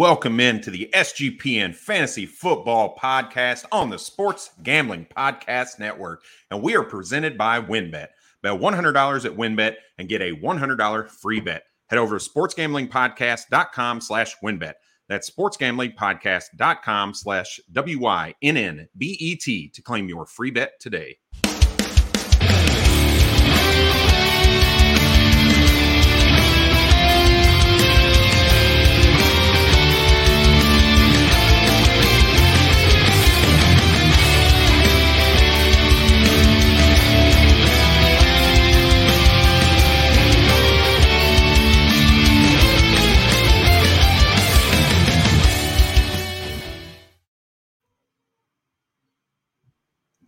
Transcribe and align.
Welcome 0.00 0.40
into 0.40 0.70
the 0.70 0.88
SGPN 0.94 1.74
Fantasy 1.74 2.24
Football 2.24 2.96
Podcast 2.96 3.66
on 3.70 3.90
the 3.90 3.98
Sports 3.98 4.48
Gambling 4.62 5.06
Podcast 5.14 5.78
Network. 5.78 6.22
And 6.50 6.62
we 6.62 6.74
are 6.74 6.82
presented 6.82 7.36
by 7.36 7.60
WynnBET. 7.60 8.06
Bet 8.42 8.58
$100 8.58 9.24
at 9.26 9.36
WynnBET 9.36 9.74
and 9.98 10.08
get 10.08 10.22
a 10.22 10.32
$100 10.36 11.10
free 11.10 11.40
bet. 11.40 11.64
Head 11.88 11.98
over 11.98 12.18
to 12.18 12.30
sportsgamblingpodcast.com 12.30 14.00
slash 14.00 14.36
WynnBET. 14.42 14.72
That's 15.10 15.30
sportsgamblingpodcast.com 15.30 17.12
slash 17.12 17.60
W-Y-N-N-B-E-T 17.70 19.68
to 19.68 19.82
claim 19.82 20.08
your 20.08 20.24
free 20.24 20.50
bet 20.50 20.80
today. 20.80 21.18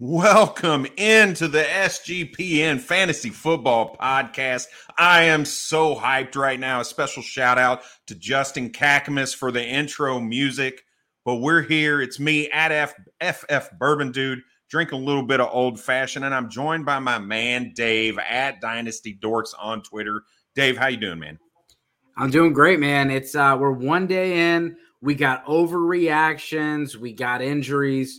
Welcome 0.05 0.89
into 0.97 1.47
the 1.47 1.63
SGPN 1.63 2.81
Fantasy 2.81 3.31
Football 3.31 3.97
Podcast. 3.97 4.67
I 4.99 5.23
am 5.23 5.45
so 5.45 5.95
hyped 5.95 6.35
right 6.35 6.59
now. 6.59 6.81
A 6.81 6.85
special 6.85 7.23
shout 7.23 7.57
out 7.57 7.83
to 8.09 8.17
Justin 8.17 8.71
Cackamus 8.71 9.33
for 9.33 9.53
the 9.53 9.65
intro 9.65 10.19
music. 10.19 10.83
But 11.25 11.37
we're 11.37 11.63
here. 11.63 12.03
It's 12.03 12.19
me 12.19 12.51
at 12.51 12.73
F- 12.73 12.97
FF 13.21 13.79
Bourbon 13.79 14.11
Dude, 14.11 14.41
drinking 14.69 15.01
a 15.01 15.05
little 15.05 15.23
bit 15.23 15.39
of 15.39 15.51
old 15.53 15.79
fashioned, 15.79 16.25
and 16.25 16.35
I'm 16.35 16.51
joined 16.51 16.85
by 16.85 16.99
my 16.99 17.21
man 17.21 17.71
Dave 17.73 18.19
at 18.19 18.61
Dynasty 18.61 19.17
Dorks 19.23 19.55
on 19.57 19.83
Twitter. 19.83 20.25
Dave, 20.57 20.77
how 20.77 20.89
you 20.89 20.97
doing, 20.97 21.21
man? 21.21 21.39
I'm 22.17 22.33
doing 22.33 22.53
great, 22.53 22.81
man. 22.81 23.09
It's 23.13 23.37
uh 23.37 23.57
we're 23.57 23.71
one 23.71 24.09
day 24.09 24.57
in. 24.57 24.75
We 25.01 25.15
got 25.15 25.47
overreactions, 25.47 26.97
we 26.97 27.13
got 27.13 27.41
injuries. 27.41 28.19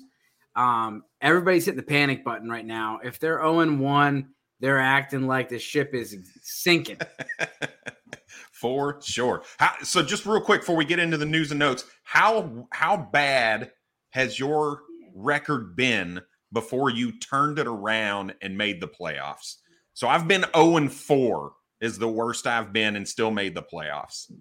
Um, 0.56 1.04
everybody's 1.22 1.66
hitting 1.66 1.78
the 1.78 1.84
panic 1.84 2.24
button 2.24 2.50
right 2.50 2.66
now. 2.66 3.00
If 3.04 3.20
they're 3.20 3.40
0 3.40 3.76
1, 3.76 4.30
they're 4.60 4.80
acting 4.80 5.28
like 5.28 5.50
the 5.50 5.60
ship 5.60 5.94
is 5.94 6.16
sinking. 6.42 7.00
For 8.52 9.02
sure. 9.02 9.44
How, 9.58 9.74
so, 9.84 10.02
just 10.02 10.26
real 10.26 10.40
quick 10.40 10.62
before 10.62 10.78
we 10.78 10.86
get 10.86 11.00
into 11.00 11.18
the 11.18 11.26
news 11.26 11.52
and 11.52 11.60
notes, 11.60 11.84
how 12.04 12.68
how 12.72 12.96
bad 12.96 13.72
has 14.12 14.40
your 14.40 14.84
record 15.14 15.76
been 15.76 16.22
before 16.54 16.90
you 16.90 17.20
turned 17.20 17.60
it 17.60 17.68
around 17.68 18.34
and 18.42 18.58
made 18.58 18.80
the 18.80 18.88
playoffs? 18.88 19.58
So, 19.94 20.08
I've 20.08 20.28
been 20.30 20.46
0 20.56 20.88
4 20.88 21.54
is 21.82 22.00
the 22.00 22.08
worst 22.08 22.48
I've 22.48 22.72
been 22.72 22.96
and 22.96 23.06
still 23.06 23.32
made 23.32 23.54
the 23.54 23.64
playoffs. 23.64 24.32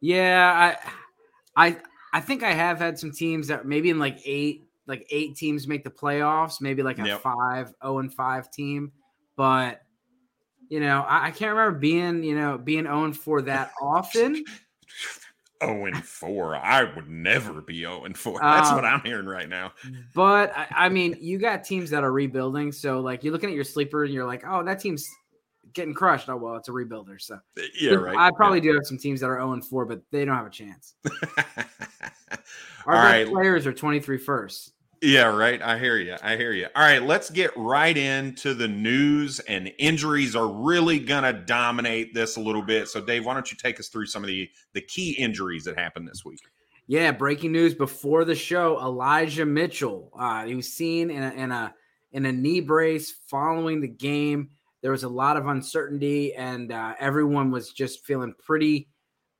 Yeah, 0.00 0.76
I 1.54 1.68
I 1.68 1.76
I 2.12 2.20
think 2.20 2.42
I 2.42 2.52
have 2.52 2.78
had 2.78 2.98
some 2.98 3.12
teams 3.12 3.46
that 3.48 3.66
maybe 3.66 3.90
in 3.90 4.00
like 4.00 4.18
eight 4.24 4.65
like 4.86 5.06
eight 5.10 5.36
teams 5.36 5.66
make 5.66 5.84
the 5.84 5.90
playoffs, 5.90 6.60
maybe 6.60 6.82
like 6.82 6.98
a 6.98 7.06
yep. 7.06 7.20
five, 7.20 7.74
oh 7.82 7.98
and 7.98 8.12
five 8.12 8.50
team. 8.50 8.92
But 9.36 9.82
you 10.68 10.80
know, 10.80 11.02
I, 11.02 11.26
I, 11.26 11.30
can't 11.30 11.54
remember 11.54 11.78
being, 11.78 12.24
you 12.24 12.34
know, 12.34 12.58
being 12.58 12.86
owned 12.86 13.16
for 13.16 13.42
that 13.42 13.72
often. 13.82 14.44
Oh 15.62 15.86
and 15.86 16.04
four. 16.04 16.56
I 16.56 16.84
would 16.94 17.08
never 17.08 17.60
be 17.62 17.86
oh 17.86 18.02
and 18.04 18.16
four. 18.16 18.40
That's 18.40 18.70
um, 18.70 18.76
what 18.76 18.84
I'm 18.84 19.00
hearing 19.00 19.26
right 19.26 19.48
now. 19.48 19.72
But 20.14 20.56
I, 20.56 20.66
I, 20.70 20.88
mean, 20.88 21.16
you 21.20 21.38
got 21.38 21.64
teams 21.64 21.90
that 21.90 22.04
are 22.04 22.12
rebuilding. 22.12 22.72
So 22.72 23.00
like 23.00 23.24
you're 23.24 23.32
looking 23.32 23.48
at 23.48 23.54
your 23.54 23.64
sleeper 23.64 24.04
and 24.04 24.12
you're 24.12 24.26
like, 24.26 24.44
oh, 24.46 24.62
that 24.64 24.80
team's 24.80 25.08
getting 25.72 25.94
crushed. 25.94 26.28
Oh 26.28 26.36
well, 26.36 26.56
it's 26.56 26.68
a 26.68 26.72
rebuilder. 26.72 27.20
So 27.20 27.38
yeah, 27.80 27.92
right. 27.92 28.16
I 28.16 28.30
probably 28.32 28.58
yeah. 28.58 28.72
do 28.72 28.74
have 28.74 28.86
some 28.86 28.98
teams 28.98 29.20
that 29.20 29.26
are 29.30 29.36
0 29.36 29.52
and 29.52 29.64
4, 29.64 29.86
but 29.86 30.02
they 30.10 30.24
don't 30.24 30.36
have 30.36 30.46
a 30.46 30.50
chance. 30.50 30.94
Our 32.86 32.94
All 32.94 33.02
right. 33.02 33.26
players 33.26 33.66
are 33.66 33.72
23 33.72 34.18
first. 34.18 34.72
Yeah, 35.02 35.24
right. 35.24 35.60
I 35.60 35.78
hear 35.78 35.98
you. 35.98 36.16
I 36.22 36.36
hear 36.36 36.52
you. 36.52 36.66
All 36.74 36.82
right, 36.82 37.02
let's 37.02 37.28
get 37.28 37.50
right 37.56 37.96
into 37.96 38.54
the 38.54 38.66
news. 38.66 39.40
And 39.40 39.70
injuries 39.78 40.34
are 40.34 40.48
really 40.48 40.98
gonna 40.98 41.32
dominate 41.32 42.14
this 42.14 42.36
a 42.36 42.40
little 42.40 42.62
bit. 42.62 42.88
So, 42.88 43.00
Dave, 43.00 43.26
why 43.26 43.34
don't 43.34 43.50
you 43.50 43.58
take 43.58 43.78
us 43.78 43.88
through 43.88 44.06
some 44.06 44.22
of 44.22 44.28
the 44.28 44.48
the 44.72 44.80
key 44.80 45.12
injuries 45.12 45.64
that 45.64 45.78
happened 45.78 46.08
this 46.08 46.24
week? 46.24 46.40
Yeah, 46.86 47.12
breaking 47.12 47.52
news 47.52 47.74
before 47.74 48.24
the 48.24 48.34
show: 48.34 48.80
Elijah 48.80 49.44
Mitchell. 49.44 50.10
Uh, 50.18 50.46
he 50.46 50.54
was 50.54 50.72
seen 50.72 51.10
in 51.10 51.22
a, 51.22 51.30
in 51.32 51.52
a 51.52 51.74
in 52.12 52.26
a 52.26 52.32
knee 52.32 52.60
brace 52.60 53.10
following 53.10 53.80
the 53.80 53.88
game. 53.88 54.50
There 54.82 54.92
was 54.92 55.04
a 55.04 55.08
lot 55.08 55.36
of 55.36 55.46
uncertainty, 55.46 56.34
and 56.34 56.72
uh, 56.72 56.94
everyone 56.98 57.50
was 57.50 57.72
just 57.72 58.04
feeling 58.06 58.34
pretty 58.38 58.88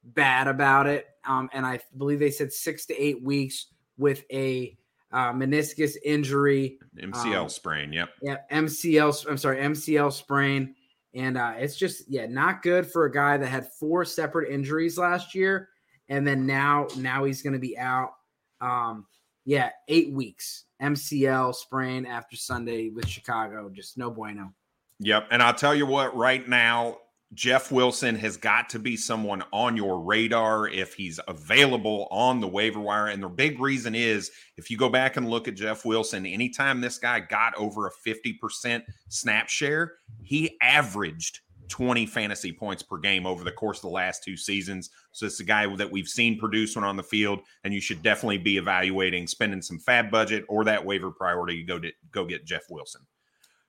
bad 0.03 0.49
about 0.49 0.87
it. 0.87 1.07
Um, 1.27 1.49
and 1.53 1.65
I 1.65 1.81
believe 1.97 2.19
they 2.19 2.31
said 2.31 2.53
six 2.53 2.85
to 2.87 3.03
eight 3.03 3.23
weeks 3.23 3.67
with 3.97 4.25
a 4.33 4.77
uh, 5.13 5.33
meniscus 5.33 5.97
injury, 6.05 6.79
MCL 6.99 7.43
um, 7.43 7.49
sprain. 7.49 7.93
Yep. 7.93 8.09
Yeah, 8.23 8.37
MCL. 8.53 9.27
I'm 9.29 9.39
sorry, 9.39 9.59
MCL 9.59 10.13
sprain, 10.13 10.75
and 11.15 11.39
uh, 11.39 11.55
it's 11.57 11.77
just 11.77 12.05
yeah, 12.09 12.27
not 12.27 12.63
good 12.63 12.87
for 12.87 13.05
a 13.05 13.13
guy 13.13 13.37
that 13.37 13.47
had 13.47 13.73
four 13.73 14.05
separate 14.05 14.53
injuries 14.53 14.99
last 14.99 15.35
year, 15.35 15.69
and 16.09 16.27
then 16.27 16.47
now 16.47 16.87
now 16.97 17.25
he's 17.25 17.43
going 17.43 17.55
to 17.55 17.59
be 17.59 17.79
out. 17.79 18.13
Um, 18.61 19.07
yeah, 19.45 19.71
eight 19.89 20.11
weeks 20.13 20.65
MCL 20.83 21.55
sprain 21.55 22.05
after 22.05 22.37
Sunday 22.37 22.91
with 22.91 23.07
Chicago. 23.07 23.71
Just 23.73 23.97
no 23.97 24.11
bueno. 24.11 24.53
Yep, 24.99 25.29
and 25.31 25.43
I'll 25.43 25.55
tell 25.55 25.75
you 25.75 25.87
what, 25.87 26.17
right 26.17 26.47
now 26.49 26.99
Jeff 27.37 27.71
Wilson 27.71 28.17
has 28.17 28.39
got 28.39 28.71
to 28.71 28.79
be 28.79 28.97
someone 28.97 29.45
on 29.53 29.77
your 29.77 30.01
radar 30.01 30.69
if 30.69 30.95
he's 30.95 31.21
available 31.29 32.09
on 32.11 32.41
the 32.41 32.49
waiver 32.49 32.81
wire. 32.81 33.09
And 33.09 33.23
the 33.23 33.29
big 33.29 33.61
reason 33.61 33.95
is 33.95 34.31
if 34.57 34.71
you 34.71 34.79
go 34.79 34.89
back 34.89 35.19
and 35.19 35.29
look 35.29 35.47
at 35.47 35.55
Jeff 35.55 35.85
Wilson, 35.85 36.25
anytime 36.25 36.81
this 36.81 36.97
guy 36.97 37.21
got 37.21 37.55
over 37.57 37.87
a 37.87 37.91
50% 38.09 38.83
snap 39.11 39.51
share, 39.51 39.97
he 40.23 40.57
averaged 40.63 41.41
20 41.69 42.07
fantasy 42.07 42.53
points 42.53 42.83
per 42.83 42.97
game 42.97 43.27
over 43.27 43.45
the 43.45 43.53
course 43.53 43.79
of 43.79 43.83
the 43.83 43.89
last 43.89 44.25
two 44.25 44.37
seasons. 44.37 44.89
So 45.13 45.27
it's 45.27 45.41
a 45.41 45.45
guy 45.45 45.67
that 45.77 45.93
we've 45.93 46.09
seen 46.09 46.39
produce 46.39 46.75
when 46.75 46.85
on 46.85 46.97
the 46.97 47.03
field, 47.03 47.41
and 47.65 47.75
you 47.75 47.83
should 47.83 48.03
definitely 48.03 48.39
be 48.39 48.57
evaluating 48.57 49.27
spending 49.27 49.61
some 49.61 49.79
FAAB 49.79 50.11
budget 50.11 50.47
or 50.49 50.65
that 50.65 50.83
waiver 50.83 51.11
priority. 51.11 51.63
Go 51.65 51.79
to 51.81 51.93
go 52.13 52.25
get 52.25 52.47
Jeff 52.47 52.63
Wilson. 52.71 53.03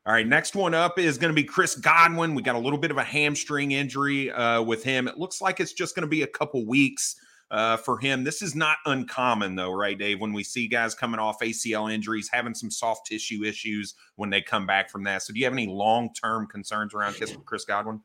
All 0.08 0.14
right, 0.14 0.26
next 0.26 0.56
one 0.56 0.74
up 0.74 0.98
is 0.98 1.18
going 1.18 1.32
to 1.32 1.36
be 1.36 1.44
Chris 1.44 1.76
Godwin. 1.76 2.34
We 2.34 2.42
got 2.42 2.56
a 2.56 2.60
little 2.60 2.80
bit 2.80 2.92
of 2.92 2.98
a 2.98 3.04
hamstring 3.04 3.74
injury 3.74 4.32
uh, 4.32 4.62
with 4.62 4.82
him. 4.82 5.06
It 5.06 5.18
looks 5.18 5.42
like 5.42 5.60
it's 5.60 5.74
just 5.74 5.96
going 5.96 6.04
to 6.04 6.08
be 6.08 6.22
a 6.22 6.28
couple 6.28 6.66
weeks 6.66 7.18
uh, 7.52 7.76
for 7.76 8.00
him. 8.00 8.24
This 8.24 8.42
is 8.42 8.56
not 8.56 8.78
uncommon, 8.86 9.56
though, 9.56 9.74
right, 9.74 10.00
Dave? 10.00 10.22
When 10.22 10.32
we 10.32 10.46
see 10.46 10.70
guys 10.70 10.96
coming 10.96 11.20
off 11.20 11.42
ACL 11.42 11.94
injuries, 11.94 12.30
having 12.32 12.54
some 12.54 12.72
soft 12.72 13.06
tissue 13.06 13.44
issues 13.44 13.96
when 14.16 14.30
they 14.30 14.42
come 14.42 14.66
back 14.66 14.90
from 14.90 15.04
that. 15.04 15.24
So, 15.24 15.34
do 15.34 15.40
you 15.40 15.46
have 15.46 15.52
any 15.52 15.68
long 15.68 16.14
term 16.14 16.48
concerns 16.48 16.94
around 16.94 17.18
Chris 17.44 17.66
Godwin? 17.66 18.00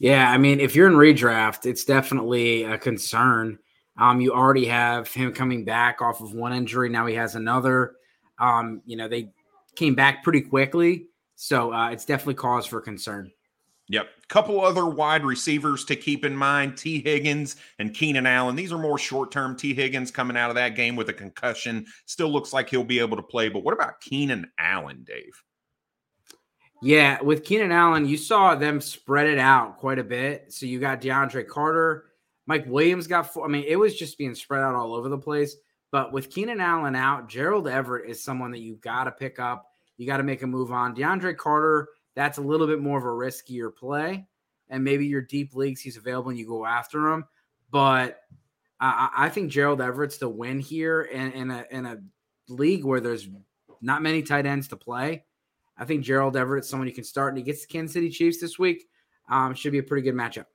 Yeah, 0.00 0.32
I 0.32 0.36
mean, 0.36 0.58
if 0.58 0.74
you're 0.74 0.88
in 0.88 0.94
redraft, 0.94 1.64
it's 1.64 1.84
definitely 1.84 2.64
a 2.64 2.76
concern. 2.76 3.56
Um, 3.96 4.20
you 4.20 4.32
already 4.32 4.66
have 4.66 5.06
him 5.14 5.32
coming 5.32 5.64
back 5.64 6.02
off 6.02 6.20
of 6.20 6.34
one 6.34 6.52
injury. 6.52 6.88
Now 6.88 7.06
he 7.06 7.14
has 7.14 7.36
another. 7.36 7.92
Um, 8.40 8.82
you 8.84 8.96
know, 8.96 9.06
they 9.06 9.30
came 9.76 9.94
back 9.94 10.24
pretty 10.24 10.40
quickly. 10.40 11.06
So 11.42 11.72
uh, 11.72 11.88
it's 11.88 12.04
definitely 12.04 12.34
cause 12.34 12.66
for 12.66 12.82
concern. 12.82 13.32
Yep. 13.88 14.08
Couple 14.28 14.60
other 14.60 14.84
wide 14.84 15.24
receivers 15.24 15.86
to 15.86 15.96
keep 15.96 16.22
in 16.22 16.36
mind 16.36 16.76
Tee 16.76 17.00
Higgins 17.00 17.56
and 17.78 17.94
Keenan 17.94 18.26
Allen. 18.26 18.56
These 18.56 18.74
are 18.74 18.78
more 18.78 18.98
short 18.98 19.32
term. 19.32 19.56
Tee 19.56 19.72
Higgins 19.72 20.10
coming 20.10 20.36
out 20.36 20.50
of 20.50 20.56
that 20.56 20.76
game 20.76 20.96
with 20.96 21.08
a 21.08 21.14
concussion 21.14 21.86
still 22.04 22.28
looks 22.28 22.52
like 22.52 22.68
he'll 22.68 22.84
be 22.84 22.98
able 22.98 23.16
to 23.16 23.22
play. 23.22 23.48
But 23.48 23.64
what 23.64 23.72
about 23.72 24.02
Keenan 24.02 24.50
Allen, 24.58 25.02
Dave? 25.02 25.42
Yeah, 26.82 27.22
with 27.22 27.42
Keenan 27.42 27.72
Allen, 27.72 28.04
you 28.06 28.18
saw 28.18 28.54
them 28.54 28.78
spread 28.78 29.26
it 29.26 29.38
out 29.38 29.78
quite 29.78 29.98
a 29.98 30.04
bit. 30.04 30.52
So 30.52 30.66
you 30.66 30.78
got 30.78 31.00
DeAndre 31.00 31.48
Carter, 31.48 32.04
Mike 32.46 32.66
Williams 32.66 33.06
got 33.06 33.32
four. 33.32 33.46
I 33.46 33.48
mean, 33.48 33.64
it 33.66 33.76
was 33.76 33.96
just 33.96 34.18
being 34.18 34.34
spread 34.34 34.62
out 34.62 34.74
all 34.74 34.94
over 34.94 35.08
the 35.08 35.16
place. 35.16 35.56
But 35.90 36.12
with 36.12 36.30
Keenan 36.30 36.60
Allen 36.60 36.96
out, 36.96 37.30
Gerald 37.30 37.66
Everett 37.66 38.10
is 38.10 38.22
someone 38.22 38.50
that 38.50 38.60
you've 38.60 38.82
got 38.82 39.04
to 39.04 39.10
pick 39.10 39.38
up 39.38 39.69
you 40.00 40.06
got 40.06 40.16
to 40.16 40.22
make 40.22 40.42
a 40.42 40.46
move 40.46 40.72
on. 40.72 40.96
DeAndre 40.96 41.36
Carter, 41.36 41.90
that's 42.16 42.38
a 42.38 42.40
little 42.40 42.66
bit 42.66 42.80
more 42.80 42.96
of 42.96 43.04
a 43.04 43.08
riskier 43.08 43.74
play. 43.74 44.26
And 44.70 44.82
maybe 44.82 45.04
your 45.04 45.20
deep 45.20 45.54
leagues, 45.54 45.82
he's 45.82 45.98
available 45.98 46.30
and 46.30 46.38
you 46.38 46.46
go 46.46 46.64
after 46.64 47.08
him. 47.08 47.26
But 47.70 48.22
I, 48.80 49.10
I 49.14 49.28
think 49.28 49.50
Gerald 49.50 49.82
Everett's 49.82 50.16
the 50.16 50.26
win 50.26 50.58
here 50.58 51.02
in, 51.02 51.32
in, 51.32 51.50
a, 51.50 51.66
in 51.70 51.84
a 51.84 51.98
league 52.48 52.82
where 52.82 53.00
there's 53.00 53.28
not 53.82 54.00
many 54.00 54.22
tight 54.22 54.46
ends 54.46 54.68
to 54.68 54.76
play. 54.76 55.24
I 55.76 55.84
think 55.84 56.02
Gerald 56.02 56.34
Everett's 56.34 56.66
someone 56.66 56.88
you 56.88 56.94
can 56.94 57.04
start, 57.04 57.32
and 57.34 57.38
he 57.38 57.44
gets 57.44 57.66
the 57.66 57.70
Kansas 57.70 57.92
City 57.92 58.08
Chiefs 58.08 58.40
this 58.40 58.58
week. 58.58 58.88
Um, 59.28 59.54
should 59.54 59.72
be 59.72 59.78
a 59.78 59.82
pretty 59.82 60.02
good 60.02 60.14
matchup. 60.14 60.46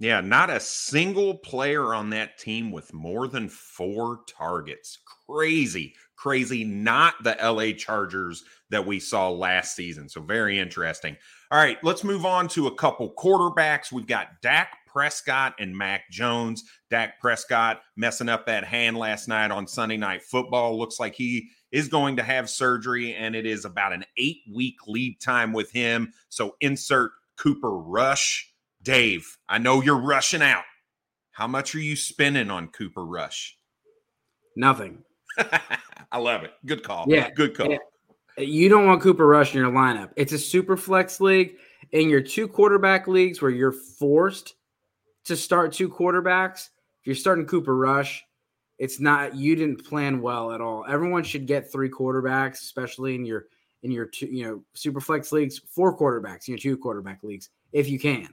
Yeah, 0.00 0.20
not 0.20 0.50
a 0.50 0.58
single 0.58 1.38
player 1.38 1.94
on 1.94 2.10
that 2.10 2.36
team 2.36 2.72
with 2.72 2.92
more 2.92 3.28
than 3.28 3.48
four 3.48 4.20
targets. 4.26 4.98
Crazy, 5.26 5.94
crazy. 6.18 6.64
Not 6.64 7.14
the 7.22 7.36
LA 7.40 7.72
Chargers 7.72 8.44
that 8.70 8.84
we 8.84 9.00
saw 9.00 9.30
last 9.30 9.76
season. 9.76 10.08
So, 10.08 10.20
very 10.20 10.58
interesting. 10.58 11.16
All 11.50 11.58
right, 11.58 11.82
let's 11.82 12.04
move 12.04 12.26
on 12.26 12.48
to 12.48 12.66
a 12.66 12.74
couple 12.74 13.14
quarterbacks. 13.16 13.92
We've 13.92 14.06
got 14.06 14.42
Dak 14.42 14.76
Prescott 14.86 15.54
and 15.58 15.76
Mac 15.76 16.10
Jones. 16.10 16.64
Dak 16.90 17.20
Prescott 17.20 17.80
messing 17.96 18.28
up 18.28 18.46
that 18.46 18.64
hand 18.64 18.98
last 18.98 19.28
night 19.28 19.50
on 19.50 19.66
Sunday 19.66 19.96
Night 19.96 20.22
Football. 20.22 20.78
Looks 20.78 21.00
like 21.00 21.14
he 21.14 21.48
is 21.70 21.88
going 21.88 22.16
to 22.16 22.22
have 22.22 22.50
surgery, 22.50 23.14
and 23.14 23.34
it 23.36 23.46
is 23.46 23.64
about 23.64 23.92
an 23.92 24.04
eight 24.18 24.40
week 24.52 24.76
lead 24.86 25.20
time 25.20 25.52
with 25.52 25.70
him. 25.70 26.12
So, 26.28 26.56
insert 26.60 27.12
Cooper 27.36 27.78
Rush 27.78 28.52
Dave, 28.82 29.38
I 29.48 29.58
know 29.58 29.82
you're 29.82 30.00
rushing 30.00 30.42
out. 30.42 30.64
How 31.32 31.46
much 31.46 31.74
are 31.74 31.80
you 31.80 31.94
spending 31.94 32.50
on 32.50 32.68
Cooper 32.68 33.04
Rush? 33.04 33.56
Nothing. 34.56 35.04
I 36.12 36.18
love 36.18 36.44
it. 36.44 36.52
Good 36.66 36.82
call. 36.82 37.06
Yeah. 37.08 37.30
Good 37.30 37.56
call. 37.56 37.70
Yeah. 37.70 37.78
You 38.38 38.68
don't 38.68 38.86
want 38.86 39.02
Cooper 39.02 39.26
Rush 39.26 39.54
in 39.54 39.60
your 39.60 39.72
lineup. 39.72 40.10
It's 40.16 40.32
a 40.32 40.38
super 40.38 40.76
flex 40.76 41.20
league. 41.20 41.56
In 41.92 42.08
your 42.10 42.20
two 42.20 42.46
quarterback 42.48 43.08
leagues 43.08 43.40
where 43.40 43.50
you're 43.50 43.72
forced 43.72 44.54
to 45.24 45.36
start 45.36 45.72
two 45.72 45.88
quarterbacks, 45.88 46.68
if 47.00 47.06
you're 47.06 47.16
starting 47.16 47.46
Cooper 47.46 47.76
Rush, 47.76 48.24
it's 48.78 49.00
not 49.00 49.34
you 49.34 49.56
didn't 49.56 49.84
plan 49.84 50.20
well 50.20 50.52
at 50.52 50.60
all. 50.60 50.84
Everyone 50.88 51.24
should 51.24 51.46
get 51.46 51.70
three 51.70 51.90
quarterbacks, 51.90 52.60
especially 52.60 53.14
in 53.14 53.24
your 53.24 53.46
in 53.82 53.90
your 53.90 54.06
two, 54.06 54.26
you 54.26 54.44
know, 54.44 54.62
super 54.74 55.00
flex 55.00 55.32
leagues, 55.32 55.58
four 55.58 55.96
quarterbacks 55.96 56.48
in 56.48 56.52
your 56.52 56.58
two 56.58 56.76
quarterback 56.76 57.22
leagues, 57.22 57.50
if 57.72 57.88
you 57.88 57.98
can. 57.98 58.28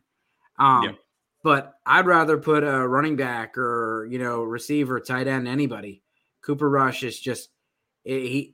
Um, 0.60 0.84
yep. 0.84 0.96
But 1.44 1.75
I'd 1.86 2.08
rather 2.08 2.38
put 2.38 2.63
a 2.63 2.88
running 2.88 3.16
back 3.16 3.58
or 3.58 4.08
you 4.10 4.19
know 4.19 4.44
receiver, 4.44 5.00
tight 5.00 5.28
end, 5.28 5.48
anybody. 5.48 6.01
Cooper 6.45 6.69
Rush 6.69 7.03
is 7.03 7.19
just 7.19 7.50
eh, 8.06 8.19
he, 8.19 8.53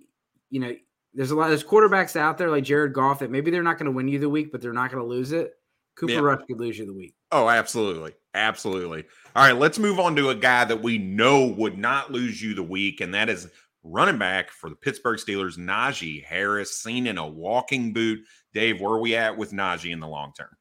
you 0.50 0.60
know, 0.60 0.76
there's 1.14 1.32
a 1.32 1.36
lot 1.36 1.50
there's 1.50 1.64
quarterbacks 1.64 2.16
out 2.16 2.38
there 2.38 2.50
like 2.50 2.64
Jared 2.64 2.94
Goff 2.94 3.20
that 3.20 3.32
maybe 3.32 3.52
they're 3.52 3.64
not 3.64 3.78
going 3.78 3.86
to 3.86 3.92
win 3.92 4.08
you 4.08 4.20
the 4.20 4.30
week, 4.30 4.52
but 4.52 4.62
they're 4.62 4.74
not 4.74 4.92
going 4.92 5.04
to 5.04 5.10
lose 5.10 5.32
it. 5.32 5.54
Cooper 5.96 6.14
yep. 6.14 6.24
Rush 6.24 6.42
could 6.48 6.60
lose 6.60 6.78
you 6.78 6.86
the 6.86 6.94
week. 6.94 7.16
Oh, 7.32 7.50
absolutely. 7.50 8.14
Absolutely. 8.34 9.04
All 9.36 9.46
right, 9.46 9.58
let's 9.58 9.78
move 9.78 10.00
on 10.00 10.16
to 10.16 10.30
a 10.30 10.36
guy 10.36 10.64
that 10.64 10.82
we 10.82 10.98
know 10.98 11.48
would 11.48 11.78
not 11.78 12.12
lose 12.12 12.42
you 12.42 12.54
the 12.54 12.64
week, 12.64 13.02
and 13.02 13.14
that 13.14 13.30
is 13.30 13.50
running 13.84 14.18
back 14.18 14.52
for 14.52 14.70
the 14.70 14.76
Pittsburgh 14.76 15.20
Steelers, 15.20 15.58
Najee 15.58 16.24
Harris, 16.24 16.78
seen 16.78 17.08
in 17.08 17.18
a 17.18 17.28
walking 17.28 17.92
boot. 17.92 18.22
Dave, 18.54 18.80
where 18.80 18.94
are 18.94 19.02
we 19.02 19.16
at 19.16 19.38
with 19.38 19.52
Najee 19.52 19.92
in 19.92 20.00
the 20.00 20.08
long 20.08 20.32
term? 20.38 20.56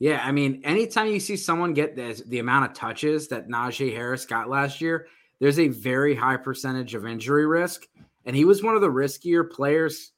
Yeah, 0.00 0.20
I 0.24 0.32
mean, 0.32 0.62
anytime 0.64 1.08
you 1.08 1.20
see 1.20 1.36
someone 1.36 1.74
get 1.74 1.94
this, 1.94 2.22
the 2.22 2.38
amount 2.38 2.70
of 2.70 2.76
touches 2.76 3.28
that 3.28 3.48
Najee 3.48 3.94
Harris 3.94 4.24
got 4.24 4.48
last 4.48 4.80
year, 4.80 5.06
there's 5.40 5.58
a 5.58 5.68
very 5.68 6.14
high 6.14 6.36
percentage 6.36 6.94
of 6.94 7.06
injury 7.06 7.46
risk, 7.46 7.86
and 8.24 8.36
he 8.36 8.44
was 8.44 8.62
one 8.62 8.74
of 8.74 8.80
the 8.80 8.90
riskier 8.90 9.50
players 9.50 10.12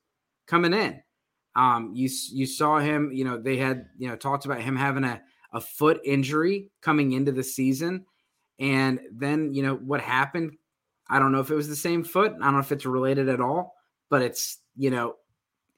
coming 0.46 0.74
in. 0.74 1.00
Um, 1.54 1.92
you 1.94 2.10
you 2.32 2.46
saw 2.46 2.78
him, 2.78 3.10
you 3.12 3.24
know, 3.24 3.38
they 3.38 3.56
had 3.56 3.86
you 3.98 4.08
know 4.08 4.16
talked 4.16 4.44
about 4.44 4.60
him 4.60 4.76
having 4.76 5.04
a 5.04 5.22
a 5.52 5.60
foot 5.60 6.00
injury 6.04 6.70
coming 6.80 7.12
into 7.12 7.32
the 7.32 7.44
season, 7.44 8.06
and 8.58 9.00
then 9.12 9.54
you 9.54 9.62
know 9.62 9.76
what 9.76 10.00
happened. 10.00 10.56
I 11.08 11.18
don't 11.18 11.32
know 11.32 11.40
if 11.40 11.50
it 11.50 11.54
was 11.54 11.68
the 11.68 11.76
same 11.76 12.04
foot. 12.04 12.32
I 12.32 12.44
don't 12.44 12.54
know 12.54 12.60
if 12.60 12.72
it's 12.72 12.86
related 12.86 13.28
at 13.28 13.40
all, 13.40 13.74
but 14.08 14.22
it's 14.22 14.58
you 14.76 14.90
know 14.90 15.16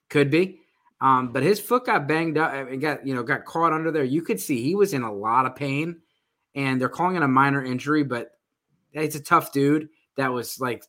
could 0.08 0.30
be. 0.30 0.60
Um, 1.00 1.32
but 1.32 1.42
his 1.42 1.60
foot 1.60 1.84
got 1.84 2.08
banged 2.08 2.38
up 2.38 2.52
and 2.52 2.80
got, 2.80 3.06
you 3.06 3.14
know, 3.14 3.22
got 3.22 3.44
caught 3.44 3.72
under 3.72 3.90
there. 3.90 4.04
You 4.04 4.22
could 4.22 4.40
see 4.40 4.62
he 4.62 4.74
was 4.74 4.94
in 4.94 5.02
a 5.02 5.12
lot 5.12 5.44
of 5.44 5.56
pain 5.56 6.00
and 6.54 6.80
they're 6.80 6.88
calling 6.88 7.16
it 7.16 7.22
a 7.22 7.28
minor 7.28 7.62
injury, 7.62 8.04
but 8.04 8.30
it's 8.94 9.16
a 9.16 9.22
tough 9.22 9.52
dude 9.52 9.88
that 10.16 10.32
was 10.32 10.60
like, 10.60 10.82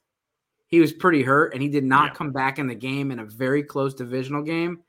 he 0.68 0.80
was 0.80 0.94
pretty 0.94 1.24
hurt 1.24 1.54
and 1.54 1.62
he 1.62 1.69
did 1.69 1.84
not 1.84 2.12
yeah. 2.12 2.13
come 2.13 2.31
back 2.31 2.60
in 2.60 2.68
the 2.68 2.75
game 2.75 3.12
in 3.12 3.19
a 3.19 3.25
very 3.25 3.63
close 3.63 3.94
divisional 3.94 4.44
game. 4.44 4.80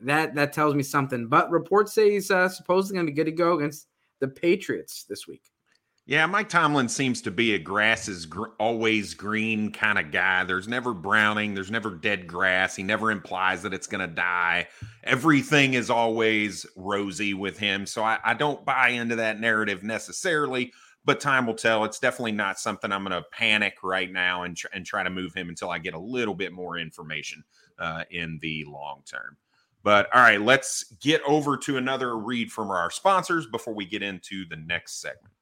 That, 0.00 0.34
that 0.34 0.52
tells 0.52 0.74
me 0.74 0.82
something, 0.82 1.28
but 1.28 1.50
reports 1.50 1.92
say 1.92 2.10
he's 2.10 2.30
uh, 2.30 2.48
supposedly 2.48 2.96
going 2.96 3.06
to 3.06 3.12
be 3.12 3.16
good 3.16 3.26
to 3.26 3.32
go 3.32 3.56
against 3.56 3.86
the 4.20 4.28
Patriots 4.28 5.04
this 5.08 5.28
week. 5.28 5.42
Yeah, 6.04 6.26
Mike 6.26 6.48
Tomlin 6.48 6.88
seems 6.88 7.22
to 7.22 7.30
be 7.30 7.54
a 7.54 7.60
grass 7.60 8.08
is 8.08 8.26
gr- 8.26 8.48
always 8.58 9.14
green 9.14 9.70
kind 9.70 10.00
of 10.00 10.10
guy. 10.10 10.42
There's 10.42 10.66
never 10.66 10.92
browning, 10.92 11.54
there's 11.54 11.70
never 11.70 11.90
dead 11.90 12.26
grass. 12.26 12.74
He 12.74 12.82
never 12.82 13.12
implies 13.12 13.62
that 13.62 13.72
it's 13.72 13.86
going 13.86 14.00
to 14.00 14.12
die. 14.12 14.66
Everything 15.04 15.74
is 15.74 15.90
always 15.90 16.66
rosy 16.74 17.34
with 17.34 17.56
him. 17.56 17.86
So 17.86 18.02
I, 18.02 18.18
I 18.24 18.34
don't 18.34 18.64
buy 18.64 18.88
into 18.88 19.14
that 19.16 19.38
narrative 19.38 19.84
necessarily, 19.84 20.72
but 21.04 21.20
time 21.20 21.46
will 21.46 21.54
tell. 21.54 21.84
It's 21.84 21.98
definitely 21.98 22.32
not 22.32 22.58
something 22.58 22.92
I'm 22.92 23.04
going 23.04 23.20
to 23.20 23.28
panic 23.30 23.76
right 23.82 24.10
now 24.10 24.44
and, 24.44 24.56
tr- 24.56 24.68
and 24.72 24.86
try 24.86 25.02
to 25.02 25.10
move 25.10 25.34
him 25.34 25.48
until 25.48 25.70
I 25.70 25.78
get 25.78 25.94
a 25.94 25.98
little 25.98 26.34
bit 26.34 26.52
more 26.52 26.78
information 26.78 27.42
uh, 27.78 28.04
in 28.10 28.38
the 28.40 28.64
long 28.68 29.02
term. 29.04 29.36
But 29.82 30.14
all 30.14 30.22
right, 30.22 30.40
let's 30.40 30.84
get 31.00 31.22
over 31.26 31.56
to 31.58 31.76
another 31.76 32.16
read 32.16 32.52
from 32.52 32.70
our 32.70 32.90
sponsors 32.90 33.46
before 33.46 33.74
we 33.74 33.84
get 33.84 34.02
into 34.02 34.46
the 34.48 34.56
next 34.56 35.00
segment. 35.00 35.32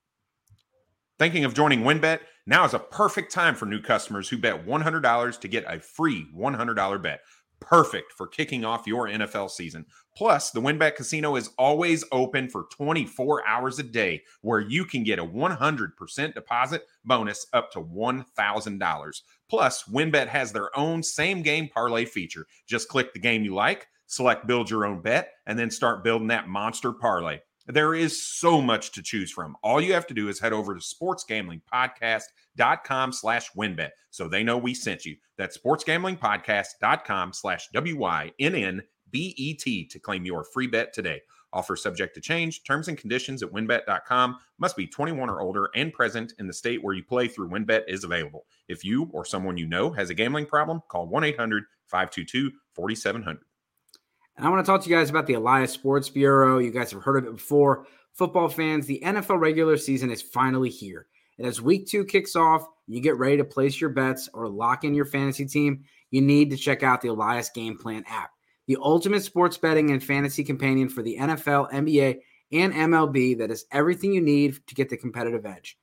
Thinking 1.19 1.45
of 1.45 1.53
joining 1.53 1.83
WynnBET? 1.83 2.21
Now 2.47 2.65
is 2.65 2.73
a 2.73 2.79
perfect 2.79 3.31
time 3.31 3.55
for 3.55 3.67
new 3.67 3.81
customers 3.81 4.29
who 4.29 4.39
bet 4.39 4.67
$100 4.67 5.41
to 5.41 5.49
get 5.49 5.65
a 5.69 5.79
free 5.79 6.27
$100 6.35 7.03
bet. 7.03 7.21
Perfect 7.61 8.13
for 8.13 8.27
kicking 8.27 8.65
off 8.65 8.87
your 8.87 9.07
NFL 9.07 9.51
season. 9.51 9.85
Plus, 10.17 10.51
the 10.51 10.61
WynnBET 10.61 10.97
Casino 10.97 11.37
is 11.37 11.51
always 11.57 12.05
open 12.13 12.49
for 12.49 12.67
24 12.73 13.47
hours 13.47 13.79
a 13.79 13.83
day, 13.83 14.23
where 14.43 14.61
you 14.61 14.85
can 14.85 15.05
get 15.05 15.19
a 15.19 15.25
100% 15.25 16.35
deposit 16.35 16.87
bonus 17.05 17.47
up 17.53 17.71
to 17.73 17.81
$1,000. 17.81 19.23
Plus, 19.49 19.85
WynnBET 19.85 20.29
has 20.29 20.53
their 20.53 20.77
own 20.79 21.03
same 21.03 21.43
game 21.43 21.69
parlay 21.69 22.05
feature. 22.05 22.47
Just 22.67 22.89
click 22.89 23.13
the 23.13 23.21
game 23.21 23.45
you 23.45 23.55
like, 23.55 23.87
select 24.07 24.47
build 24.47 24.69
your 24.69 24.85
own 24.85 25.01
bet, 25.01 25.33
and 25.47 25.59
then 25.59 25.71
start 25.71 26.05
building 26.05 26.29
that 26.29 26.49
monster 26.49 26.93
parlay. 26.93 27.39
There 27.67 27.95
is 27.95 28.21
so 28.21 28.61
much 28.61 28.93
to 28.93 29.03
choose 29.03 29.31
from. 29.31 29.57
All 29.63 29.81
you 29.81 29.95
have 29.95 30.07
to 30.09 30.15
do 30.15 30.29
is 30.29 30.41
head 30.41 30.53
over 30.53 30.75
to 30.75 30.81
sportsgamblingpodcast.com 30.81 33.13
slash 33.13 33.53
wynnbet 33.53 33.91
so 34.11 34.27
they 34.27 34.43
know 34.43 34.59
we 34.59 34.75
sent 34.75 35.07
you. 35.07 35.15
That's 35.39 35.57
sportsgamblingpodcast.com 35.57 37.33
slash 37.33 37.69
W-Y-N-N-B-E-T 39.13 39.87
to 39.87 39.99
claim 39.99 40.25
your 40.25 40.45
free 40.45 40.67
bet 40.67 40.93
today. 40.93 41.21
Offer 41.53 41.77
subject 41.77 42.15
to 42.15 42.21
change. 42.21 42.63
Terms 42.63 42.89
and 42.89 42.97
conditions 42.97 43.43
at 43.43 43.51
wynnbet.com. 43.51 44.39
Must 44.59 44.77
be 44.77 44.87
21 44.87 45.29
or 45.29 45.41
older 45.41 45.69
and 45.75 45.93
present 45.93 46.35
in 46.39 46.47
the 46.47 46.53
state 46.53 46.83
where 46.83 46.95
you 46.95 47.03
play 47.03 47.27
through 47.27 47.49
WynnBET 47.49 47.83
is 47.89 48.05
available. 48.05 48.47
If 48.69 48.85
you 48.85 49.11
or 49.13 49.25
someone 49.25 49.57
you 49.57 49.67
know 49.67 49.91
has 49.91 50.11
a 50.11 50.15
gambling 50.15 50.47
problem, 50.47 50.81
call 50.89 51.09
1 51.09 51.25
800 51.25 51.65
522 51.87 52.53
4700. 52.75 53.41
And 54.37 54.47
I 54.47 54.51
want 54.51 54.65
to 54.65 54.71
talk 54.71 54.83
to 54.83 54.89
you 54.89 54.97
guys 54.97 55.11
about 55.11 55.27
the 55.27 55.35
Elias 55.35 55.73
Sports 55.73 56.09
Bureau. 56.09 56.59
You 56.59 56.71
guys 56.71 56.93
have 56.93 57.03
heard 57.03 57.25
of 57.25 57.27
it 57.27 57.37
before. 57.37 57.87
Football 58.15 58.49
fans, 58.49 58.87
the 58.87 59.01
NFL 59.05 59.41
regular 59.41 59.77
season 59.77 60.11
is 60.11 60.23
finally 60.23 60.71
here. 60.71 61.07
And 61.39 61.47
as 61.47 61.61
week 61.61 61.87
two 61.87 62.05
kicks 62.05 62.37
off, 62.37 62.67
you 62.87 63.01
get 63.01 63.19
ready 63.19 63.39
to 63.39 63.45
place 63.45 63.81
your 63.81 63.91
bets 63.91 64.29
or 64.35 64.49
lock 64.49 64.85
in 64.85 64.95
your 64.95 65.05
fantasy 65.05 65.47
team, 65.47 65.85
you 66.11 66.21
need 66.21 66.51
to 66.51 66.57
check 66.57 66.83
out 66.83 67.01
the 67.01 67.09
Elias 67.09 67.51
Game 67.51 67.79
Plan 67.79 68.05
app, 68.09 68.31
the 68.71 68.79
ultimate 68.81 69.25
sports 69.25 69.59
betting 69.59 69.91
and 69.91 70.03
fantasy 70.03 70.45
companion 70.45 70.89
for 70.89 71.03
the 71.03 71.17
NFL, 71.19 71.73
NBA, 71.73 72.21
and 72.53 72.73
MLB 72.73 73.37
that 73.39 73.51
is 73.51 73.65
everything 73.73 74.13
you 74.13 74.21
need 74.21 74.65
to 74.69 74.77
get 74.77 74.89
the 74.89 74.97
competitive 74.97 75.45
edge. 75.45 75.77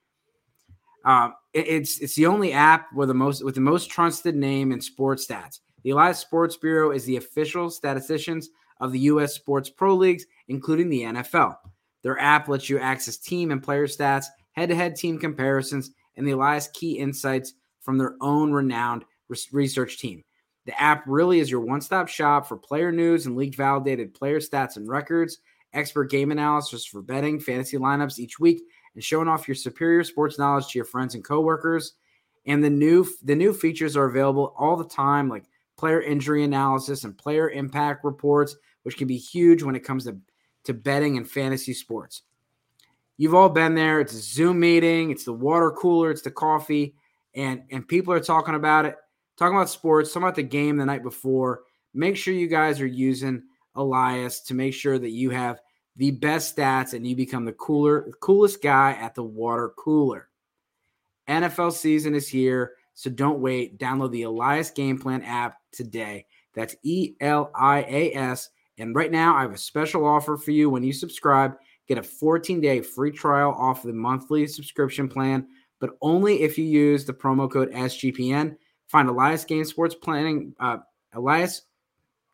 Um, 1.04 1.34
it, 1.52 1.68
it's 1.68 2.00
it's 2.00 2.16
the 2.16 2.28
only 2.28 2.54
app 2.54 2.94
with 2.94 3.10
the 3.10 3.14
most 3.14 3.44
with 3.44 3.56
the 3.56 3.62
most 3.62 3.90
trusted 3.90 4.38
name 4.38 4.72
in 4.72 4.80
sports 4.80 5.28
stats. 5.28 5.60
The 5.84 5.90
Elias 5.90 6.20
Sports 6.20 6.56
Bureau 6.56 6.92
is 6.92 7.04
the 7.04 7.18
official 7.18 7.70
statisticians 7.70 8.52
of 8.80 8.94
the 8.94 9.00
U.S. 9.00 9.34
sports 9.34 9.70
pro 9.70 9.94
leagues, 9.94 10.26
including 10.48 10.88
the 10.88 11.02
NFL. 11.02 11.58
Their 12.04 12.18
app 12.20 12.48
lets 12.48 12.70
you 12.70 12.80
access 12.80 13.18
team 13.18 13.52
and 13.52 13.62
player 13.62 13.88
stats, 13.88 14.28
head 14.54 14.70
to 14.70 14.76
head 14.76 14.96
team 14.96 15.20
comparisons, 15.20 15.92
and 16.16 16.26
the 16.26 16.32
Elias 16.32 16.70
key 16.74 17.00
insights 17.00 17.52
from 17.82 17.98
their 17.98 18.16
own 18.22 18.54
renowned 18.54 19.04
research 19.52 19.98
team. 19.98 20.24
The 20.68 20.80
app 20.80 21.06
really 21.08 21.40
is 21.40 21.50
your 21.50 21.62
one 21.62 21.80
stop 21.80 22.10
shop 22.10 22.46
for 22.46 22.58
player 22.58 22.92
news 22.92 23.26
and 23.26 23.38
league 23.38 23.56
validated 23.56 24.14
player 24.14 24.42
stats 24.42 24.76
and 24.76 24.88
records, 24.88 25.40
expert 25.72 26.12
game 26.12 26.30
analysis 26.30 26.86
for 26.86 27.02
betting, 27.02 27.40
fantasy 27.40 27.78
lineups 27.78 28.20
each 28.20 28.38
week, 28.38 28.62
and 28.94 29.02
showing 29.02 29.30
off 29.30 29.48
your 29.48 29.56
superior 29.56 30.04
sports 30.04 30.38
knowledge 30.38 30.68
to 30.68 30.78
your 30.78 30.86
friends 30.86 31.16
and 31.16 31.24
coworkers. 31.24 31.94
And 32.46 32.62
the 32.62 32.70
new 32.70 33.08
the 33.24 33.36
new 33.36 33.54
features 33.54 33.96
are 33.96 34.06
available 34.06 34.54
all 34.58 34.76
the 34.76 34.88
time, 34.88 35.30
like 35.30 35.46
player 35.78 36.02
injury 36.02 36.44
analysis, 36.44 37.06
and 37.06 37.18
player 37.18 37.50
impact 37.50 38.04
reports, 38.04 38.58
which 38.84 38.98
can 38.98 39.08
be 39.08 39.18
huge 39.18 39.64
when 39.64 39.76
it 39.76 39.86
comes 39.86 40.04
to, 40.04 40.18
to 40.66 40.74
betting 40.74 41.16
and 41.16 41.30
fantasy 41.30 41.74
sports. 41.74 42.24
You've 43.16 43.36
all 43.36 43.50
been 43.50 43.74
there. 43.74 44.02
It's 44.02 44.14
a 44.14 44.20
Zoom 44.20 44.60
meeting, 44.60 45.12
it's 45.12 45.24
the 45.24 45.32
water 45.34 45.72
cooler, 45.72 46.12
it's 46.12 46.24
the 46.24 46.32
coffee, 46.32 46.96
and, 47.34 47.64
and 47.72 47.88
people 47.88 48.14
are 48.14 48.20
talking 48.20 48.56
about 48.56 48.86
it, 48.86 48.96
talking 49.38 49.56
about 49.56 49.70
sports, 49.70 50.10
talking 50.12 50.24
about 50.24 50.36
the 50.36 50.44
game 50.44 50.78
the 50.78 50.86
night 50.86 51.04
before. 51.04 51.62
Make 51.94 52.18
sure 52.18 52.34
you 52.34 52.48
guys 52.48 52.82
are 52.82 52.88
using 52.88 53.44
Elias 53.76 54.42
to 54.42 54.54
make 54.54 54.74
sure 54.74 55.00
that 55.00 55.12
you 55.12 55.30
have 55.30 55.60
the 55.96 56.12
best 56.12 56.56
stats, 56.56 56.94
and 56.94 57.08
you 57.08 57.16
become 57.16 57.44
the 57.44 57.54
cooler, 57.54 58.12
coolest 58.22 58.62
guy 58.62 58.92
at 58.94 59.16
the 59.16 59.24
water 59.24 59.74
cooler. 59.78 60.30
NFL 61.28 61.74
season 61.74 62.14
is 62.14 62.28
here, 62.28 62.74
so 62.94 63.10
don't 63.10 63.40
wait. 63.40 63.80
Download 63.80 64.12
the 64.12 64.24
Elias 64.24 64.70
Game 64.70 65.00
Plan 65.00 65.24
app 65.24 65.58
today. 65.72 66.26
That's 66.54 66.76
E 66.84 67.16
L 67.20 67.52
I 67.56 67.80
A 67.82 68.14
S. 68.14 68.50
And 68.78 68.96
right 68.96 69.12
now, 69.12 69.36
I 69.36 69.42
have 69.42 69.54
a 69.54 69.58
special 69.58 70.06
offer 70.06 70.38
for 70.38 70.52
you 70.52 70.70
when 70.70 70.84
you 70.84 70.94
subscribe. 70.94 71.58
Get 71.88 71.98
a 71.98 72.04
14 72.04 72.62
day 72.62 72.82
free 72.82 73.12
trial 73.12 73.52
off 73.58 73.84
the 73.84 73.94
monthly 73.94 74.46
subscription 74.46 75.08
plan, 75.08 75.48
but 75.80 75.98
only 76.02 76.42
if 76.42 76.58
you 76.58 76.66
use 76.66 77.06
the 77.06 77.14
promo 77.14 77.50
code 77.50 77.72
SGPN. 77.72 78.56
Find 78.88 79.10
Elias 79.10 79.46
Game 79.46 79.66
Sports 79.66 79.96
Planning, 79.96 80.56
uh, 80.60 80.78
Elias 81.14 81.64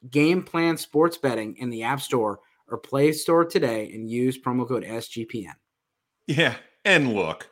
Game 0.10 0.44
Plan 0.44 0.78
Sports 0.78 1.18
Betting 1.18 1.56
in 1.58 1.70
the 1.70 1.84
App 1.84 2.02
Store 2.02 2.40
or 2.68 2.78
Play 2.78 3.12
Store 3.12 3.46
today 3.46 3.92
and 3.94 4.10
use 4.10 4.40
promo 4.40 4.68
code 4.68 4.84
SGPN. 4.84 5.54
Yeah. 6.28 6.56
And 6.86 7.14
look, 7.14 7.50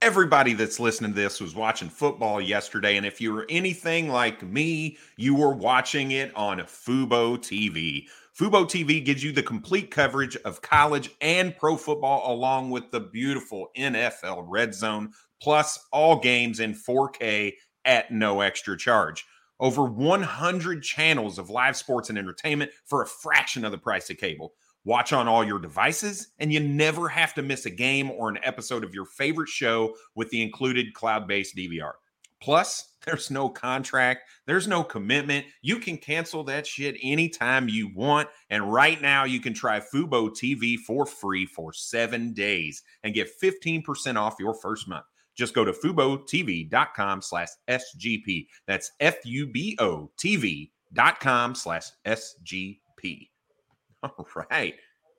everybody 0.00 0.52
that's 0.52 0.80
listening 0.80 1.12
to 1.12 1.20
this 1.20 1.40
was 1.40 1.54
watching 1.54 1.88
football 1.88 2.40
yesterday. 2.40 2.96
And 2.96 3.06
if 3.06 3.20
you 3.20 3.32
were 3.32 3.46
anything 3.48 4.08
like 4.08 4.42
me, 4.42 4.98
you 5.16 5.34
were 5.34 5.54
watching 5.54 6.12
it 6.12 6.34
on 6.36 6.58
Fubo 6.58 7.38
TV. 7.38 8.06
Fubo 8.38 8.64
TV 8.64 9.04
gives 9.04 9.22
you 9.22 9.32
the 9.32 9.42
complete 9.42 9.90
coverage 9.90 10.36
of 10.38 10.62
college 10.62 11.10
and 11.20 11.56
pro 11.56 11.76
football, 11.76 12.34
along 12.34 12.70
with 12.70 12.90
the 12.90 13.00
beautiful 13.00 13.68
NFL 13.76 14.46
Red 14.48 14.74
Zone, 14.74 15.12
plus 15.40 15.86
all 15.92 16.18
games 16.18 16.60
in 16.60 16.74
4K 16.74 17.52
at 17.84 18.10
no 18.10 18.40
extra 18.40 18.76
charge. 18.76 19.24
Over 19.60 19.84
100 19.84 20.82
channels 20.82 21.38
of 21.38 21.50
live 21.50 21.76
sports 21.76 22.08
and 22.08 22.18
entertainment 22.18 22.72
for 22.84 23.02
a 23.02 23.06
fraction 23.06 23.64
of 23.64 23.72
the 23.72 23.78
price 23.78 24.10
of 24.10 24.16
cable. 24.16 24.54
Watch 24.84 25.12
on 25.12 25.28
all 25.28 25.44
your 25.44 25.60
devices, 25.60 26.28
and 26.40 26.52
you 26.52 26.58
never 26.58 27.08
have 27.08 27.34
to 27.34 27.42
miss 27.42 27.66
a 27.66 27.70
game 27.70 28.10
or 28.10 28.28
an 28.28 28.40
episode 28.42 28.82
of 28.82 28.94
your 28.94 29.04
favorite 29.04 29.48
show 29.48 29.94
with 30.16 30.30
the 30.30 30.42
included 30.42 30.92
cloud 30.94 31.28
based 31.28 31.56
DVR. 31.56 31.92
Plus, 32.40 32.88
there's 33.06 33.30
no 33.30 33.48
contract, 33.48 34.22
there's 34.46 34.66
no 34.66 34.82
commitment. 34.82 35.46
You 35.60 35.78
can 35.78 35.96
cancel 35.96 36.42
that 36.44 36.66
shit 36.66 36.96
anytime 37.02 37.68
you 37.68 37.92
want. 37.94 38.28
And 38.50 38.72
right 38.72 39.00
now, 39.00 39.24
you 39.24 39.40
can 39.40 39.54
try 39.54 39.80
Fubo 39.80 40.30
TV 40.30 40.76
for 40.76 41.06
free 41.06 41.46
for 41.46 41.72
seven 41.72 42.32
days 42.32 42.82
and 43.04 43.14
get 43.14 43.30
15% 43.40 44.16
off 44.16 44.36
your 44.38 44.54
first 44.54 44.88
month. 44.88 45.04
Just 45.36 45.54
go 45.54 45.64
to 45.64 45.72
FuboTV.com 45.72 47.22
slash 47.22 47.48
SGP. 47.68 48.46
That's 48.66 48.90
F 49.00 49.16
U 49.24 49.46
B 49.46 49.76
O 49.80 50.10
TV.com 50.18 51.54
slash 51.54 51.84
SGP. 52.06 53.28
All 54.02 54.26
right, 54.50 54.74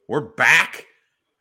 we're 0.07 0.21
back 0.21 0.85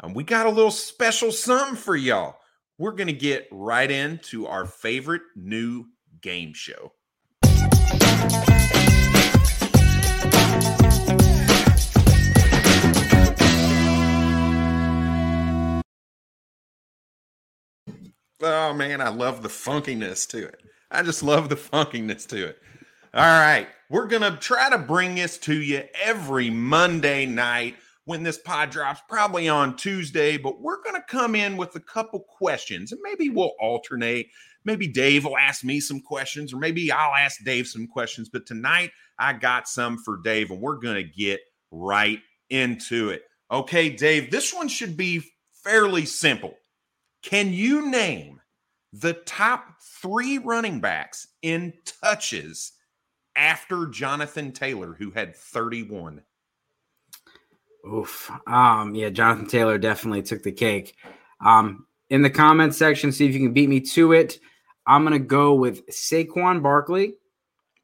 and 0.02 0.14
we 0.14 0.25
got 0.25 0.47
a 0.47 0.50
little 0.50 0.71
special 0.71 1.33
something 1.33 1.76
for 1.76 1.97
y'all. 1.97 2.37
We're 2.79 2.93
going 2.93 3.07
to 3.07 3.12
get 3.12 3.47
right 3.52 3.91
into 3.91 4.47
our 4.47 4.67
favorite 4.67 5.23
new 5.37 5.87
game 6.21 6.52
show. 6.52 6.93
Oh 18.45 18.75
man, 18.75 19.01
I 19.01 19.09
love 19.09 19.43
the 19.43 19.49
funkiness 19.49 20.29
to 20.31 20.47
it. 20.47 20.61
I 20.91 21.05
just 21.05 21.23
love 21.23 21.49
the 21.49 21.57
funkiness 21.57 22.27
to 22.29 22.49
it. 22.49 22.59
All 23.15 23.23
right, 23.23 23.69
we're 23.89 24.09
going 24.09 24.23
to 24.23 24.37
try 24.37 24.69
to 24.69 24.79
bring 24.79 25.15
this 25.15 25.39
to 25.39 25.55
you 25.55 25.85
every 26.03 26.51
Monday 26.51 27.25
night 27.25 27.77
when 28.05 28.25
this 28.25 28.39
pod 28.39 28.71
drops, 28.71 29.01
probably 29.09 29.49
on 29.49 29.77
Tuesday, 29.77 30.37
but 30.39 30.61
we're 30.61 30.83
going 30.83 30.97
to 30.97 31.07
come 31.07 31.37
in 31.37 31.57
with 31.57 31.77
a 31.77 31.81
couple 31.81 32.19
questions 32.19 32.91
and 32.91 33.01
maybe 33.05 33.29
we'll 33.29 33.53
alternate. 33.61 34.27
Maybe 34.65 34.89
Dave 34.89 35.25
will 35.25 35.39
ask 35.39 35.63
me 35.63 35.79
some 35.79 36.01
questions, 36.01 36.53
or 36.53 36.57
maybe 36.57 36.91
I'll 36.91 37.15
ask 37.15 37.45
Dave 37.45 37.69
some 37.69 37.87
questions. 37.87 38.29
But 38.29 38.47
tonight 38.47 38.91
I 39.19 39.35
got 39.35 39.69
some 39.69 39.99
for 39.99 40.19
Dave, 40.23 40.51
and 40.51 40.61
we're 40.61 40.79
going 40.79 40.97
to 40.97 41.05
get 41.05 41.41
right 41.71 42.21
into 42.51 43.11
it. 43.11 43.23
Okay, 43.51 43.89
Dave, 43.89 44.31
this 44.31 44.53
one 44.53 44.69
should 44.69 44.97
be 44.97 45.23
fairly 45.65 46.07
simple. 46.07 46.55
Can 47.23 47.52
you 47.52 47.91
name 47.91 48.41
the 48.93 49.14
top 49.14 49.81
three 49.81 50.38
running 50.38 50.81
backs 50.81 51.29
in 51.43 51.73
touches 51.85 52.73
after 53.37 53.87
Jonathan 53.87 54.52
Taylor, 54.52 54.95
who 54.95 55.11
had 55.11 55.35
31? 55.37 56.23
Oof. 57.93 58.31
Um, 58.47 58.95
yeah, 58.95 59.09
Jonathan 59.11 59.47
Taylor 59.47 59.79
definitely 59.79 60.23
took 60.23 60.43
the 60.43 60.52
cake. 60.52 60.97
Um, 61.45 61.87
in 62.11 62.23
the 62.23 62.31
comments 62.31 62.76
section, 62.76 63.11
see 63.11 63.26
if 63.26 63.35
you 63.35 63.41
can 63.41 63.52
beat 63.52 63.69
me 63.69 63.81
to 63.81 64.12
it. 64.12 64.38
I'm 64.87 65.05
gonna 65.05 65.19
go 65.19 65.55
with 65.55 65.87
Saquon 65.88 66.62
Barkley. 66.62 67.14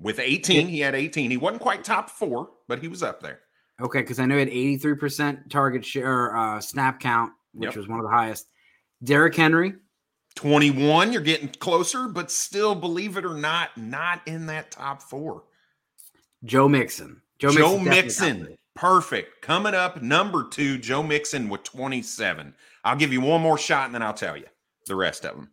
With 0.01 0.21
18, 0.21 0.69
he 0.69 0.81
had 0.81 0.95
18. 0.95 1.31
He 1.31 1.37
wasn't 1.37 1.63
quite 1.63 1.83
top 1.83 2.11
four, 2.11 2.51
but 2.69 2.81
he 2.81 2.87
was 2.89 3.03
up 3.03 3.21
there. 3.21 3.41
Okay, 3.81 4.01
because 4.01 4.19
I 4.21 4.27
know 4.27 4.35
he 4.37 4.41
had 4.41 4.51
83% 4.81 5.51
target 5.51 5.85
share 5.85 6.37
uh, 6.37 6.61
snap 6.61 7.01
count, 7.01 7.33
which 7.53 7.69
Yep. 7.69 7.77
was 7.77 7.89
one 7.89 7.99
of 7.99 8.05
the 8.05 8.11
highest. 8.11 8.49
Derrick 9.03 9.35
Henry. 9.35 9.75
21, 10.35 11.13
you're 11.13 11.21
getting 11.21 11.49
closer, 11.49 12.07
but 12.07 12.31
still, 12.31 12.75
believe 12.75 13.17
it 13.17 13.25
or 13.25 13.35
not, 13.35 13.77
not 13.77 14.21
in 14.27 14.47
that 14.47 14.71
top 14.71 15.03
four. 15.03 15.43
Joe 16.45 16.69
Mixon. 16.69 17.21
Joe, 17.41 17.49
definitely 17.49 17.89
Mixon, 17.89 18.59
perfect. 18.77 19.43
Coming 19.43 19.75
up, 19.75 20.01
number 20.01 20.47
two, 20.49 20.79
Joe 20.79 21.03
Mixon 21.03 21.49
with 21.49 21.65
27. 21.65 22.55
I'll 22.85 22.97
give 22.97 23.13
you 23.13 23.21
one 23.21 23.41
more 23.43 23.59
shot 23.59 23.87
and 23.87 23.95
then 23.95 24.03
I'll 24.03 24.15
tell 24.15 24.37
you 24.37 24.47
the 24.87 24.95
rest 24.95 25.25
of 25.25 25.35
them. 25.35 25.51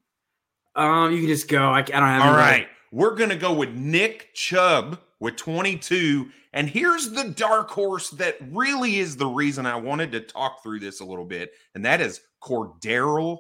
Um, 0.76 1.12
you 1.12 1.20
can 1.20 1.28
just 1.28 1.48
go. 1.48 1.64
I, 1.70 1.80
I 1.80 1.82
don't 1.82 2.04
have. 2.04 2.22
All 2.22 2.34
right. 2.34 2.68
We're 2.92 3.16
going 3.16 3.30
to 3.30 3.36
go 3.36 3.54
with 3.54 3.72
Nick 3.72 4.34
Chubb 4.36 5.00
with 5.20 5.36
22. 5.36 6.30
And 6.54 6.70
here's 6.70 7.10
the 7.10 7.30
dark 7.30 7.70
horse 7.70 8.12
that 8.12 8.38
really 8.52 9.00
is 9.00 9.18
the 9.18 9.28
reason 9.28 9.66
I 9.66 9.76
wanted 9.76 10.12
to 10.14 10.22
talk 10.22 10.64
through 10.64 10.80
this 10.80 11.02
a 11.02 11.06
little 11.06 11.26
bit. 11.26 11.54
And 11.74 11.84
that 11.86 12.02
is 12.02 12.22
Cordarrelle 12.46 13.40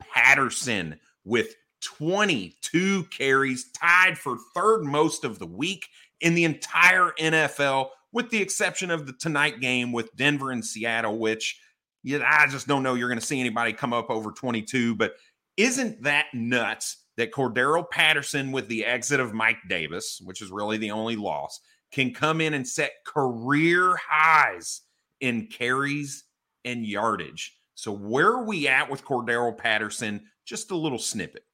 Patterson 0.00 0.98
with 1.24 1.54
22 1.82 3.04
carries, 3.04 3.70
tied 3.72 4.16
for 4.16 4.38
third 4.54 4.84
most 4.84 5.24
of 5.24 5.38
the 5.38 5.46
week 5.46 5.88
in 6.20 6.34
the 6.34 6.44
entire 6.44 7.12
NFL, 7.18 7.88
with 8.12 8.30
the 8.30 8.40
exception 8.40 8.90
of 8.90 9.06
the 9.06 9.12
tonight 9.12 9.60
game 9.60 9.92
with 9.92 10.14
Denver 10.16 10.50
and 10.50 10.64
Seattle, 10.64 11.18
which 11.18 11.60
I 12.06 12.46
just 12.48 12.68
don't 12.68 12.82
know 12.82 12.94
you're 12.94 13.08
going 13.08 13.20
to 13.20 13.26
see 13.26 13.40
anybody 13.40 13.72
come 13.72 13.92
up 13.92 14.08
over 14.08 14.30
22. 14.30 14.94
But 14.94 15.14
isn't 15.56 16.02
that 16.02 16.26
nuts 16.32 16.98
that 17.16 17.32
Cordarrelle 17.32 17.88
Patterson, 17.90 18.52
with 18.52 18.68
the 18.68 18.84
exit 18.84 19.20
of 19.20 19.34
Mike 19.34 19.58
Davis, 19.68 20.20
which 20.24 20.40
is 20.42 20.50
really 20.50 20.76
the 20.76 20.90
only 20.90 21.16
loss, 21.16 21.60
can 21.92 22.12
come 22.12 22.40
in 22.40 22.54
and 22.54 22.66
set 22.66 22.92
career 23.06 23.96
highs 24.08 24.82
in 25.20 25.46
carries 25.48 26.24
and 26.64 26.86
yardage? 26.86 27.56
So, 27.74 27.92
where 27.92 28.28
are 28.28 28.44
we 28.44 28.68
at 28.68 28.90
with 28.90 29.04
Cordarrelle 29.04 29.56
Patterson? 29.56 30.22
Just 30.44 30.70
a 30.70 30.76
little 30.76 30.98
snippet. 30.98 31.44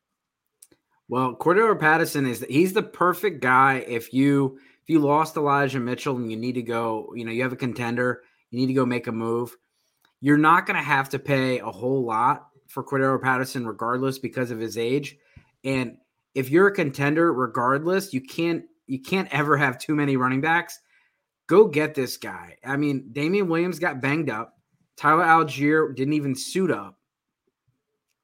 Well, 1.08 1.34
Cordarrelle 1.34 1.80
Patterson 1.80 2.26
is 2.26 2.44
he's 2.48 2.72
the 2.72 2.82
perfect 2.82 3.42
guy 3.42 3.84
if 3.88 4.12
you 4.14 4.58
if 4.82 4.88
you 4.88 5.00
lost 5.00 5.36
Elijah 5.36 5.80
Mitchell 5.80 6.16
and 6.16 6.30
you 6.30 6.36
need 6.36 6.54
to 6.54 6.62
go, 6.62 7.12
you 7.16 7.24
know, 7.24 7.32
you 7.32 7.42
have 7.42 7.52
a 7.52 7.56
contender, 7.56 8.22
you 8.50 8.60
need 8.60 8.68
to 8.68 8.74
go 8.74 8.86
make 8.86 9.06
a 9.06 9.12
move. 9.12 9.56
You're 10.20 10.36
not 10.36 10.66
going 10.66 10.76
to 10.76 10.82
have 10.82 11.08
to 11.10 11.18
pay 11.18 11.58
a 11.58 11.70
whole 11.70 12.04
lot 12.04 12.48
for 12.68 12.84
Cordarrelle 12.84 13.22
Patterson 13.22 13.66
regardless 13.66 14.18
because 14.18 14.50
of 14.50 14.60
his 14.60 14.78
age. 14.78 15.16
And 15.64 15.96
if 16.34 16.50
you're 16.50 16.68
a 16.68 16.74
contender 16.74 17.32
regardless, 17.32 18.12
you 18.12 18.20
can't 18.20 18.64
you 18.86 19.00
can't 19.00 19.32
ever 19.32 19.56
have 19.56 19.78
too 19.78 19.94
many 19.94 20.16
running 20.16 20.40
backs. 20.40 20.78
Go 21.46 21.66
get 21.66 21.94
this 21.94 22.16
guy. 22.16 22.56
I 22.64 22.76
mean, 22.76 23.08
Damien 23.12 23.48
Williams 23.48 23.78
got 23.78 24.00
banged 24.00 24.30
up. 24.30 24.59
Tyler 25.00 25.24
Allgeier 25.24 25.96
didn't 25.96 26.12
even 26.12 26.34
suit 26.34 26.70
up. 26.70 26.98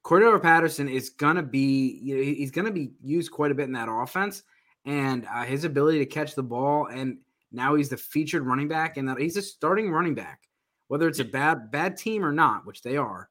Cordarrelle 0.05 0.39
Patterson 0.39 0.87
is 0.87 1.09
gonna 1.09 1.41
be 1.41 1.99
you 2.03 2.15
know, 2.15 2.21
he's 2.21 2.51
gonna 2.51 2.71
be 2.71 2.91
used 3.01 3.31
quite 3.31 3.49
a 3.49 3.55
bit 3.55 3.63
in 3.63 3.71
that 3.71 3.89
offense, 3.89 4.43
and 4.85 5.25
uh, 5.25 5.43
his 5.43 5.63
ability 5.63 5.97
to 5.97 6.05
catch 6.05 6.35
the 6.35 6.43
ball, 6.43 6.85
and 6.85 7.17
now 7.51 7.73
he's 7.73 7.89
the 7.89 7.97
featured 7.97 8.45
running 8.45 8.67
back, 8.67 8.97
and 8.97 9.09
that 9.09 9.19
he's 9.19 9.37
a 9.37 9.41
starting 9.41 9.89
running 9.89 10.13
back, 10.13 10.47
whether 10.87 11.07
it's 11.07 11.17
a 11.17 11.25
bad 11.25 11.71
bad 11.71 11.97
team 11.97 12.23
or 12.23 12.31
not, 12.31 12.63
which 12.67 12.83
they 12.83 12.95
are. 12.95 13.27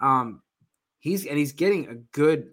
Um, 0.00 0.40
he's 1.00 1.26
and 1.26 1.36
he's 1.36 1.52
getting 1.52 1.88
a 1.88 1.96
good 1.96 2.52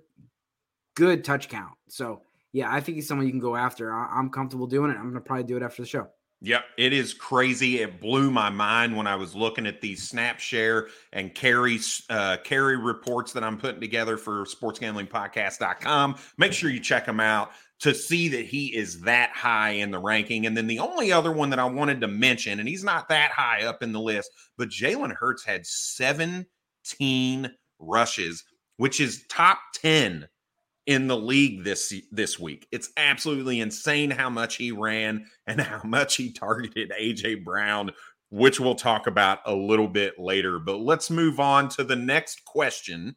good 0.95 1.23
touch 1.23 1.49
count. 1.49 1.75
So 1.87 2.23
yeah, 2.51 2.73
I 2.73 2.81
think 2.81 2.95
he's 2.95 3.07
someone 3.07 3.27
you 3.27 3.31
can 3.31 3.39
go 3.39 3.55
after. 3.55 3.93
I, 3.93 4.07
I'm 4.11 4.31
comfortable 4.31 4.65
doing 4.65 4.89
it. 4.89 4.97
I'm 4.97 5.07
gonna 5.07 5.21
probably 5.21 5.43
do 5.43 5.57
it 5.57 5.61
after 5.61 5.83
the 5.83 5.87
show. 5.87 6.07
Yep, 6.43 6.63
it 6.77 6.91
is 6.91 7.13
crazy. 7.13 7.81
It 7.81 8.01
blew 8.01 8.31
my 8.31 8.49
mind 8.49 8.97
when 8.97 9.05
I 9.05 9.15
was 9.15 9.35
looking 9.35 9.67
at 9.67 9.79
these 9.79 10.01
snap 10.09 10.39
share 10.39 10.87
and 11.13 11.35
carry 11.35 11.79
uh, 12.09 12.37
carry 12.43 12.77
reports 12.77 13.31
that 13.33 13.43
I'm 13.43 13.59
putting 13.59 13.79
together 13.79 14.17
for 14.17 14.43
sportsgamblingpodcast.com. 14.45 16.15
Make 16.39 16.53
sure 16.53 16.71
you 16.71 16.79
check 16.79 17.05
them 17.05 17.19
out 17.19 17.51
to 17.81 17.93
see 17.93 18.27
that 18.29 18.45
he 18.45 18.75
is 18.75 19.01
that 19.01 19.29
high 19.31 19.71
in 19.71 19.91
the 19.91 19.99
ranking. 19.99 20.47
And 20.47 20.57
then 20.57 20.65
the 20.65 20.79
only 20.79 21.11
other 21.11 21.31
one 21.31 21.51
that 21.51 21.59
I 21.59 21.65
wanted 21.65 22.01
to 22.01 22.07
mention, 22.07 22.59
and 22.59 22.67
he's 22.67 22.83
not 22.83 23.07
that 23.09 23.29
high 23.29 23.63
up 23.65 23.83
in 23.83 23.91
the 23.91 23.99
list, 23.99 24.31
but 24.57 24.69
Jalen 24.69 25.13
Hurts 25.15 25.45
had 25.45 25.67
17 25.67 27.51
rushes, 27.77 28.43
which 28.77 28.99
is 28.99 29.25
top 29.29 29.59
10 29.75 30.27
in 30.91 31.07
the 31.07 31.17
league 31.17 31.63
this 31.63 31.93
this 32.11 32.37
week. 32.37 32.67
It's 32.69 32.89
absolutely 32.97 33.61
insane 33.61 34.11
how 34.11 34.29
much 34.29 34.57
he 34.57 34.73
ran 34.73 35.25
and 35.47 35.61
how 35.61 35.81
much 35.85 36.17
he 36.17 36.33
targeted 36.33 36.91
AJ 36.91 37.45
Brown, 37.45 37.91
which 38.29 38.59
we'll 38.59 38.75
talk 38.75 39.07
about 39.07 39.39
a 39.45 39.55
little 39.55 39.87
bit 39.87 40.19
later. 40.19 40.59
But 40.59 40.81
let's 40.81 41.09
move 41.09 41.39
on 41.39 41.69
to 41.69 41.85
the 41.85 41.95
next 41.95 42.43
question 42.43 43.15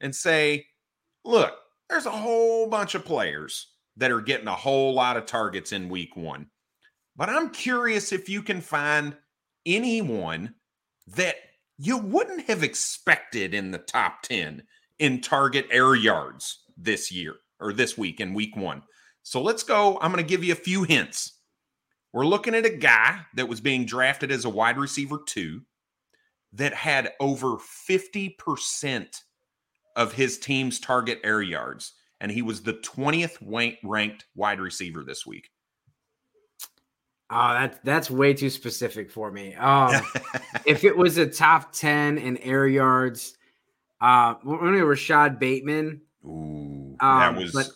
and 0.00 0.14
say, 0.14 0.64
look, 1.26 1.52
there's 1.90 2.06
a 2.06 2.10
whole 2.10 2.68
bunch 2.68 2.94
of 2.94 3.04
players 3.04 3.68
that 3.98 4.10
are 4.10 4.22
getting 4.22 4.48
a 4.48 4.54
whole 4.54 4.94
lot 4.94 5.18
of 5.18 5.26
targets 5.26 5.72
in 5.72 5.90
week 5.90 6.16
1. 6.16 6.46
But 7.16 7.28
I'm 7.28 7.50
curious 7.50 8.12
if 8.12 8.30
you 8.30 8.42
can 8.42 8.62
find 8.62 9.14
anyone 9.66 10.54
that 11.06 11.36
you 11.76 11.98
wouldn't 11.98 12.48
have 12.48 12.62
expected 12.62 13.52
in 13.52 13.70
the 13.70 13.78
top 13.78 14.22
10 14.22 14.62
in 14.98 15.20
target 15.20 15.66
air 15.70 15.94
yards 15.94 16.63
this 16.76 17.12
year 17.12 17.34
or 17.60 17.72
this 17.72 17.96
week 17.96 18.20
in 18.20 18.34
week 18.34 18.56
one. 18.56 18.82
So 19.22 19.40
let's 19.42 19.62
go. 19.62 19.98
I'm 20.00 20.12
going 20.12 20.22
to 20.22 20.28
give 20.28 20.44
you 20.44 20.52
a 20.52 20.56
few 20.56 20.82
hints. 20.82 21.38
We're 22.12 22.26
looking 22.26 22.54
at 22.54 22.66
a 22.66 22.70
guy 22.70 23.20
that 23.34 23.48
was 23.48 23.60
being 23.60 23.86
drafted 23.86 24.30
as 24.30 24.44
a 24.44 24.50
wide 24.50 24.78
receiver 24.78 25.18
two 25.26 25.62
that 26.52 26.74
had 26.74 27.12
over 27.18 27.56
50% 27.56 29.20
of 29.96 30.12
his 30.12 30.38
team's 30.38 30.78
target 30.78 31.20
air 31.24 31.42
yards. 31.42 31.92
And 32.20 32.30
he 32.30 32.42
was 32.42 32.62
the 32.62 32.74
20th 32.74 33.38
ranked 33.82 34.26
wide 34.36 34.60
receiver 34.60 35.02
this 35.02 35.26
week. 35.26 35.50
Oh, 37.30 37.54
that's 37.54 37.78
that's 37.82 38.10
way 38.10 38.34
too 38.34 38.50
specific 38.50 39.10
for 39.10 39.32
me. 39.32 39.54
Um, 39.54 40.00
if 40.66 40.84
it 40.84 40.96
was 40.96 41.18
a 41.18 41.26
top 41.26 41.72
10 41.72 42.18
in 42.18 42.36
air 42.38 42.68
yards, 42.68 43.36
uh, 44.00 44.34
only 44.46 44.82
Rashod 44.82 45.40
Bateman 45.40 46.02
Ooh, 46.24 46.96
um, 47.00 47.18
that 47.20 47.36
was 47.36 47.52
but, 47.52 47.68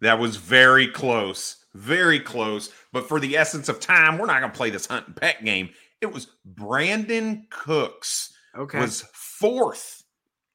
that 0.00 0.18
was 0.18 0.36
very 0.36 0.88
close, 0.88 1.64
very 1.74 2.20
close. 2.20 2.72
But 2.92 3.08
for 3.08 3.20
the 3.20 3.36
essence 3.36 3.68
of 3.68 3.80
time, 3.80 4.18
we're 4.18 4.26
not 4.26 4.40
going 4.40 4.52
to 4.52 4.56
play 4.56 4.70
this 4.70 4.86
hunt 4.86 5.06
and 5.06 5.16
pet 5.16 5.44
game. 5.44 5.70
It 6.00 6.12
was 6.12 6.28
Brandin 6.54 7.48
Cooks. 7.50 8.32
Okay, 8.56 8.80
was 8.80 9.02
fourth 9.12 10.02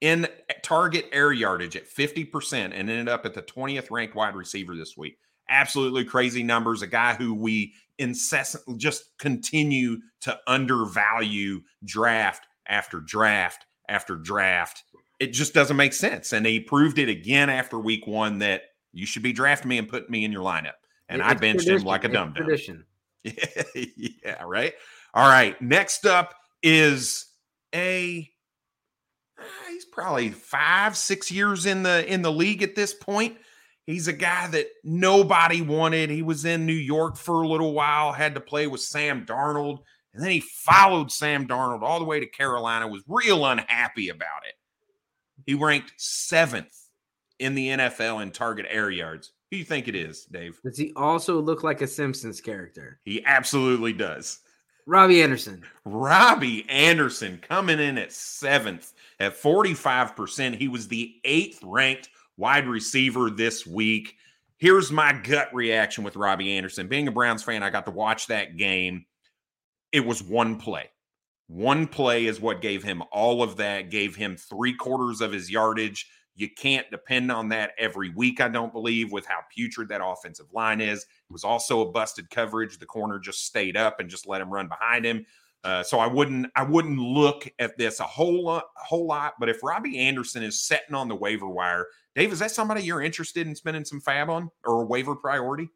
in 0.02 0.28
target 0.64 1.08
air 1.12 1.32
yardage 1.32 1.76
at 1.76 1.88
fifty 1.88 2.26
percent, 2.26 2.74
and 2.74 2.90
ended 2.90 3.10
up 3.10 3.26
at 3.26 3.34
the 3.34 3.42
twentieth 3.42 3.90
ranked 3.92 4.16
wide 4.16 4.36
receiver 4.36 4.76
this 4.76 4.98
week. 4.98 5.18
Absolutely 5.50 6.04
crazy 6.04 6.44
numbers. 6.44 6.82
A 6.82 6.88
guy 6.88 7.14
who 7.14 7.34
we 7.34 7.74
incessantly 7.98 8.78
just 8.78 9.18
continue 9.20 9.98
to 10.22 10.38
undervalue 10.48 11.62
draft 11.86 12.46
after 12.68 13.00
draft 13.00 13.66
after 13.88 14.16
draft 14.16 14.84
it 15.20 15.28
just 15.28 15.54
doesn't 15.54 15.78
make 15.78 15.94
sense. 15.94 16.34
And 16.34 16.46
he 16.46 16.60
proved 16.60 17.00
it 17.00 17.10
again 17.10 17.50
after 17.50 17.80
week 17.80 18.06
one 18.08 18.40
that 18.40 18.64
you 18.94 19.06
should 19.06 19.24
be 19.24 19.34
drafting 19.34 19.70
me 19.70 19.78
and 19.78 19.88
putting 19.88 20.12
me 20.12 20.26
in 20.26 20.32
your 20.32 20.44
lineup. 20.44 20.74
And 21.10 21.22
it's 21.22 21.30
I 21.30 21.34
benched 21.34 21.66
tradition. 21.66 21.82
him 21.82 21.88
like 21.88 22.04
a 22.04 22.10
dumb 22.10 22.34
tradition. 22.34 22.86
yeah, 23.24 24.44
right. 24.44 24.74
All 25.14 25.28
right. 25.28 25.60
Next 25.62 26.06
up 26.06 26.34
is 26.64 27.28
a 27.74 28.30
uh, 29.38 29.44
he's 29.70 29.86
probably 29.86 30.30
five, 30.30 30.96
six 30.96 31.32
years 31.32 31.66
in 31.66 31.84
the 31.84 32.12
in 32.12 32.22
the 32.22 32.32
league 32.32 32.64
at 32.64 32.76
this 32.76 32.94
point. 32.94 33.38
He's 33.86 34.08
a 34.08 34.14
guy 34.14 34.48
that 34.48 34.68
nobody 34.84 35.62
wanted. 35.62 36.10
He 36.10 36.24
was 36.24 36.44
in 36.44 36.66
New 36.66 36.74
York 36.74 37.18
for 37.18 37.44
a 37.44 37.48
little 37.48 37.74
while, 37.74 38.12
had 38.14 38.34
to 38.34 38.42
play 38.42 38.66
with 38.66 38.82
Sam 38.82 39.26
Darnold, 39.28 39.80
and 40.14 40.24
then 40.24 40.32
he 40.32 40.40
followed 40.40 41.12
Sam 41.12 41.48
Darnold 41.48 41.84
all 41.84 42.00
the 42.00 42.06
way 42.06 42.20
to 42.20 42.26
Carolina, 42.26 42.88
was 42.88 43.04
real 43.08 43.46
unhappy 43.46 44.10
about 44.10 44.46
it. 44.48 44.56
He 45.46 45.54
ranked 45.54 45.94
seventh 45.98 46.76
in 47.40 47.56
the 47.56 47.70
NFL 47.70 48.22
in 48.22 48.32
target 48.32 48.66
air 48.70 48.90
yards. 48.90 49.32
Who 49.52 49.56
do 49.56 49.60
you 49.60 49.66
think 49.66 49.88
it 49.88 49.96
is, 49.96 50.26
Dave? 50.26 50.60
Does 50.64 50.78
he 50.78 50.92
also 50.96 51.40
look 51.40 51.64
like 51.64 51.82
a 51.82 51.88
Simpsons 51.88 52.42
character? 52.42 53.00
He 53.06 53.24
absolutely 53.26 53.94
does. 53.94 54.40
Robbie 54.88 55.24
Anderson. 55.24 55.64
Robbie 55.84 56.68
Anderson 56.70 57.40
coming 57.42 57.80
in 57.80 57.98
at 57.98 58.12
seventh 58.12 58.94
at 59.20 59.40
45%. 59.40 60.56
He 60.56 60.68
was 60.68 60.88
the 60.88 61.16
eighth 61.24 61.60
ranked 61.64 62.10
wide 62.38 62.68
receiver 62.68 63.30
this 63.30 63.66
week. 63.66 64.16
Here's 64.58 64.92
my 64.92 65.14
gut 65.14 65.54
reaction 65.54 66.04
with 66.04 66.16
Robbie 66.16 66.56
Anderson. 66.56 66.88
Being 66.88 67.08
a 67.08 67.12
Browns 67.12 67.44
fan, 67.44 67.64
I 67.64 67.70
got 67.70 67.86
to 67.86 67.92
watch 67.92 68.28
that 68.28 68.58
game. 68.58 69.06
It 69.92 70.06
was 70.06 70.24
one 70.24 70.58
play. 70.58 70.90
One 71.48 71.88
play 71.88 72.26
is 72.26 72.42
what 72.42 72.62
gave 72.62 72.84
him 72.84 73.04
all 73.12 73.44
of 73.44 73.58
that, 73.58 73.92
gave 73.92 74.16
him 74.16 74.36
three 74.36 74.74
quarters 74.74 75.22
of 75.22 75.32
his 75.32 75.50
yardage. 75.50 76.08
You 76.36 76.50
can't 76.50 76.90
depend 76.92 77.32
on 77.32 77.50
that 77.50 77.72
every 77.78 78.10
week, 78.10 78.42
I 78.42 78.50
don't 78.50 78.74
believe, 78.74 79.12
with 79.12 79.26
how 79.26 79.40
putrid 79.56 79.90
that 79.90 80.02
offensive 80.04 80.48
line 80.52 80.82
is. 80.82 81.00
It 81.04 81.32
was 81.32 81.44
also 81.44 81.82
a 81.82 81.92
busted 81.92 82.30
coverage. 82.30 82.78
The 82.78 82.86
corner 82.86 83.20
just 83.20 83.46
stayed 83.46 83.78
up 83.78 84.00
and 84.00 84.10
just 84.10 84.28
let 84.28 84.42
him 84.42 84.52
run 84.52 84.68
behind 84.68 85.06
him. 85.06 85.26
Uh, 85.64 85.82
so 85.82 85.98
I 85.98 86.06
wouldn't 86.06 86.48
I 86.56 86.64
wouldn't 86.64 87.00
look 87.00 87.50
at 87.58 87.76
this 87.78 88.00
a 88.00 88.04
whole 88.04 88.44
lot, 88.44 88.66
a 88.80 88.84
whole 88.84 89.08
lot. 89.08 89.34
But 89.40 89.50
if 89.50 89.64
Robbie 89.64 89.98
Anderson 89.98 90.44
is 90.44 90.62
setting 90.62 90.94
on 90.94 91.08
the 91.08 91.16
waiver 91.16 91.48
wire, 91.48 91.88
Dave, 92.16 92.32
is 92.32 92.40
that 92.40 92.52
somebody 92.52 92.84
you're 92.84 93.02
interested 93.02 93.48
in 93.48 93.56
spending 93.56 93.84
some 93.84 94.00
FAAB 94.00 94.30
on 94.30 94.52
or 94.64 94.84
a 94.84 94.86
waiver 94.86 95.16
priority? 95.16 95.70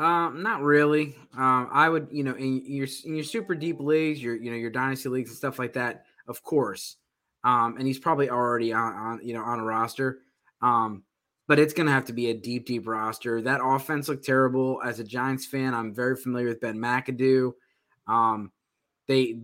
Um, 0.00 0.42
not 0.42 0.62
really. 0.62 1.14
Um, 1.36 1.68
I 1.70 1.90
would, 1.90 2.08
you 2.10 2.24
know, 2.24 2.32
in 2.32 2.62
your 2.64 2.88
in 3.04 3.16
your 3.16 3.24
super 3.24 3.54
deep 3.54 3.80
leagues, 3.80 4.22
your 4.22 4.34
you 4.34 4.50
know 4.50 4.56
your 4.56 4.70
dynasty 4.70 5.10
leagues 5.10 5.28
and 5.28 5.36
stuff 5.36 5.58
like 5.58 5.74
that, 5.74 6.06
of 6.26 6.42
course. 6.42 6.96
Um, 7.44 7.76
and 7.76 7.86
he's 7.86 7.98
probably 7.98 8.30
already 8.30 8.72
on, 8.72 8.94
on 8.94 9.20
you 9.22 9.34
know 9.34 9.42
on 9.42 9.60
a 9.60 9.62
roster. 9.62 10.20
Um, 10.62 11.02
but 11.46 11.58
it's 11.58 11.74
gonna 11.74 11.90
have 11.90 12.06
to 12.06 12.14
be 12.14 12.30
a 12.30 12.34
deep, 12.34 12.64
deep 12.64 12.88
roster. 12.88 13.42
That 13.42 13.60
offense 13.62 14.08
looked 14.08 14.24
terrible. 14.24 14.80
As 14.82 15.00
a 15.00 15.04
Giants 15.04 15.44
fan, 15.44 15.74
I'm 15.74 15.92
very 15.94 16.16
familiar 16.16 16.48
with 16.48 16.62
Ben 16.62 16.78
McAdoo. 16.78 17.52
Um, 18.06 18.52
they, 19.06 19.36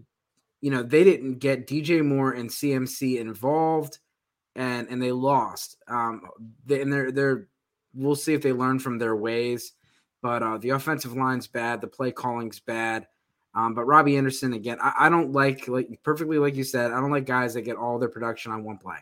you 0.63 0.71
know, 0.71 0.83
they 0.83 1.05
didn't 1.05 1.39
get 1.39 1.67
DJ 1.67 2.03
Moore 2.03 2.33
and 2.33 2.49
CMC 2.49 3.19
involved, 3.19 3.99
and 4.55 4.89
and 4.89 5.03
they 5.03 5.13
lost. 5.13 5.77
Um, 5.87 6.23
they, 6.65 6.81
and 6.81 6.91
they're 6.91 7.13
they're 7.13 7.49
we'll 7.93 8.17
see 8.17 8.33
if 8.33 8.41
they 8.41 8.55
learn 8.55 8.79
from 8.79 8.97
their 8.97 9.15
ways. 9.15 9.75
But 10.27 10.43
uh, 10.43 10.59
the 10.59 10.71
offensive 10.71 11.13
line's 11.13 11.47
bad. 11.47 11.81
The 11.81 11.87
play 11.87 12.11
calling's 12.11 12.59
bad. 12.59 13.07
Um, 13.55 13.75
but 13.75 13.85
Robbie 13.85 14.17
Anderson 14.17 14.55
again, 14.55 14.77
I, 14.83 14.93
I, 14.99 15.09
don't 15.09 15.31
like 15.31 15.69
like 15.69 16.01
perfectly 16.03 16.37
like 16.39 16.57
you 16.57 16.65
said. 16.65 16.91
I 16.91 17.01
don't 17.01 17.13
like 17.13 17.27
guys 17.27 17.55
that 17.55 17.63
get 17.63 17.77
all 17.77 18.01
their 18.01 18.09
production 18.09 18.51
on 18.51 18.65
one 18.65 18.77
play. 18.77 18.97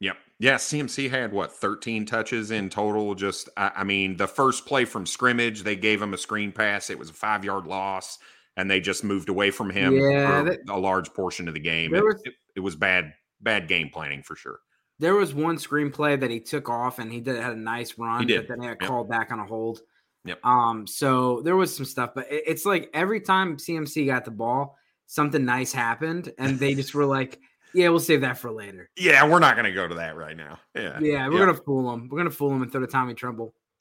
Yep. 0.00 0.18
Yeah. 0.38 0.56
CMC 0.56 1.08
had 1.08 1.32
what 1.32 1.52
13 1.52 2.04
touches 2.04 2.50
in 2.50 2.68
total. 2.68 3.14
Just 3.14 3.48
I, 3.56 3.72
I 3.76 3.84
mean, 3.84 4.18
the 4.18 4.28
first 4.28 4.66
play 4.66 4.84
from 4.84 5.06
scrimmage, 5.06 5.62
they 5.62 5.74
gave 5.74 6.02
him 6.02 6.12
a 6.12 6.18
screen 6.18 6.52
pass. 6.52 6.90
It 6.90 6.98
was 6.98 7.08
a 7.08 7.14
five 7.14 7.46
yard 7.46 7.66
loss, 7.66 8.18
and 8.58 8.70
they 8.70 8.78
just 8.78 9.04
moved 9.04 9.30
away 9.30 9.50
from 9.50 9.70
him 9.70 9.94
yeah, 9.94 10.42
that, 10.42 10.58
a 10.68 10.78
large 10.78 11.14
portion 11.14 11.48
of 11.48 11.54
the 11.54 11.60
game. 11.60 11.94
It, 11.94 12.04
was, 12.04 12.20
it, 12.26 12.34
it 12.56 12.60
was 12.60 12.76
bad 12.76 13.14
bad 13.40 13.68
game 13.68 13.88
planning 13.88 14.22
for 14.22 14.36
sure. 14.36 14.58
There 14.98 15.14
was 15.14 15.32
one 15.32 15.56
screenplay 15.56 16.20
that 16.20 16.30
he 16.30 16.40
took 16.40 16.68
off 16.68 16.98
and 16.98 17.10
he 17.10 17.20
did 17.20 17.40
had 17.40 17.54
a 17.54 17.56
nice 17.56 17.96
run, 17.96 18.26
but 18.26 18.48
then 18.48 18.60
he 18.60 18.68
got 18.68 18.80
yep. 18.82 18.88
called 18.88 19.08
back 19.08 19.32
on 19.32 19.38
a 19.38 19.46
hold. 19.46 19.80
Yep. 20.28 20.44
Um, 20.44 20.86
so 20.86 21.40
there 21.42 21.56
was 21.56 21.74
some 21.74 21.86
stuff, 21.86 22.10
but 22.14 22.30
it, 22.30 22.44
it's 22.46 22.64
like 22.64 22.90
every 22.94 23.20
time 23.20 23.56
CMC 23.56 24.06
got 24.06 24.24
the 24.24 24.30
ball, 24.30 24.76
something 25.06 25.44
nice 25.44 25.72
happened, 25.72 26.32
and 26.38 26.58
they 26.58 26.74
just 26.74 26.94
were 26.94 27.06
like, 27.18 27.40
"Yeah, 27.74 27.88
we'll 27.88 28.00
save 28.00 28.20
that 28.20 28.38
for 28.38 28.50
later." 28.50 28.90
Yeah, 28.96 29.26
we're 29.28 29.38
not 29.38 29.56
going 29.56 29.64
to 29.64 29.72
go 29.72 29.88
to 29.88 29.94
that 29.96 30.16
right 30.16 30.36
now. 30.36 30.58
Yeah, 30.74 30.98
yeah, 31.00 31.28
we're 31.28 31.38
gonna 31.38 31.54
fool 31.54 31.90
them. 31.90 32.08
We're 32.08 32.18
gonna 32.18 32.30
fool 32.30 32.50
them 32.50 32.62
and 32.62 32.70
throw 32.70 32.80
to 32.80 32.86
Tommy 32.86 33.14
Tremble. 33.14 33.54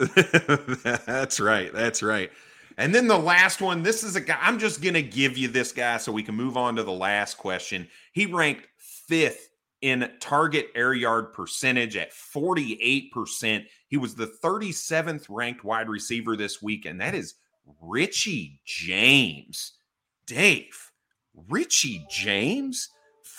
that's 1.05 1.39
right. 1.39 1.73
That's 1.73 2.03
right. 2.03 2.31
And 2.77 2.93
then 2.93 3.07
the 3.07 3.17
last 3.17 3.61
one. 3.61 3.81
This 3.81 4.03
is 4.03 4.15
a 4.15 4.21
guy. 4.21 4.37
I'm 4.39 4.59
just 4.59 4.81
gonna 4.81 5.01
give 5.01 5.37
you 5.37 5.47
this 5.47 5.71
guy 5.71 5.97
so 5.97 6.11
we 6.11 6.23
can 6.23 6.35
move 6.35 6.57
on 6.57 6.75
to 6.75 6.83
the 6.83 6.91
last 6.91 7.37
question. 7.37 7.87
He 8.13 8.25
ranked 8.25 8.67
fifth 8.77 9.49
in 9.81 10.09
target 10.19 10.67
air 10.75 10.93
yard 10.93 11.33
percentage 11.33 11.95
at 11.95 12.11
48%. 12.11 13.65
He 13.87 13.97
was 13.97 14.15
the 14.15 14.31
37th 14.43 15.25
ranked 15.29 15.63
wide 15.63 15.89
receiver 15.89 16.35
this 16.35 16.61
week, 16.61 16.85
and 16.85 16.99
that 17.01 17.15
is 17.15 17.35
Richie 17.81 18.59
James. 18.65 19.73
Dave, 20.25 20.91
Richie 21.47 22.05
James, 22.09 22.89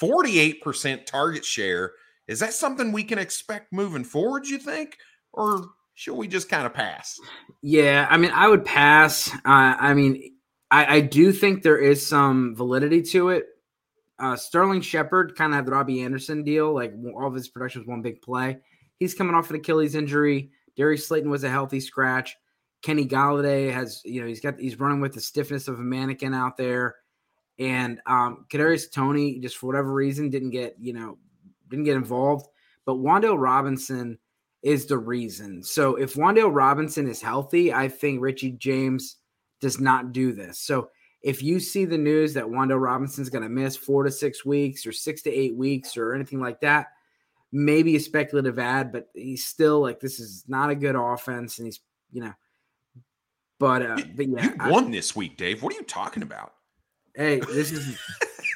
48% 0.00 1.04
target 1.04 1.44
share. 1.44 1.92
Is 2.26 2.40
that 2.40 2.54
something 2.54 2.92
we 2.92 3.04
can 3.04 3.18
expect 3.18 3.72
moving 3.72 4.04
forward, 4.04 4.46
you 4.46 4.58
think? 4.58 4.96
Or 5.32 5.66
should 5.94 6.14
we 6.14 6.28
just 6.28 6.48
kind 6.48 6.66
of 6.66 6.72
pass? 6.72 7.18
Yeah, 7.62 8.06
I 8.08 8.16
mean, 8.16 8.30
I 8.32 8.48
would 8.48 8.64
pass. 8.64 9.28
Uh, 9.34 9.38
I 9.44 9.94
mean, 9.94 10.32
I, 10.70 10.96
I 10.96 11.00
do 11.00 11.32
think 11.32 11.62
there 11.62 11.78
is 11.78 12.06
some 12.06 12.54
validity 12.54 13.02
to 13.02 13.30
it. 13.30 13.46
Uh, 14.18 14.36
Sterling 14.36 14.80
Shepard 14.80 15.36
kind 15.36 15.52
of 15.52 15.56
had 15.56 15.66
the 15.66 15.72
Robbie 15.72 16.02
Anderson 16.02 16.42
deal, 16.42 16.74
like 16.74 16.92
all 17.14 17.28
of 17.28 17.34
his 17.34 17.48
production 17.48 17.82
was 17.82 17.88
one 17.88 18.02
big 18.02 18.20
play. 18.20 18.58
He's 18.98 19.14
coming 19.14 19.34
off 19.34 19.50
an 19.50 19.56
Achilles 19.56 19.94
injury. 19.94 20.50
Darius 20.76 21.06
Slayton 21.06 21.30
was 21.30 21.44
a 21.44 21.50
healthy 21.50 21.80
scratch. 21.80 22.36
Kenny 22.82 23.06
Golladay 23.06 23.72
has, 23.72 24.02
you 24.04 24.20
know, 24.20 24.26
he's 24.26 24.40
got 24.40 24.58
he's 24.58 24.78
running 24.78 25.00
with 25.00 25.12
the 25.14 25.20
stiffness 25.20 25.68
of 25.68 25.78
a 25.78 25.82
mannequin 25.82 26.34
out 26.34 26.56
there. 26.56 26.96
And 27.58 28.00
um 28.06 28.46
Kadarius 28.50 28.90
Toney, 28.90 29.38
just 29.40 29.56
for 29.56 29.66
whatever 29.66 29.92
reason, 29.92 30.30
didn't 30.30 30.50
get, 30.50 30.76
you 30.78 30.92
know, 30.92 31.18
didn't 31.68 31.84
get 31.84 31.96
involved. 31.96 32.46
But 32.84 32.96
Wan'Dale 32.96 33.40
Robinson 33.40 34.18
is 34.62 34.86
the 34.86 34.98
reason. 34.98 35.62
So 35.62 35.96
if 35.96 36.14
Wan'Dale 36.14 36.54
Robinson 36.54 37.08
is 37.08 37.20
healthy, 37.20 37.72
I 37.72 37.88
think 37.88 38.20
Richie 38.20 38.52
James 38.52 39.16
does 39.60 39.80
not 39.80 40.12
do 40.12 40.32
this. 40.32 40.58
So 40.60 40.90
if 41.22 41.42
you 41.42 41.58
see 41.60 41.84
the 41.84 41.98
news 41.98 42.34
that 42.34 42.44
Wan'Dale 42.44 42.80
Robinson's 42.80 43.30
going 43.30 43.42
to 43.42 43.48
miss 43.48 43.76
four 43.76 44.04
to 44.04 44.10
six 44.10 44.44
weeks 44.44 44.86
or 44.86 44.92
six 44.92 45.22
to 45.22 45.30
eight 45.30 45.56
weeks 45.56 45.96
or 45.96 46.14
anything 46.14 46.40
like 46.40 46.60
that, 46.60 46.88
maybe 47.52 47.96
a 47.96 48.00
speculative 48.00 48.58
ad, 48.58 48.92
but 48.92 49.08
he's 49.14 49.44
still 49.44 49.80
like 49.80 50.00
this 50.00 50.20
is 50.20 50.44
not 50.48 50.70
a 50.70 50.74
good 50.74 50.96
offense, 50.96 51.58
and 51.58 51.66
he's 51.66 51.80
you 52.12 52.22
know. 52.22 52.32
But 53.58 53.82
uh, 53.82 53.98
but 54.14 54.28
yeah, 54.28 54.44
you 54.44 54.70
won 54.70 54.88
I, 54.88 54.90
this 54.90 55.16
week, 55.16 55.36
Dave. 55.36 55.62
What 55.62 55.72
are 55.74 55.76
you 55.76 55.84
talking 55.84 56.22
about? 56.22 56.54
Hey, 57.14 57.40
this 57.40 57.72
is. 57.72 57.98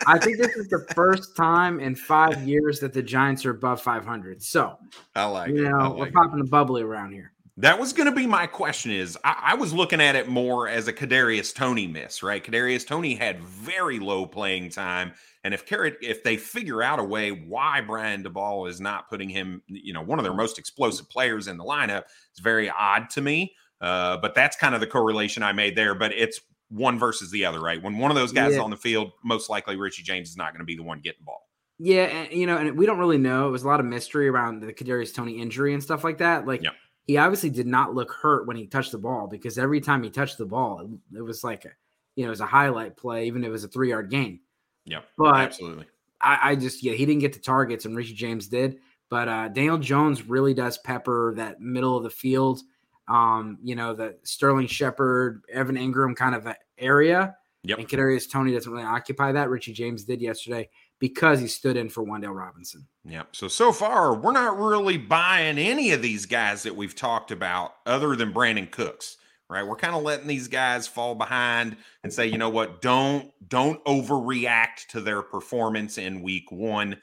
I 0.07 0.18
think 0.18 0.38
this 0.38 0.57
is 0.57 0.68
the 0.68 0.85
first 0.94 1.37
time 1.37 1.79
in 1.81 1.94
five 1.94 2.46
years 2.46 2.81
that 2.81 2.92
the 2.92 3.03
Giants 3.03 3.44
are 3.46 3.51
above 3.51 3.81
500. 3.81 4.42
So 4.42 4.77
I 5.14 5.25
like 5.27 5.51
you 5.51 5.68
know 5.68 5.90
like 5.90 5.98
we're 5.98 6.11
popping 6.12 6.38
the 6.38 6.48
bubbly 6.48 6.83
around 6.83 7.12
here. 7.12 7.33
That 7.59 7.79
was 7.79 7.93
going 7.93 8.09
to 8.09 8.15
be 8.15 8.27
my 8.27 8.47
question. 8.47 8.93
Is 8.93 9.19
I, 9.25 9.37
I, 9.49 9.55
was 9.55 9.75
looking 9.75 10.01
at 10.01 10.17
it 10.17 10.27
more 10.27 10.69
as 10.69 10.88
a 10.88 10.93
Kadarius 10.93 11.55
Toney 11.55 11.87
miss, 11.87 12.23
right? 12.23 12.43
Kadarius 12.43 12.87
Toney 12.87 13.15
had 13.15 13.43
very 13.43 13.99
low 13.99 14.25
playing 14.25 14.71
time, 14.71 15.12
and 15.45 15.53
if 15.53 15.67
Carrot, 15.67 15.99
if 16.01 16.23
they 16.23 16.38
figure 16.38 16.83
out 16.83 16.99
a 16.99 17.05
way 17.05 17.31
why 17.31 17.83
Brian 17.83 18.25
Daboll 18.25 18.71
is 18.71 18.81
not 18.81 19.11
putting 19.11 19.29
him, 19.29 19.62
you 19.67 19.93
know, 19.93 20.01
one 20.01 20.19
of 20.19 20.25
their 20.25 20.33
most 20.33 20.59
explosive 20.59 21.11
players 21.11 21.47
in 21.47 21.59
the 21.59 21.65
lineup, 21.65 22.05
it's 22.31 22.41
very 22.41 22.71
odd 22.71 23.11
to 23.11 23.21
me. 23.21 23.55
Uh, 23.83 24.17
but 24.17 24.35
that's 24.35 24.57
kind 24.57 24.75
of 24.75 24.81
the 24.81 24.87
correlation 24.87 25.43
I 25.43 25.53
made 25.53 25.77
there. 25.77 25.95
But 25.95 26.12
it's 26.12 26.41
one 26.71 26.99
versus 26.99 27.31
the 27.31 27.45
other, 27.45 27.61
right? 27.61 27.83
When 27.83 27.99
one 27.99 28.11
of 28.11 28.15
those 28.15 28.33
guys 28.33 28.53
yeah. 28.53 28.57
is 28.57 28.59
on 28.61 28.71
the 28.71 28.77
field, 28.79 29.11
most 29.23 29.51
likely 29.51 29.77
Richie 29.77 30.05
James 30.05 30.31
is 30.31 30.38
not 30.38 30.53
going 30.53 30.61
to 30.61 30.65
be 30.65 30.77
the 30.77 30.85
one 30.85 31.01
getting 31.01 31.21
the 31.21 31.27
ball. 31.27 31.43
Yeah, 31.79 32.05
and, 32.05 32.33
you 32.33 32.47
know, 32.47 32.57
and 32.57 32.79
we 32.79 32.87
don't 32.87 32.99
really 32.99 33.19
know. 33.19 33.49
It 33.49 33.51
was 33.51 33.65
a 33.65 33.67
lot 33.67 33.81
of 33.81 33.85
mystery 33.85 34.29
around 34.29 34.61
the 34.61 34.73
Kadarius 34.73 35.12
Toney 35.12 35.38
injury 35.38 35.75
and 35.75 35.83
stuff 35.83 36.03
like 36.03 36.19
that. 36.19 36.47
Like, 36.47 36.62
yep 36.62 36.75
he 37.07 37.17
obviously 37.17 37.51
did 37.51 37.67
not 37.67 37.95
look 37.95 38.12
hurt 38.12 38.47
when 38.47 38.57
he 38.57 38.67
touched 38.67 38.93
the 38.93 38.99
ball 38.99 39.27
because 39.27 39.59
every 39.59 39.81
time 39.81 40.03
he 40.03 40.11
touched 40.11 40.38
the 40.38 40.47
ball, 40.47 40.81
it, 40.81 41.19
it 41.19 41.23
was 41.23 41.43
like 41.43 41.65
a, 41.65 41.71
you 42.15 42.25
know, 42.25 42.29
it 42.29 42.31
was 42.31 42.41
a 42.41 42.47
highlight 42.47 42.97
play, 42.97 43.27
even 43.27 43.43
if 43.43 43.49
it 43.49 43.53
was 43.53 43.65
a 43.65 43.69
three 43.69 43.91
yard 43.91 44.11
gain. 44.11 44.41
Yeah, 44.85 45.01
but 45.17 45.37
absolutely. 45.37 45.87
I, 46.21 46.51
I, 46.51 46.55
just 46.57 46.83
yeah, 46.83 46.93
he 46.93 47.07
didn't 47.07 47.21
get 47.21 47.33
the 47.33 47.38
targets, 47.41 47.85
and 47.85 47.97
Richie 47.97 48.15
James 48.15 48.49
did. 48.49 48.79
But 49.09 49.29
uh, 49.29 49.49
Daniel 49.49 49.79
Jones 49.79 50.27
really 50.27 50.55
does 50.55 50.79
pepper 50.79 51.35
that 51.37 51.61
middle 51.61 51.97
of 51.97 52.03
the 52.03 52.11
field. 52.11 52.62
Um, 53.09 53.59
you 53.62 53.75
know, 53.75 53.95
the 53.95 54.17
Sterling 54.23 54.69
Shepard, 54.69 55.43
Evan 55.53 55.77
Engram 55.77 56.17
kind 56.17 56.35
of 56.35 56.49
area. 56.79 57.37
Yep. 57.65 57.79
And 57.79 57.88
Kadarius 57.88 58.31
Toney 58.31 58.53
doesn't 58.53 58.73
really 58.73 58.85
occupy 58.85 59.33
that. 59.33 59.51
Richie 59.51 59.73
James 59.73 60.05
did 60.05 60.21
yesterday 60.21 60.69
because 61.03 61.41
he 61.41 61.49
stood 61.49 61.77
in 61.77 61.88
for 61.88 62.05
Wan'Dale 62.05 62.33
Robinson. 62.33 62.87
Yep. 63.07 63.35
So 63.35 63.49
so 63.49 63.73
far, 63.73 64.15
we're 64.15 64.31
not 64.31 64.57
really 64.57 64.97
buying 64.97 65.59
any 65.59 65.91
of 65.91 66.01
these 66.01 66.27
guys 66.27 66.62
that 66.62 66.77
we've 66.77 66.95
talked 66.95 67.33
about, 67.33 67.75
other 67.87 68.15
than 68.15 68.33
Brandin 68.33 68.71
Cooks. 68.71 69.17
Right. 69.51 69.67
We're 69.67 69.75
kind 69.75 69.97
of 69.97 70.05
letting 70.05 70.29
these 70.29 70.47
guys 70.47 70.87
fall 70.87 71.17
behind 71.17 71.77
and 72.05 72.12
say, 72.12 72.29
you 72.29 72.38
know 72.38 72.51
what, 72.51 72.83
don't 72.83 73.33
don't 73.49 73.85
overreact 73.85 74.87
to 74.91 75.01
their 75.01 75.23
performance 75.23 75.99
in 75.99 76.23
week 76.23 76.53
one. 76.53 76.97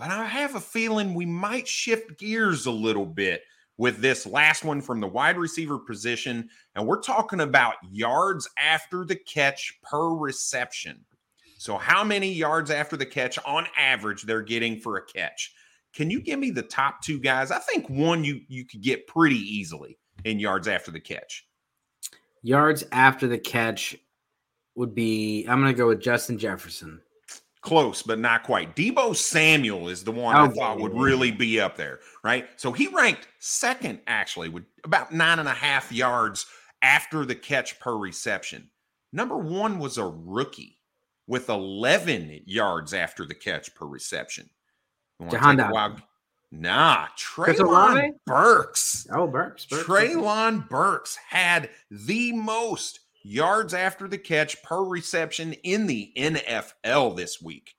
But 0.00 0.10
I 0.10 0.24
have 0.24 0.56
a 0.56 0.60
feeling 0.60 1.14
we 1.14 1.24
might 1.24 1.68
shift 1.68 2.18
gears 2.18 2.66
a 2.66 2.72
little 2.72 3.06
bit 3.06 3.42
with 3.78 3.98
this 3.98 4.26
last 4.26 4.64
one 4.64 4.80
from 4.80 4.98
the 4.98 5.06
wide 5.06 5.38
receiver 5.38 5.78
position. 5.78 6.48
And 6.74 6.88
we're 6.88 7.00
talking 7.00 7.40
about 7.40 7.76
yards 7.88 8.48
after 8.58 9.04
the 9.04 9.16
catch 9.16 9.78
per 9.84 10.08
reception. 10.08 11.04
So, 11.64 11.78
how 11.78 12.04
many 12.04 12.30
yards 12.30 12.70
after 12.70 12.94
the 12.94 13.06
catch 13.06 13.38
on 13.46 13.66
average 13.74 14.24
they're 14.24 14.42
getting 14.42 14.78
for 14.78 14.98
a 14.98 15.06
catch? 15.06 15.54
Can 15.94 16.10
you 16.10 16.20
give 16.20 16.38
me 16.38 16.50
the 16.50 16.60
top 16.60 17.00
two 17.00 17.18
guys? 17.18 17.50
I 17.50 17.58
think 17.58 17.88
one 17.88 18.22
you 18.22 18.42
you 18.48 18.66
could 18.66 18.82
get 18.82 19.06
pretty 19.06 19.38
easily 19.38 19.96
in 20.26 20.38
yards 20.38 20.68
after 20.68 20.90
the 20.90 21.00
catch. 21.00 21.46
Yards 22.42 22.84
after 22.92 23.26
the 23.26 23.38
catch 23.38 23.96
would 24.74 24.94
be 24.94 25.46
I'm 25.48 25.62
going 25.62 25.72
to 25.72 25.78
go 25.78 25.86
with 25.86 26.02
Justin 26.02 26.36
Jefferson. 26.36 27.00
Close, 27.62 28.02
but 28.02 28.18
not 28.18 28.42
quite. 28.42 28.76
Deebo 28.76 29.16
Samuel 29.16 29.88
is 29.88 30.04
the 30.04 30.12
one 30.12 30.36
I 30.36 30.46
oh, 30.46 30.50
thought 30.50 30.80
would 30.80 30.92
really 30.92 31.30
be 31.30 31.62
up 31.62 31.78
there, 31.78 32.00
right? 32.22 32.46
So 32.56 32.72
he 32.72 32.88
ranked 32.88 33.26
second, 33.38 34.00
actually, 34.06 34.50
with 34.50 34.64
about 34.84 35.14
nine 35.14 35.38
and 35.38 35.48
a 35.48 35.54
half 35.54 35.90
yards 35.90 36.44
after 36.82 37.24
the 37.24 37.34
catch 37.34 37.80
per 37.80 37.96
reception. 37.96 38.68
Number 39.14 39.38
one 39.38 39.78
was 39.78 39.96
a 39.96 40.04
rookie 40.04 40.73
with 41.26 41.48
11 41.48 42.42
yards 42.46 42.92
after 42.94 43.24
the 43.24 43.34
catch 43.34 43.74
per 43.74 43.86
reception. 43.86 44.48
Wild... 45.18 46.02
Nah, 46.52 47.06
Treylon 47.18 48.12
Burks. 48.26 49.06
Oh, 49.10 49.26
Burks. 49.26 49.66
Burks. 49.66 49.84
Treylon 49.84 50.68
Burks 50.68 51.16
had 51.16 51.70
the 51.90 52.32
most 52.32 53.00
yards 53.24 53.74
after 53.74 54.06
the 54.06 54.18
catch 54.18 54.62
per 54.62 54.84
reception 54.84 55.54
in 55.64 55.86
the 55.86 56.12
NFL 56.16 57.16
this 57.16 57.42
week, 57.42 57.74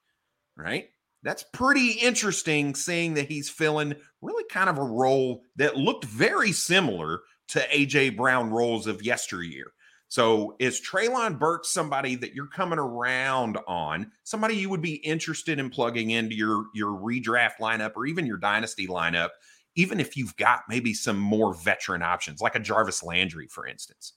right? 0.58 0.90
That's 1.24 1.44
pretty 1.54 1.92
interesting 1.92 2.76
seeing 2.76 3.14
that 3.14 3.30
he's 3.30 3.50
filling 3.50 3.96
really 4.22 4.44
kind 4.50 4.70
of 4.70 4.78
a 4.78 4.84
role 4.84 5.44
that 5.56 5.78
looked 5.78 6.06
very 6.06 6.52
similar 6.52 7.22
to 7.50 7.60
AJ 7.60 8.18
Brown 8.18 8.50
roles 8.50 8.88
of 8.88 9.04
yesteryear. 9.04 9.72
So 10.08 10.56
is 10.60 10.82
Treylon 10.82 11.40
Burks 11.40 11.70
somebody 11.70 12.16
that 12.16 12.34
you're 12.34 12.48
coming 12.48 12.80
around 12.80 13.58
on, 13.68 14.12
somebody 14.24 14.56
you 14.56 14.70
would 14.70 14.82
be 14.82 14.96
interested 14.96 15.60
in 15.60 15.70
plugging 15.70 16.12
into 16.12 16.36
your 16.36 16.66
your 16.74 16.92
redraft 16.92 17.58
lineup 17.60 17.94
or 17.96 18.06
even 18.06 18.26
your 18.26 18.38
dynasty 18.38 18.88
lineup, 18.88 19.30
even 19.76 20.00
if 20.00 20.16
you've 20.16 20.36
got 20.38 20.62
maybe 20.70 20.94
some 20.94 21.18
more 21.18 21.54
veteran 21.54 22.02
options, 22.02 22.42
like 22.42 22.56
a 22.56 22.60
Jarvis 22.60 23.04
Landry, 23.04 23.48
for 23.48 23.66
instance? 23.68 24.14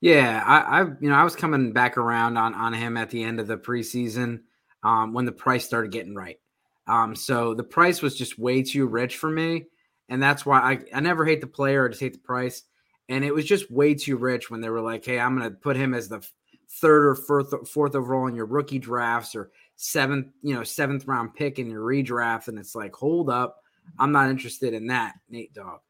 Yeah, 0.00 0.42
I, 0.44 0.80
I 0.80 0.84
you 1.00 1.08
know 1.08 1.14
I 1.14 1.24
was 1.24 1.34
coming 1.34 1.72
back 1.72 1.96
around 1.96 2.36
on 2.36 2.54
on 2.54 2.74
him 2.74 2.96
at 2.96 3.10
the 3.10 3.22
end 3.24 3.40
of 3.40 3.46
the 3.46 3.56
preseason 3.56 4.40
um, 4.82 5.14
when 5.14 5.24
the 5.24 5.32
price 5.32 5.64
started 5.64 5.92
getting 5.92 6.14
right. 6.14 6.38
Um, 6.86 7.16
so 7.16 7.54
the 7.54 7.64
price 7.64 8.02
was 8.02 8.14
just 8.14 8.38
way 8.38 8.62
too 8.62 8.86
rich 8.86 9.16
for 9.16 9.30
me, 9.30 9.64
and 10.10 10.22
that's 10.22 10.44
why 10.44 10.60
I 10.60 10.78
I 10.94 11.00
never 11.00 11.24
hate 11.24 11.40
the 11.40 11.46
player, 11.46 11.86
I 11.86 11.88
just 11.88 12.02
hate 12.02 12.12
the 12.12 12.18
price. 12.18 12.64
And 13.08 13.24
it 13.24 13.34
was 13.34 13.44
just 13.44 13.70
way 13.70 13.94
too 13.94 14.16
rich 14.16 14.50
when 14.50 14.60
they 14.60 14.70
were 14.70 14.80
like, 14.80 15.04
hey, 15.04 15.18
I'm 15.18 15.36
going 15.36 15.50
to 15.50 15.56
put 15.56 15.76
him 15.76 15.92
as 15.94 16.08
the 16.08 16.26
third 16.70 17.06
or 17.06 17.14
fourth, 17.14 17.68
fourth 17.68 17.94
overall 17.94 18.26
in 18.26 18.34
your 18.34 18.46
rookie 18.46 18.78
drafts 18.78 19.34
or 19.34 19.50
seventh, 19.76 20.28
you 20.42 20.54
know, 20.54 20.64
seventh 20.64 21.06
round 21.06 21.34
pick 21.34 21.58
in 21.58 21.70
your 21.70 21.82
redraft. 21.82 22.48
And 22.48 22.58
it's 22.58 22.74
like, 22.74 22.94
hold 22.94 23.28
up. 23.28 23.60
I'm 23.98 24.12
not 24.12 24.30
interested 24.30 24.72
in 24.72 24.86
that, 24.86 25.14
Nate 25.28 25.52
Dog. 25.52 25.80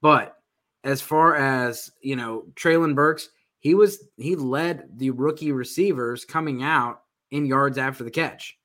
But 0.00 0.36
as 0.82 1.00
far 1.00 1.36
as, 1.36 1.90
you 2.00 2.16
know, 2.16 2.44
Treylon 2.54 2.94
Burks, 2.94 3.28
he 3.60 3.74
was, 3.74 4.04
he 4.16 4.36
led 4.36 4.88
the 4.96 5.10
rookie 5.10 5.52
receivers 5.52 6.24
coming 6.24 6.62
out 6.62 7.02
in 7.30 7.46
yards 7.46 7.78
after 7.78 8.04
the 8.04 8.10
catch. 8.10 8.58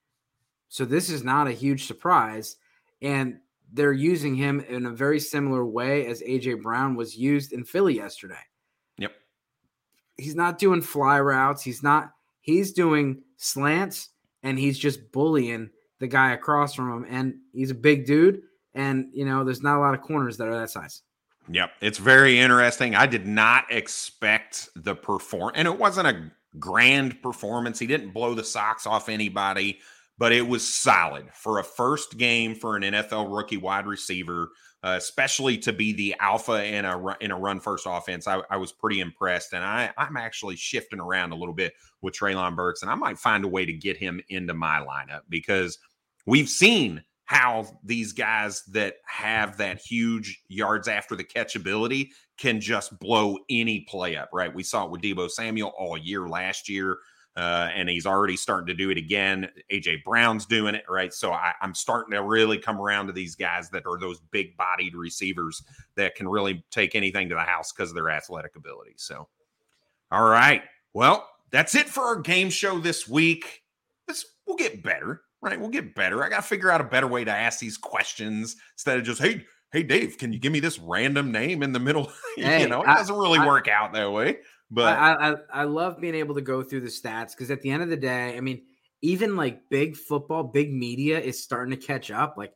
So 0.70 0.86
this 0.86 1.10
is 1.10 1.24
not 1.24 1.48
a 1.48 1.52
huge 1.52 1.86
surprise. 1.86 2.58
And 3.02 3.40
they're 3.74 3.94
using 3.94 4.36
him 4.36 4.60
in 4.62 4.86
a 4.86 4.92
very 4.92 5.20
similar 5.20 5.66
way 5.66 6.08
as 6.08 6.22
AJ 6.22 6.62
Brown 6.62 6.96
was 6.96 7.16
used 7.16 7.54
in 7.54 7.64
Philly 7.64 7.96
yesterday. 7.96 8.40
Yep. 8.98 9.14
He's 10.18 10.36
not 10.36 10.58
doing 10.58 10.82
fly 10.82 11.20
routes. 11.20 11.64
He's 11.64 11.82
not, 11.82 12.12
he's 12.42 12.74
doing 12.74 13.22
slants 13.38 14.10
and 14.44 14.60
he's 14.60 14.78
just 14.78 15.12
bullying 15.12 15.70
the 16.00 16.08
guy 16.08 16.34
across 16.34 16.74
from 16.74 16.92
him. 16.92 17.06
And 17.10 17.36
he's 17.54 17.72
a 17.72 17.76
big 17.76 18.06
dude. 18.06 18.42
And, 18.74 19.10
you 19.14 19.26
know, 19.26 19.44
there's 19.44 19.62
not 19.62 19.78
a 19.78 19.82
lot 19.82 19.94
of 19.94 20.02
corners 20.02 20.38
that 20.38 20.48
are 20.48 20.60
that 20.60 20.70
size. 20.70 21.02
Yep. 21.50 21.72
It's 21.82 21.98
very 21.98 22.40
interesting. 22.40 22.96
I 22.96 23.06
did 23.06 23.28
not 23.28 23.66
expect 23.70 24.70
the 24.76 24.96
perform, 24.96 25.52
and 25.56 25.68
it 25.68 25.78
wasn't 25.78 26.08
a 26.08 26.32
grand 26.60 27.22
performance. 27.22 27.80
He 27.80 27.88
didn't 27.88 28.12
blow 28.12 28.34
the 28.34 28.44
socks 28.44 28.86
off 28.86 29.10
anybody 29.10 29.80
but 30.22 30.32
it 30.32 30.48
was 30.48 30.72
solid 30.72 31.26
for 31.34 31.58
a 31.58 31.64
first 31.64 32.16
game 32.16 32.54
for 32.54 32.76
an 32.76 32.84
NFL 32.84 33.36
rookie 33.36 33.58
wide 33.58 33.88
receiver, 33.88 34.52
uh, 34.84 34.94
especially 34.96 35.58
to 35.58 35.74
be 35.74 35.94
the 35.94 36.16
alpha 36.20 36.64
in 36.64 36.86
a 36.86 37.18
in 37.22 37.32
a 37.32 37.40
run 37.40 37.60
first 37.60 37.88
offense. 37.90 38.28
I, 38.28 38.44
I, 38.48 38.58
was 38.58 38.72
pretty 38.72 39.00
impressed, 39.00 39.54
and 39.54 39.64
I 39.64 39.90
I'm 39.98 40.18
actually 40.18 40.58
shifting 40.58 41.00
around 41.00 41.32
a 41.32 41.36
little 41.36 41.56
bit 41.56 41.74
with 42.04 42.14
Treylon 42.14 42.56
Burks, 42.56 42.84
and 42.84 42.92
I 42.92 42.94
might 42.94 43.18
find 43.18 43.44
a 43.44 43.48
way 43.48 43.66
to 43.66 43.74
get 43.74 43.98
him 43.98 44.22
into 44.30 44.54
my 44.54 44.86
lineup 44.86 45.22
because 45.28 45.80
we've 46.28 46.50
seen 46.50 47.04
how 47.26 47.66
these 47.84 48.14
guys 48.14 48.62
that 48.66 48.98
have 49.08 49.58
that 49.58 49.82
huge 49.82 50.44
yards 50.50 50.88
after 50.88 51.16
the 51.16 51.24
catch 51.24 51.56
ability 51.56 52.12
can 52.38 52.62
just 52.62 53.00
blow 53.00 53.40
any 53.50 53.80
play 53.90 54.16
up, 54.18 54.30
right? 54.32 54.54
We 54.54 54.62
saw 54.62 54.86
it 54.86 54.92
with 54.92 55.02
Deebo 55.02 55.32
Samuel 55.32 55.74
all 55.80 55.98
year 55.98 56.28
last 56.28 56.70
year, 56.70 57.00
uh, 57.36 57.70
and 57.74 57.90
he's 57.90 58.06
already 58.06 58.36
starting 58.36 58.68
to 58.68 58.74
do 58.74 58.90
it 58.90 58.98
again. 58.98 59.50
AJ 59.72 60.04
Brown's 60.04 60.46
doing 60.46 60.76
it, 60.76 60.84
right? 60.90 61.14
So 61.14 61.32
I, 61.32 61.54
I'm 61.62 61.74
starting 61.74 62.12
to 62.14 62.24
really 62.24 62.58
come 62.58 62.80
around 62.80 63.08
to 63.08 63.14
these 63.14 63.36
guys 63.36 63.70
that 63.70 63.86
are 63.86 64.00
those 64.00 64.20
big 64.32 64.56
bodied 64.58 64.96
receivers 64.96 65.64
that 65.96 66.16
can 66.16 66.28
really 66.28 66.64
take 66.72 66.96
anything 66.96 67.30
to 67.30 67.36
the 67.36 67.42
house 67.42 67.72
because 67.72 67.90
of 67.90 67.96
their 67.96 68.10
athletic 68.10 68.56
ability. 68.56 68.94
So, 68.98 69.28
all 70.12 70.30
right. 70.30 70.64
Well, 70.94 71.28
that's 71.52 71.76
it 71.76 71.88
for 71.88 72.04
our 72.04 72.20
game 72.20 72.50
show 72.50 72.80
this 72.80 73.08
week. 73.08 73.64
This 74.08 74.26
we'll 74.46 74.58
get 74.58 74.84
better 74.84 75.22
right? 75.42 75.60
We'll 75.60 75.70
get 75.70 75.96
better. 75.96 76.24
I 76.24 76.30
got 76.30 76.38
to 76.38 76.48
figure 76.48 76.72
out 76.72 76.82
a 76.82 76.86
better 76.86 77.08
way 77.08 77.24
to 77.24 77.32
ask 77.32 77.60
these 77.60 77.78
questions 77.78 78.56
instead 78.76 78.98
of 78.98 79.04
just, 79.04 79.22
hey, 79.22 79.46
hey, 79.72 79.84
Dave, 79.84 80.18
can 80.18 80.32
you 80.32 80.40
give 80.40 80.52
me 80.52 80.60
this 80.60 80.80
random 80.80 81.32
name 81.32 81.64
in 81.64 81.74
the 81.74 81.80
middle? 81.80 82.12
Hey, 82.38 82.62
you 82.62 82.70
know, 82.70 82.82
it 82.82 82.86
doesn't 82.86 83.16
really 83.16 83.40
I, 83.40 83.46
work 83.46 83.68
out 83.68 83.92
that 83.94 84.10
way. 84.10 84.38
But 84.72 84.98
I, 84.98 85.32
I, 85.32 85.36
I 85.54 85.64
love 85.66 86.00
being 86.00 86.16
able 86.16 86.34
to 86.36 86.42
go 86.42 86.64
through 86.64 86.82
the 86.82 86.88
stats 86.88 87.32
because 87.32 87.52
at 87.52 87.62
the 87.62 87.70
end 87.70 87.84
of 87.84 87.90
the 87.90 87.98
day, 87.98 88.38
I 88.38 88.40
mean, 88.40 88.64
even 89.02 89.36
like 89.36 89.70
big 89.70 89.98
football, 89.98 90.44
big 90.44 90.74
media 90.74 91.20
is 91.20 91.44
starting 91.44 91.78
to 91.78 91.86
catch 91.86 92.10
up. 92.10 92.36
Like, 92.38 92.54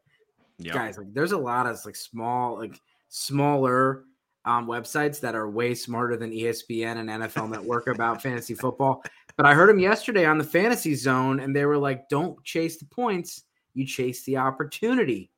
yep. 0.58 0.73
guys, 0.73 0.97
like 0.97 1.13
there's 1.13 1.34
a 1.34 1.38
lot 1.38 1.65
of 1.65 1.78
like 1.84 1.97
small, 1.97 2.58
like 2.58 2.80
smaller 3.10 4.04
um, 4.45 4.67
websites 4.67 5.19
that 5.19 5.36
are 5.36 5.49
way 5.49 5.75
smarter 5.75 6.15
than 6.15 6.32
ESPN 6.32 6.97
and 6.97 7.10
NFL 7.10 7.49
Network 7.49 7.88
about 7.88 8.21
fantasy 8.21 8.54
football. 8.56 9.04
But 9.36 9.45
I 9.45 9.54
heard 9.54 9.69
him 9.69 9.80
yesterday 9.80 10.25
on 10.25 10.38
the 10.38 10.43
fantasy 10.45 10.95
zone, 10.95 11.41
and 11.41 11.54
they 11.54 11.65
were 11.65 11.78
like, 11.78 12.08
"Don't 12.08 12.41
chase 12.45 12.78
the 12.78 12.86
points; 12.86 13.43
you 13.73 13.86
chase 13.86 14.23
the 14.23 14.38
opportunity." 14.38 15.30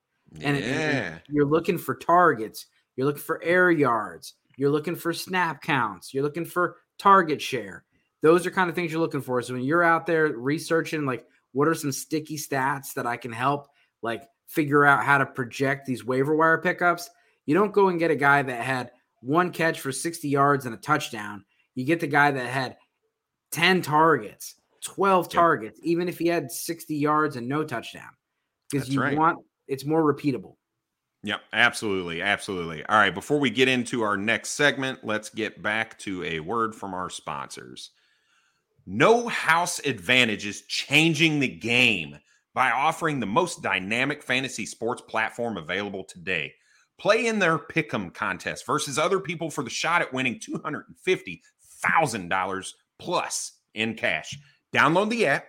And, 0.41 0.59
yeah. 0.59 0.65
and 0.65 1.21
you're 1.29 1.47
looking 1.47 1.77
for 1.77 1.95
targets, 1.95 2.67
you're 2.95 3.07
looking 3.07 3.23
for 3.23 3.41
air 3.41 3.71
yards, 3.71 4.33
you're 4.57 4.71
looking 4.71 4.95
for 4.95 5.13
snap 5.13 5.61
counts, 5.61 6.13
you're 6.13 6.23
looking 6.23 6.45
for 6.45 6.77
target 6.99 7.41
share. 7.41 7.85
Those 8.21 8.45
are 8.45 8.51
kind 8.51 8.69
of 8.69 8.75
things 8.75 8.91
you're 8.91 9.01
looking 9.01 9.21
for. 9.21 9.41
So 9.41 9.53
when 9.53 9.63
you're 9.63 9.83
out 9.83 10.05
there 10.05 10.27
researching, 10.27 11.05
like, 11.05 11.25
what 11.53 11.67
are 11.67 11.75
some 11.75 11.91
sticky 11.91 12.37
stats 12.37 12.93
that 12.95 13.05
I 13.05 13.15
can 13.15 13.31
help, 13.31 13.67
like, 14.01 14.23
figure 14.47 14.83
out 14.83 15.03
how 15.03 15.19
to 15.19 15.25
project 15.25 15.85
these 15.85 16.03
waiver 16.03 16.35
wire 16.35 16.57
pickups? 16.57 17.09
You 17.45 17.53
don't 17.53 17.71
go 17.71 17.89
and 17.89 17.99
get 17.99 18.11
a 18.11 18.15
guy 18.15 18.41
that 18.41 18.63
had 18.63 18.91
one 19.21 19.51
catch 19.51 19.79
for 19.79 19.91
60 19.91 20.27
yards 20.27 20.65
and 20.65 20.73
a 20.73 20.77
touchdown. 20.77 21.45
You 21.75 21.85
get 21.85 21.99
the 21.99 22.07
guy 22.07 22.31
that 22.31 22.47
had 22.47 22.77
10 23.51 23.83
targets, 23.83 24.55
12 24.83 25.25
yep. 25.25 25.31
targets, 25.31 25.79
even 25.83 26.09
if 26.09 26.17
he 26.17 26.27
had 26.27 26.51
60 26.51 26.95
yards 26.95 27.35
and 27.35 27.47
no 27.47 27.63
touchdown. 27.63 28.09
Because 28.69 28.89
you 28.89 29.01
right. 29.01 29.17
want 29.17 29.39
it's 29.67 29.85
more 29.85 30.01
repeatable. 30.01 30.55
Yep, 31.27 31.41
absolutely. 31.51 32.21
Absolutely. 32.21 32.85
All 32.85 32.97
right, 32.97 33.13
before 33.13 33.37
we 33.37 33.49
get 33.49 33.67
into 33.67 34.01
our 34.01 34.15
next 34.15 34.51
segment, 34.51 34.99
let's 35.03 35.29
get 35.29 35.61
back 35.61 35.99
to 35.99 36.23
a 36.23 36.39
word 36.39 36.73
from 36.73 36.93
our 36.93 37.09
sponsors. 37.09 37.91
No 38.85 39.27
House 39.27 39.79
Advantage 39.79 40.45
is 40.45 40.61
changing 40.69 41.41
the 41.41 41.49
game 41.49 42.17
by 42.53 42.71
offering 42.71 43.19
the 43.19 43.25
most 43.25 43.61
dynamic 43.61 44.23
fantasy 44.23 44.65
sports 44.65 45.01
platform 45.01 45.57
available 45.57 46.05
today. 46.05 46.53
Play 46.97 47.27
in 47.27 47.39
their 47.39 47.57
pick'em 47.57 48.13
contest 48.13 48.65
versus 48.65 48.97
other 48.97 49.19
people 49.19 49.49
for 49.49 49.65
the 49.65 49.69
shot 49.69 50.01
at 50.01 50.13
winning 50.13 50.39
$250,000 50.39 52.71
plus 52.99 53.51
in 53.73 53.95
cash. 53.95 54.33
Download 54.73 55.09
the 55.09 55.25
app, 55.25 55.45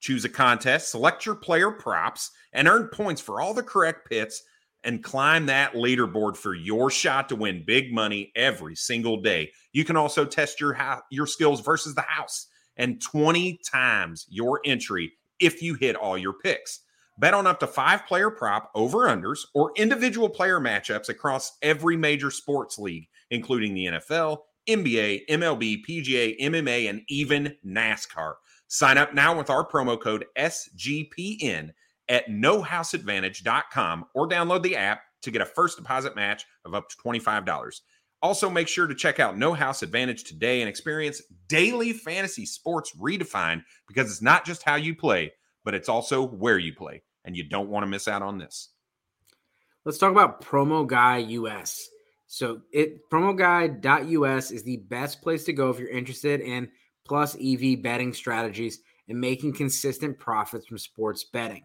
choose 0.00 0.26
a 0.26 0.28
contest, 0.28 0.90
select 0.90 1.24
your 1.24 1.36
player 1.36 1.70
props, 1.70 2.30
and 2.52 2.68
earn 2.68 2.88
points 2.88 3.22
for 3.22 3.40
all 3.40 3.54
the 3.54 3.62
correct 3.62 4.10
pits 4.10 4.42
and 4.84 5.02
climb 5.02 5.46
that 5.46 5.74
leaderboard 5.74 6.36
for 6.36 6.54
your 6.54 6.90
shot 6.90 7.28
to 7.28 7.36
win 7.36 7.64
big 7.66 7.92
money 7.92 8.32
every 8.34 8.74
single 8.74 9.20
day. 9.20 9.52
You 9.72 9.84
can 9.84 9.96
also 9.96 10.24
test 10.24 10.60
your 10.60 10.76
your 11.10 11.26
skills 11.26 11.60
versus 11.60 11.94
the 11.94 12.02
house 12.02 12.48
and 12.76 13.00
20 13.00 13.60
times 13.70 14.26
your 14.28 14.60
entry 14.64 15.12
if 15.38 15.62
you 15.62 15.74
hit 15.74 15.96
all 15.96 16.18
your 16.18 16.32
picks. 16.32 16.80
Bet 17.18 17.34
on 17.34 17.46
up 17.46 17.60
to 17.60 17.66
5 17.66 18.06
player 18.06 18.30
prop 18.30 18.70
over 18.74 19.00
unders 19.00 19.40
or 19.54 19.72
individual 19.76 20.28
player 20.28 20.58
matchups 20.58 21.08
across 21.08 21.56
every 21.62 21.96
major 21.96 22.30
sports 22.30 22.78
league 22.78 23.08
including 23.32 23.74
the 23.74 23.86
NFL, 23.86 24.38
NBA, 24.68 25.22
MLB, 25.28 25.84
PGA, 25.88 26.38
MMA, 26.38 26.88
and 26.88 27.02
even 27.08 27.56
NASCAR. 27.66 28.34
Sign 28.68 28.98
up 28.98 29.14
now 29.14 29.36
with 29.36 29.50
our 29.50 29.66
promo 29.66 30.00
code 30.00 30.26
SGPN 30.38 31.70
at 32.12 32.28
nohouseadvantage.com 32.28 34.04
or 34.14 34.28
download 34.28 34.62
the 34.62 34.76
app 34.76 35.00
to 35.22 35.30
get 35.30 35.40
a 35.40 35.46
first 35.46 35.78
deposit 35.78 36.14
match 36.14 36.44
of 36.66 36.74
up 36.74 36.88
to 36.90 36.96
$25. 36.98 37.80
Also, 38.20 38.50
make 38.50 38.68
sure 38.68 38.86
to 38.86 38.94
check 38.94 39.18
out 39.18 39.38
No 39.38 39.54
House 39.54 39.82
Advantage 39.82 40.24
today 40.24 40.60
and 40.60 40.68
experience 40.68 41.22
daily 41.48 41.92
fantasy 41.92 42.44
sports 42.44 42.94
redefined 43.00 43.64
because 43.88 44.08
it's 44.08 44.22
not 44.22 44.44
just 44.44 44.62
how 44.62 44.76
you 44.76 44.94
play, 44.94 45.32
but 45.64 45.74
it's 45.74 45.88
also 45.88 46.24
where 46.24 46.58
you 46.58 46.74
play. 46.74 47.02
And 47.24 47.36
you 47.36 47.48
don't 47.48 47.70
want 47.70 47.84
to 47.84 47.88
miss 47.88 48.06
out 48.06 48.22
on 48.22 48.38
this. 48.38 48.68
Let's 49.84 49.98
talk 49.98 50.12
about 50.12 50.42
Promo 50.42 50.86
Guy 50.86 51.18
US. 51.18 51.88
So 52.26 52.60
it 52.72 53.10
promoguy.us 53.10 54.50
is 54.50 54.62
the 54.64 54.76
best 54.88 55.22
place 55.22 55.44
to 55.44 55.52
go 55.52 55.70
if 55.70 55.78
you're 55.78 55.88
interested 55.88 56.40
in 56.40 56.68
plus 57.04 57.36
EV 57.36 57.82
betting 57.82 58.12
strategies 58.12 58.80
and 59.08 59.20
making 59.20 59.54
consistent 59.54 60.18
profits 60.18 60.66
from 60.66 60.78
sports 60.78 61.24
betting. 61.24 61.64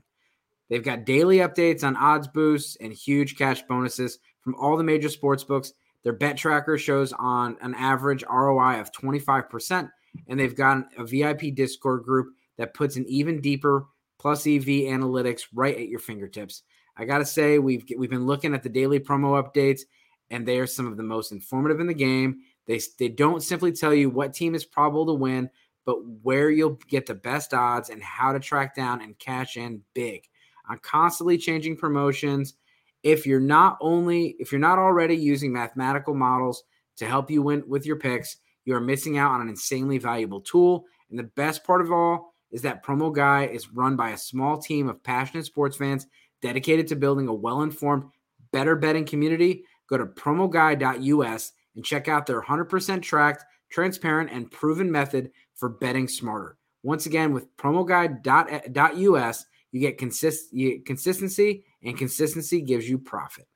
They've 0.69 0.83
got 0.83 1.05
daily 1.05 1.37
updates 1.37 1.83
on 1.83 1.95
odds 1.95 2.27
boosts 2.27 2.77
and 2.81 2.91
huge 2.91 3.37
cash 3.37 3.61
bonuses 3.63 4.19
from 4.41 4.55
all 4.55 4.77
the 4.77 4.83
major 4.83 5.09
sports 5.09 5.43
books. 5.43 5.73
Their 6.03 6.13
bet 6.13 6.37
tracker 6.37 6.77
shows 6.77 7.13
on 7.13 7.57
an 7.61 7.73
average 7.75 8.23
ROI 8.29 8.79
of 8.79 8.91
25%, 8.91 9.89
and 10.27 10.39
they've 10.39 10.55
got 10.55 10.85
a 10.97 11.05
VIP 11.05 11.55
Discord 11.55 12.03
group 12.03 12.27
that 12.57 12.73
puts 12.73 12.95
an 12.95 13.05
even 13.07 13.41
deeper 13.41 13.87
plus 14.19 14.47
EV 14.47 14.65
analytics 14.65 15.43
right 15.53 15.77
at 15.77 15.89
your 15.89 15.99
fingertips. 15.99 16.63
I 16.97 17.05
got 17.05 17.19
to 17.19 17.25
say, 17.25 17.59
we've 17.59 17.85
we've 17.97 18.09
been 18.09 18.25
looking 18.25 18.53
at 18.53 18.63
the 18.63 18.69
daily 18.69 18.99
promo 18.99 19.41
updates 19.41 19.81
and 20.29 20.45
they 20.45 20.59
are 20.59 20.67
some 20.67 20.87
of 20.87 20.97
the 20.97 21.03
most 21.03 21.31
informative 21.31 21.79
in 21.79 21.87
the 21.87 21.93
game. 21.93 22.39
They, 22.65 22.81
they 22.99 23.09
don't 23.09 23.43
simply 23.43 23.71
tell 23.71 23.93
you 23.93 24.09
what 24.09 24.33
team 24.33 24.55
is 24.55 24.65
probable 24.65 25.05
to 25.07 25.13
win, 25.13 25.49
but 25.85 25.97
where 26.23 26.49
you'll 26.49 26.79
get 26.89 27.05
the 27.05 27.15
best 27.15 27.53
odds 27.53 27.89
and 27.89 28.03
how 28.03 28.33
to 28.33 28.39
track 28.39 28.75
down 28.75 29.01
and 29.01 29.17
cash 29.17 29.55
in 29.55 29.83
big. 29.93 30.23
I'm 30.67 30.79
constantly 30.79 31.37
changing 31.37 31.77
promotions. 31.77 32.55
If 33.03 33.25
you're 33.25 33.39
not 33.39 33.77
only 33.81 34.35
if 34.39 34.51
you're 34.51 34.59
not 34.59 34.79
already 34.79 35.15
using 35.15 35.53
mathematical 35.53 36.13
models 36.13 36.63
to 36.97 37.05
help 37.05 37.29
you 37.29 37.41
win 37.41 37.63
with 37.67 37.85
your 37.85 37.97
picks, 37.97 38.37
you 38.65 38.75
are 38.75 38.81
missing 38.81 39.17
out 39.17 39.31
on 39.31 39.41
an 39.41 39.49
insanely 39.49 39.97
valuable 39.97 40.41
tool. 40.41 40.85
And 41.09 41.17
the 41.17 41.23
best 41.23 41.63
part 41.63 41.81
of 41.81 41.91
all 41.91 42.33
is 42.51 42.61
that 42.63 42.83
Promo 42.83 43.13
Guy 43.13 43.45
is 43.45 43.71
run 43.71 43.95
by 43.95 44.09
a 44.09 44.17
small 44.17 44.57
team 44.57 44.89
of 44.89 45.03
passionate 45.03 45.45
sports 45.45 45.77
fans 45.77 46.07
dedicated 46.41 46.87
to 46.87 46.95
building 46.95 47.27
a 47.27 47.33
well-informed, 47.33 48.03
better 48.51 48.75
betting 48.75 49.05
community 49.05 49.63
Go 49.87 49.97
to 49.97 50.05
promoguy.us 50.05 51.53
and 51.75 51.83
check 51.85 52.07
out 52.07 52.25
their 52.25 52.41
100% 52.41 53.01
tracked, 53.01 53.45
transparent, 53.69 54.31
and 54.31 54.51
proven 54.51 54.91
method 54.91 55.31
for 55.55 55.69
betting 55.69 56.07
smarter. 56.07 56.57
Once 56.83 57.05
again, 57.05 57.33
with 57.33 57.55
promoguy.us, 57.57 59.45
you 59.71 59.79
get 59.79 59.97
consist- 59.97 60.53
you, 60.53 60.81
consistency, 60.81 61.65
and 61.83 61.97
consistency 61.97 62.61
gives 62.61 62.89
you 62.89 62.97
profit. 62.97 63.47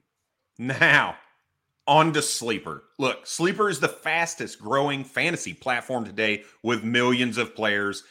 Now, 0.57 1.15
on 1.87 2.13
to 2.13 2.21
Sleeper. 2.21 2.83
Look, 2.99 3.25
Sleeper 3.25 3.69
is 3.69 3.79
the 3.79 3.87
fastest 3.87 4.59
growing 4.59 5.03
fantasy 5.03 5.53
platform 5.53 6.05
today 6.05 6.43
with 6.63 6.83
millions 6.83 7.37
of 7.37 7.55
players. 7.55 8.03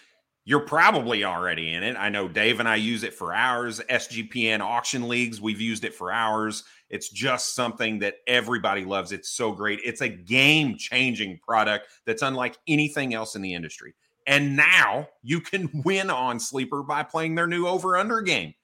You're 0.45 0.61
probably 0.61 1.25
already 1.25 1.75
in 1.75 1.83
it. 1.83 1.97
I 1.97 2.09
know 2.09 2.27
Dave 2.27 2.61
and 2.61 2.69
I 2.69 2.77
use 2.77 3.05
it 3.05 3.15
for 3.15 3.33
hours. 3.33 3.81
SGPN 3.89 4.61
auction 4.61 5.07
leagues, 5.07 5.41
we've 5.41 5.61
used 5.61 5.85
it 5.85 5.95
for 5.95 6.11
hours. 6.11 6.65
It's 6.89 7.09
just 7.09 7.55
something 7.55 8.01
that 8.01 8.17
everybody 8.27 8.85
loves. 8.85 9.13
It's 9.13 9.31
so 9.31 9.53
great. 9.53 9.81
It's 9.85 10.01
a 10.01 10.09
game 10.09 10.77
changing 10.77 11.39
product 11.39 11.87
that's 12.05 12.23
unlike 12.23 12.57
anything 12.67 13.15
else 13.15 13.37
in 13.37 13.43
the 13.43 13.55
industry. 13.55 13.95
And 14.27 14.57
now 14.57 15.09
you 15.23 15.41
can 15.41 15.71
win 15.85 16.11
on 16.11 16.41
Sleeper 16.41 16.83
by 16.83 17.03
playing 17.03 17.35
their 17.35 17.47
new 17.47 17.67
over 17.67 17.97
under 17.97 18.21
game. 18.21 18.55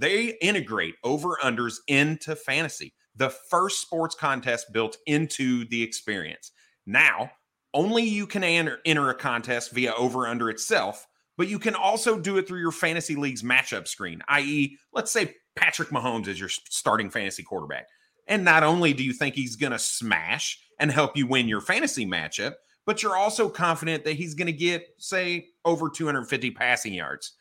They 0.00 0.36
integrate 0.42 0.94
over 1.04 1.38
unders 1.42 1.76
into 1.86 2.34
fantasy, 2.34 2.94
the 3.14 3.30
first 3.30 3.80
sports 3.80 4.14
contest 4.14 4.72
built 4.72 4.96
into 5.06 5.66
the 5.66 5.82
experience. 5.82 6.50
Now, 6.84 7.30
only 7.72 8.02
you 8.02 8.26
can 8.26 8.44
enter, 8.44 8.78
enter 8.84 9.10
a 9.10 9.14
contest 9.14 9.72
via 9.72 9.94
over 9.94 10.26
under 10.26 10.50
itself, 10.50 11.06
but 11.36 11.48
you 11.48 11.58
can 11.58 11.74
also 11.74 12.18
do 12.18 12.38
it 12.38 12.46
through 12.46 12.60
your 12.60 12.72
fantasy 12.72 13.16
league's 13.16 13.42
matchup 13.42 13.88
screen, 13.88 14.22
i.e., 14.28 14.76
let's 14.92 15.10
say 15.10 15.34
Patrick 15.56 15.90
Mahomes 15.90 16.28
is 16.28 16.38
your 16.38 16.48
starting 16.48 17.10
fantasy 17.10 17.42
quarterback. 17.42 17.86
And 18.26 18.44
not 18.44 18.62
only 18.62 18.92
do 18.92 19.04
you 19.04 19.12
think 19.12 19.34
he's 19.34 19.56
going 19.56 19.72
to 19.72 19.78
smash 19.78 20.58
and 20.78 20.90
help 20.90 21.16
you 21.16 21.26
win 21.26 21.48
your 21.48 21.60
fantasy 21.60 22.06
matchup, 22.06 22.54
but 22.86 23.02
you're 23.02 23.16
also 23.16 23.48
confident 23.48 24.04
that 24.04 24.14
he's 24.14 24.34
going 24.34 24.46
to 24.46 24.52
get, 24.52 24.86
say, 24.98 25.48
over 25.64 25.88
250 25.88 26.50
passing 26.52 26.94
yards. 26.94 27.32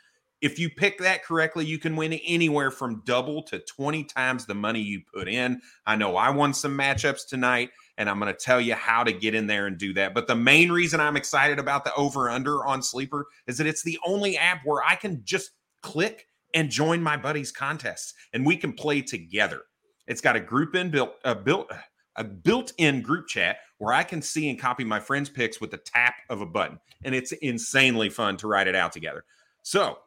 If 0.41 0.59
you 0.59 0.69
pick 0.69 0.97
that 0.99 1.23
correctly, 1.23 1.65
you 1.65 1.79
can 1.79 1.95
win 1.95 2.13
anywhere 2.13 2.69
from 2.69 3.01
double 3.05 3.43
to 3.43 3.59
20 3.59 4.03
times 4.03 4.45
the 4.45 4.53
money 4.53 4.81
you 4.81 5.01
put 5.13 5.29
in. 5.29 5.61
I 5.85 5.95
know 5.95 6.17
I 6.17 6.29
won 6.31 6.53
some 6.53 6.77
matchups 6.77 7.27
tonight, 7.27 7.69
and 7.97 8.09
I'm 8.09 8.19
going 8.19 8.33
to 8.33 8.37
tell 8.37 8.59
you 8.59 8.73
how 8.73 9.05
to 9.05 9.13
get 9.13 9.35
in 9.35 9.47
there 9.47 9.67
and 9.67 9.77
do 9.77 9.93
that. 9.93 10.13
But 10.13 10.27
the 10.27 10.35
main 10.35 10.69
reason 10.69 10.99
I'm 10.99 11.15
excited 11.15 11.59
about 11.59 11.85
the 11.85 11.93
over 11.95 12.29
under 12.29 12.65
on 12.65 12.83
Sleeper 12.83 13.27
is 13.47 13.57
that 13.57 13.67
it's 13.67 13.83
the 13.83 13.97
only 14.05 14.37
app 14.37 14.65
where 14.65 14.83
I 14.83 14.95
can 14.95 15.21
just 15.23 15.51
click 15.81 16.27
and 16.53 16.69
join 16.69 17.01
my 17.01 17.15
buddies' 17.17 17.51
contests, 17.51 18.13
and 18.33 18.45
we 18.45 18.57
can 18.57 18.73
play 18.73 19.01
together. 19.01 19.61
It's 20.07 20.21
got 20.21 20.35
a 20.35 20.41
group 20.41 20.75
in 20.75 20.91
built, 20.91 21.13
uh, 21.23 21.35
built, 21.35 21.71
a 22.15 22.23
built-in 22.23 23.01
group 23.01 23.27
chat 23.27 23.57
where 23.77 23.93
I 23.93 24.03
can 24.03 24.21
see 24.21 24.49
and 24.49 24.59
copy 24.59 24.83
my 24.83 24.99
friends' 24.99 25.29
picks 25.29 25.59
with 25.59 25.71
the 25.71 25.77
tap 25.77 26.15
of 26.29 26.41
a 26.41 26.45
button, 26.45 26.79
and 27.03 27.13
it's 27.13 27.31
insanely 27.31 28.09
fun 28.09 28.37
to 28.37 28.47
write 28.47 28.67
it 28.67 28.75
out 28.75 28.91
together. 28.91 29.25
So, 29.61 29.97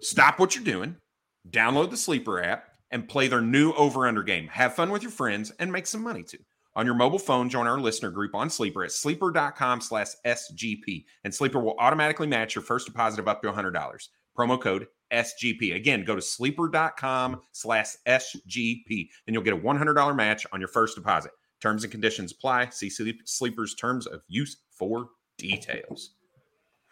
stop 0.00 0.38
what 0.38 0.54
you're 0.54 0.64
doing, 0.64 0.96
download 1.50 1.90
the 1.90 1.96
Sleeper 1.96 2.42
app, 2.42 2.68
and 2.90 3.08
play 3.08 3.28
their 3.28 3.40
new 3.40 3.72
over/under 3.72 4.22
game. 4.22 4.48
Have 4.48 4.74
fun 4.74 4.90
with 4.90 5.02
your 5.02 5.10
friends 5.10 5.52
and 5.58 5.72
make 5.72 5.86
some 5.86 6.02
money 6.02 6.22
too. 6.22 6.38
On 6.76 6.84
your 6.84 6.94
mobile 6.94 7.18
phone, 7.18 7.48
join 7.48 7.66
our 7.66 7.80
listener 7.80 8.10
group 8.10 8.34
on 8.34 8.50
Sleeper 8.50 8.84
at 8.84 8.92
sleeper.com 8.92 9.80
slash 9.80 10.08
SGP, 10.26 11.04
and 11.24 11.34
Sleeper 11.34 11.58
will 11.58 11.74
automatically 11.78 12.26
match 12.26 12.54
your 12.54 12.62
first 12.62 12.86
deposit 12.86 13.18
of 13.18 13.28
up 13.28 13.40
to 13.42 13.48
$100. 13.48 14.08
Promo 14.36 14.60
code 14.60 14.86
SGP. 15.12 15.74
Again, 15.74 16.04
go 16.04 16.14
to 16.14 16.22
sleeper.com 16.22 17.40
slash 17.52 17.94
SGP 18.06 19.08
and 19.26 19.34
you'll 19.34 19.42
get 19.42 19.54
a 19.54 19.58
$100 19.58 20.16
match 20.16 20.46
on 20.52 20.60
your 20.60 20.68
first 20.68 20.96
deposit. 20.96 21.32
Terms 21.60 21.84
and 21.84 21.90
conditions 21.90 22.32
apply. 22.32 22.68
See 22.68 22.90
Sleeper's 22.90 23.74
terms 23.74 24.06
of 24.06 24.22
use 24.28 24.58
for 24.70 25.08
details. 25.38 26.10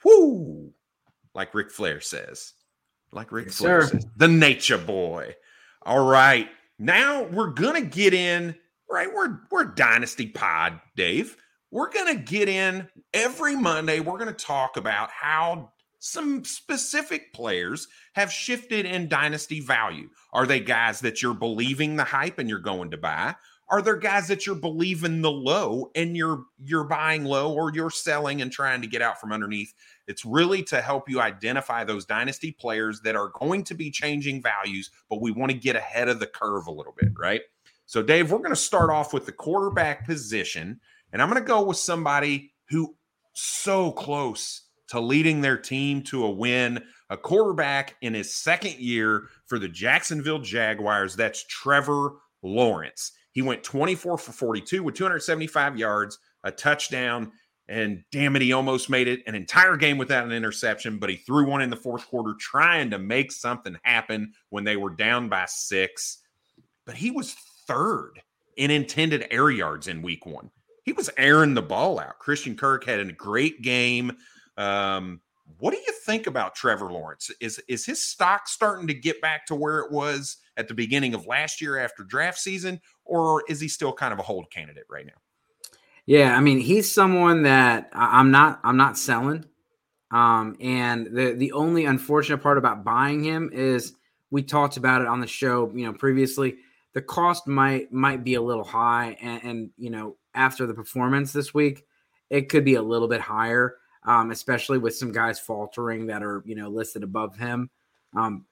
Whoo! 0.05 0.73
Like 1.35 1.55
Ric 1.55 1.71
Flair 1.71 2.01
says. 2.01 2.53
Like 3.13 3.33
Ric 3.33 3.47
yes, 3.47 3.59
Flair 3.59 3.83
sir. 3.83 3.89
says. 3.89 4.07
The 4.17 4.29
nature 4.29 4.79
boy. 4.79 5.35
All 5.83 6.07
right. 6.07 6.49
Now 6.79 7.25
we're 7.25 7.51
gonna 7.51 7.83
get 7.83 8.15
in, 8.15 8.55
right? 8.91 9.13
We're 9.13 9.41
we're 9.51 9.65
Dynasty 9.65 10.27
Pod, 10.27 10.81
Dave. 10.97 11.37
We're 11.71 11.91
gonna 11.91 12.17
get 12.17 12.49
in 12.49 12.89
every 13.13 13.55
Monday. 13.57 14.01
We're 14.01 14.19
gonna 14.19 14.33
talk 14.33 14.77
about 14.77 15.11
how 15.11 15.73
some 16.05 16.45
specific 16.45 17.33
players 17.33 17.89
have 18.13 18.31
shifted 18.31 18.85
in 18.85 19.09
dynasty 19.09 19.61
value. 19.61 20.11
Are 20.35 20.47
they 20.47 20.61
guys 20.61 21.01
that 21.01 21.23
you're 21.23 21.33
believing 21.33 21.97
the 21.97 22.05
hype 22.05 22.39
and 22.39 22.47
you're 22.47 22.59
going 22.59 22.91
to 22.91 22.99
buy? 22.99 23.35
Are 23.71 23.81
there 23.81 23.97
guys 23.97 24.29
that 24.29 24.45
you're 24.45 24.55
believing 24.55 25.23
the 25.23 25.31
low 25.31 25.91
and 25.95 26.15
you're 26.15 26.45
you're 26.63 26.85
buying 26.85 27.25
low 27.25 27.55
or 27.55 27.73
you're 27.75 27.89
selling 27.89 28.43
and 28.43 28.53
trying 28.53 28.83
to 28.83 28.87
get 28.87 29.01
out 29.01 29.19
from 29.19 29.33
underneath? 29.33 29.73
It's 30.07 30.27
really 30.27 30.63
to 30.65 30.83
help 30.83 31.09
you 31.09 31.23
identify 31.23 31.85
those 31.85 32.05
dynasty 32.05 32.53
players 32.53 33.01
that 33.01 33.17
are 33.17 33.33
going 33.41 33.65
to 33.65 33.75
be 33.75 33.91
changing 33.91 34.43
values, 34.43 34.91
but 35.09 35.23
we 35.23 35.31
want 35.31 35.53
to 35.53 35.59
get 35.59 35.75
ahead 35.75 36.11
of 36.11 36.21
the 36.21 36.27
curve 36.27 36.67
a 36.67 36.71
little 36.71 36.95
bit, 36.95 37.13
right? 37.19 37.41
So 37.87 38.03
Dave, 38.03 38.31
we're 38.31 38.39
going 38.39 38.51
to 38.51 38.57
start 38.57 38.91
off 38.91 39.15
with 39.15 39.25
the 39.25 39.33
quarterback 39.33 40.05
position 40.05 40.81
and 41.15 41.23
I'm 41.23 41.31
going 41.31 41.43
to 41.43 41.49
go 41.49 41.63
with 41.63 41.79
somebody 41.79 42.53
who 42.69 42.95
so 43.33 43.91
close 43.91 44.64
to 44.89 45.01
leading 45.01 45.41
their 45.41 45.57
team 45.57 46.03
to 46.03 46.25
a 46.25 46.31
win. 46.31 46.83
A 47.11 47.17
quarterback 47.17 47.97
in 48.01 48.15
his 48.15 48.35
second 48.35 48.75
year 48.75 49.25
for 49.47 49.59
the 49.59 49.69
Jacksonville 49.69 50.39
Jaguars. 50.39 51.15
That's 51.17 51.45
Trevor 51.47 52.17
Lawrence. 52.43 53.13
He 53.33 53.43
went 53.43 53.65
24 53.65 54.19
for 54.19 54.33
42 54.33 54.83
with 54.83 54.95
275 54.95 55.77
yards, 55.77 56.19
a 56.45 56.51
touchdown, 56.51 57.33
and 57.69 58.05
damn 58.13 58.37
it, 58.37 58.43
he 58.43 58.53
almost 58.53 58.91
made 58.91 59.09
it 59.09 59.23
an 59.27 59.35
entire 59.35 59.77
game 59.77 59.97
without 59.97 60.27
an 60.27 60.33
interception, 60.33 60.99
but 60.99 61.09
he 61.09 61.17
threw 61.17 61.49
one 61.49 61.63
in 61.63 61.71
the 61.71 61.77
fourth 61.77 62.07
quarter 62.07 62.35
trying 62.39 62.91
to 62.91 62.99
make 62.99 63.33
something 63.33 63.77
happen 63.83 64.33
when 64.51 64.65
they 64.65 64.77
were 64.77 64.91
down 64.91 65.29
by 65.29 65.47
six. 65.47 66.19
But 66.85 66.97
he 66.97 67.11
was 67.11 67.35
third 67.67 68.21
in 68.57 68.71
intended 68.71 69.27
air 69.31 69.51
yards 69.51 69.89
in 69.89 70.03
week 70.03 70.27
one. 70.27 70.51
He 70.85 70.93
was 70.93 71.09
airing 71.17 71.55
the 71.55 71.63
ball 71.63 71.99
out. 71.99 72.19
Christian 72.19 72.55
Kirk 72.55 72.85
had 72.85 73.01
a 73.01 73.13
great 73.13 73.63
game. 73.63 74.13
Um, 74.57 75.21
what 75.59 75.73
do 75.73 75.79
you 75.79 75.93
think 76.05 76.27
about 76.27 76.55
Trevor 76.55 76.91
Lawrence? 76.91 77.31
Is 77.41 77.61
is 77.69 77.85
his 77.85 78.03
stock 78.03 78.49
starting 78.49 78.87
to 78.87 78.95
get 78.95 79.21
back 79.21 79.47
to 79.47 79.55
where 79.55 79.81
it 79.81 79.93
was 79.93 80.39
at 80.57 80.69
the 80.69 80.75
beginning 80.75 81.15
of 81.15 81.27
last 81.27 81.61
year 81.61 81.79
after 81.79 82.03
draft 82.03 82.39
season, 82.39 82.81
or 83.05 83.45
is 83.49 83.61
he 83.61 83.69
still 83.69 83.93
kind 83.93 84.13
of 84.13 84.19
a 84.19 84.23
hold 84.23 84.51
candidate 84.51 84.87
right 84.89 85.07
now? 85.07 85.13
Yeah, 86.07 86.37
I 86.37 86.41
mean, 86.41 86.59
he's 86.59 86.93
someone 86.93 87.43
that 87.43 87.91
I'm 87.93 88.31
not 88.31 88.61
I'm 88.65 88.77
not 88.77 88.99
selling. 88.99 89.45
Um, 90.11 90.57
and 90.61 91.07
the 91.07 91.33
the 91.33 91.53
only 91.53 91.85
unfortunate 91.87 92.39
part 92.39 92.59
about 92.59 92.85
buying 92.85 93.23
him 93.23 93.51
is 93.53 93.95
we 94.31 94.43
talked 94.43 94.77
about 94.77 95.03
it 95.03 95.09
on 95.09 95.21
the 95.21 95.27
show, 95.27 95.71
you 95.75 95.87
know, 95.87 95.93
previously. 95.93 96.57
The 96.95 97.03
cost 97.03 97.47
might 97.47 97.93
might 97.93 98.23
be 98.23 98.35
a 98.35 98.43
little 98.43 98.65
high, 98.65 99.17
and, 99.21 99.43
and 99.43 99.71
you 99.77 99.91
know, 99.91 100.17
after 100.35 100.67
the 100.67 100.75
performance 100.75 101.33
this 101.33 101.53
week, 101.53 101.85
it 102.31 102.49
could 102.49 102.65
be 102.65 102.75
a 102.75 102.83
little 102.83 103.09
bit 103.09 103.21
higher 103.21 103.77
um, 104.05 104.31
especially 104.31 104.79
with 104.79 104.95
some 104.95 105.13
guys 105.13 105.41
faltering 105.41 106.07
that 106.07 106.23
are 106.23 106.43
you 106.45 106.55
know 106.55 106.69
listed 106.69 107.03
above 107.03 107.37
him. 107.37 107.71
Um, 108.17 108.45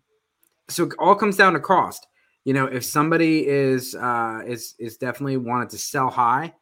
so 0.69 0.85
it 0.85 0.95
all 0.99 1.15
comes 1.15 1.37
down 1.37 1.53
to 1.53 1.61
cost. 1.61 2.07
You 2.45 2.55
know, 2.55 2.67
if 2.67 2.85
somebody 2.85 3.47
is 3.47 3.95
uh, 3.95 4.43
is 4.47 4.75
is 4.79 4.97
definitely 4.97 5.37
wanted 5.37 5.71
to 5.71 5.79
sell 5.79 6.11
high 6.11 6.55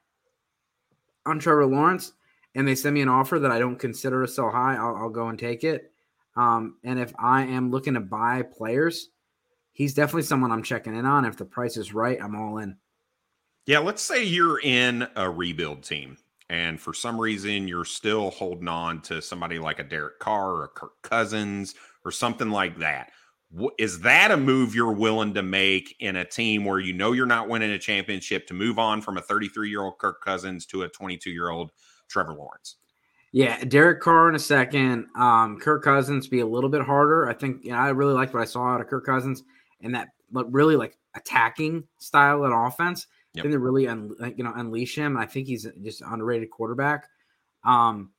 on 1.27 1.39
Trevor 1.39 1.67
Lawrence, 1.67 2.13
and 2.55 2.67
they 2.67 2.75
send 2.75 2.95
me 2.95 3.01
an 3.01 3.09
offer 3.09 3.39
that 3.39 3.51
I 3.51 3.59
don't 3.59 3.79
consider 3.79 4.23
a 4.23 4.29
sell 4.29 4.51
high, 4.51 4.77
I'll, 4.77 4.97
I'll 4.97 5.11
go 5.11 5.29
and 5.29 5.39
take 5.39 5.65
it. 5.65 5.93
Um, 6.37 6.77
and 6.85 6.99
if 6.99 7.13
I 7.19 7.43
am 7.43 7.71
looking 7.71 7.95
to 7.95 8.01
buy 8.01 8.43
players, 8.43 9.11
he's 9.73 9.95
definitely 9.95 10.23
someone 10.23 10.53
I'm 10.53 10.63
checking 10.63 10.95
in 10.95 11.07
on. 11.07 11.25
If 11.25 11.37
the 11.37 11.45
price 11.45 11.77
is 11.77 11.95
right, 11.95 12.19
I'm 12.23 12.37
all 12.37 12.59
in. 12.59 12.77
Yeah, 13.67 13.79
let's 13.79 14.03
say 14.03 14.25
you're 14.25 14.61
in 14.61 15.07
a 15.17 15.31
rebuild 15.31 15.83
team 15.83 16.19
and 16.51 16.81
for 16.81 16.93
some 16.93 17.19
reason 17.19 17.69
you're 17.69 17.85
still 17.85 18.31
holding 18.31 18.69
on 18.69 19.01
to 19.03 19.23
somebody 19.23 19.59
like 19.59 19.79
a 19.79 19.85
Derek 19.85 20.19
Carr 20.19 20.51
or 20.51 20.65
a 20.65 20.69
Kirk 20.69 21.01
Cousins 21.03 21.77
or 22.05 22.11
something 22.11 22.51
like 22.51 22.79
that. 22.81 23.13
Is 23.79 24.01
that 24.01 24.31
a 24.31 24.37
move 24.37 24.75
you're 24.75 24.93
willing 24.93 25.35
to 25.35 25.43
make 25.43 25.97
in 26.01 26.17
a 26.17 26.25
team 26.25 26.65
where 26.65 26.79
you 26.81 26.93
know 26.93 27.13
you're 27.13 27.27
not 27.27 27.49
winning 27.49 27.71
a 27.71 27.79
championship 27.79 28.47
to 28.49 28.55
move 28.55 28.79
on 28.79 29.01
from 29.01 29.17
a 29.17 29.23
33 29.23 29.71
year 29.71 29.83
old 29.83 29.99
Kirk 29.99 30.23
Cousins 30.23 30.67
to 30.67 30.83
a 30.83 30.89
22 30.89 31.31
year 31.31 31.51
old 31.51 31.71
Trevor 32.09 32.35
Lawrence? 32.35 32.77
Yeah, 33.33 33.63
Derek 33.65 34.01
Carr 34.01 34.29
in 34.29 34.35
a 34.35 34.41
second. 34.41 35.07
Um, 35.17 35.59
Kirk 35.61 35.85
Cousins 35.85 36.27
be 36.27 36.41
a 36.41 36.47
little 36.47 36.71
bit 36.71 36.83
harder. 36.83 37.29
I 37.29 37.33
think 37.33 37.65
you 37.65 37.71
know, 37.71 37.79
I 37.79 37.91
really 37.91 38.15
liked 38.15 38.35
what 38.35 38.43
I 38.43 38.47
saw 38.47 38.67
out 38.67 38.81
of 38.81 38.89
Kirk 38.89 39.07
Cousins 39.07 39.45
and 39.83 39.95
that 39.95 40.09
really 40.33 40.77
like 40.77 40.97
attacking 41.15 41.85
style 41.99 42.45
of 42.45 42.53
offense. 42.53 43.07
Yep. 43.35 43.45
To 43.45 43.59
really 43.59 43.87
un, 43.87 44.11
you 44.37 44.43
know 44.43 44.53
unleash 44.57 44.97
him. 44.97 45.17
I 45.17 45.27
think 45.27 45.47
he's 45.47 45.67
just 45.83 46.01
an 46.03 46.09
underrated 46.11 46.51
quarterback. 46.51 47.09
Um, 47.65 48.11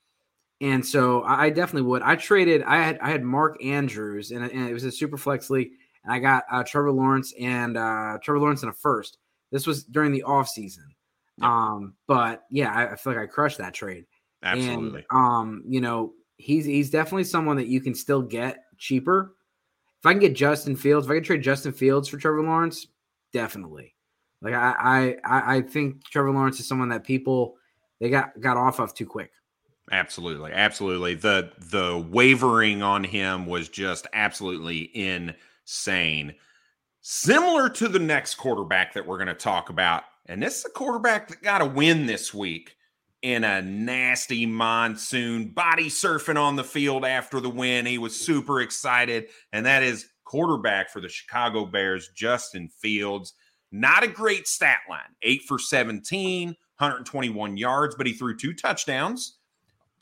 and 0.62 0.86
so 0.86 1.24
I 1.24 1.50
definitely 1.50 1.90
would. 1.90 2.04
I 2.04 2.16
traded. 2.16 2.64
I 2.64 2.78
had 2.78 3.00
I 3.00 3.10
had 3.10 3.24
Mark 3.24 3.64
Andrews, 3.64 4.32
and, 4.32 4.44
and 4.44 4.70
it 4.70 4.74
was 4.74 4.84
a 4.84 4.92
super 4.92 5.18
flex 5.18 5.50
league, 5.50 5.72
and 6.04 6.14
I 6.14 6.20
got 6.20 6.44
uh, 6.52 6.64
Trevor 6.64 6.92
Lawrence 6.92 7.34
and 7.40 7.78
uh, 7.78 8.20
Trevor 8.22 8.40
Lawrence 8.40 8.64
in 8.64 8.70
a 8.70 8.74
first. 8.74 9.18
This 9.52 9.68
was 9.68 9.84
during 9.84 10.12
the 10.12 10.24
off 10.24 10.48
season. 10.48 10.86
Yep. 11.38 11.50
Um, 11.50 11.94
but 12.08 12.44
yeah, 12.52 12.72
I, 12.72 12.94
I, 12.94 12.96
feel 12.96 13.14
like 13.14 13.24
I 13.24 13.26
crushed 13.26 13.58
that 13.58 13.74
trade. 13.74 14.06
Absolutely. 14.44 15.06
And, 15.10 15.20
um, 15.20 15.64
you 15.68 15.82
know, 15.82 16.14
he's 16.38 16.66
he's 16.66 16.90
definitely 16.90 17.24
someone 17.24 17.58
that 17.58 17.68
you 17.68 17.82
can 17.82 17.96
still 17.96 18.22
get 18.22 18.66
cheaper. 18.78 19.34
If 20.00 20.06
I 20.06 20.14
can 20.14 20.20
get 20.20 20.36
Justin 20.36 20.76
Fields, 20.76 21.06
if 21.08 21.12
I 21.12 21.16
can 21.16 21.24
trade 21.24 21.42
Justin 21.42 21.72
Fields 21.72 22.08
for 22.08 22.18
Trevor 22.18 22.44
Lawrence, 22.44 22.88
definitely. 23.34 23.96
Like 24.42 24.54
I, 24.54 25.18
I, 25.24 25.58
I 25.58 25.62
think 25.62 26.04
Trevor 26.06 26.32
Lawrence 26.32 26.60
is 26.60 26.68
someone 26.68 26.90
that 26.90 27.04
people 27.04 27.58
they 28.00 28.10
got 28.10 28.40
got 28.40 28.58
off 28.58 28.80
of 28.80 28.94
too 28.94 29.06
quick. 29.06 29.32
Absolutely, 29.92 30.52
absolutely. 30.52 31.16
The 31.16 31.52
the 31.60 32.06
wavering 32.10 32.82
on 32.82 33.04
him 33.04 33.46
was 33.46 33.70
just 33.70 34.08
absolutely 34.14 34.90
insane. 34.96 36.36
Similar 37.02 37.70
to 37.70 37.88
the 37.88 38.00
next 38.00 38.36
quarterback 38.36 38.94
that 38.94 39.06
we're 39.06 39.18
going 39.18 39.28
to 39.28 39.34
talk 39.34 39.70
about, 39.70 40.04
and 40.28 40.42
this 40.42 40.60
is 40.60 40.66
a 40.66 40.70
quarterback 40.70 41.28
that 41.28 41.42
got 41.42 41.62
a 41.62 41.66
win 41.66 42.06
this 42.06 42.34
week 42.34 42.76
in 43.22 43.44
a 43.44 43.62
nasty 43.62 44.46
monsoon, 44.46 45.50
body 45.50 45.90
surfing 45.90 46.40
on 46.40 46.56
the 46.56 46.64
field 46.64 47.06
after 47.06 47.40
the 47.40 47.50
win. 47.50 47.86
He 47.86 47.98
was 47.98 48.20
super 48.20 48.62
excited, 48.62 49.28
and 49.52 49.66
that 49.66 49.84
is 49.84 50.08
quarterback 50.24 50.90
for 50.90 51.02
the 51.02 51.10
Chicago 51.10 51.66
Bears, 51.66 52.10
Justin 52.16 52.70
Fields. 52.70 53.34
Not 53.72 54.04
a 54.04 54.08
great 54.08 54.48
stat 54.48 54.80
line. 54.90 55.16
Eight 55.22 55.44
for 55.44 55.58
17, 55.58 56.48
121 56.48 57.58
yards, 57.58 57.96
but 57.96 58.08
he 58.08 58.14
threw 58.14 58.36
two 58.36 58.54
touchdowns, 58.54 59.38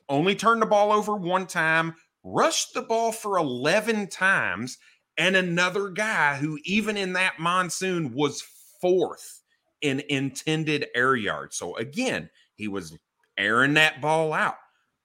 only 0.07 0.35
turned 0.35 0.61
the 0.61 0.65
ball 0.65 0.91
over 0.91 1.15
one 1.15 1.45
time, 1.45 1.95
rushed 2.23 2.73
the 2.73 2.81
ball 2.81 3.11
for 3.11 3.37
11 3.37 4.07
times, 4.07 4.77
and 5.17 5.35
another 5.35 5.89
guy 5.89 6.35
who, 6.37 6.57
even 6.63 6.97
in 6.97 7.13
that 7.13 7.39
monsoon, 7.39 8.13
was 8.13 8.43
fourth 8.81 9.41
in 9.81 10.01
intended 10.09 10.87
air 10.95 11.15
yards. 11.15 11.57
So 11.57 11.75
again, 11.77 12.29
he 12.55 12.67
was 12.67 12.97
airing 13.37 13.75
that 13.75 14.01
ball 14.01 14.33
out. 14.33 14.55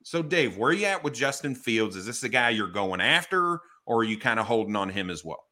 So, 0.03 0.21
Dave, 0.21 0.57
where 0.57 0.69
are 0.69 0.73
you 0.73 0.85
at 0.85 1.03
with 1.03 1.13
Justin 1.13 1.55
Fields? 1.55 1.95
Is 1.95 2.05
this 2.05 2.21
the 2.21 2.29
guy 2.29 2.51
you're 2.51 2.67
going 2.67 3.01
after, 3.01 3.59
or 3.85 3.99
are 3.99 4.03
you 4.03 4.19
kind 4.19 4.39
of 4.39 4.45
holding 4.45 4.75
on 4.75 4.89
him 4.89 5.09
as 5.09 5.25
well? 5.25 5.43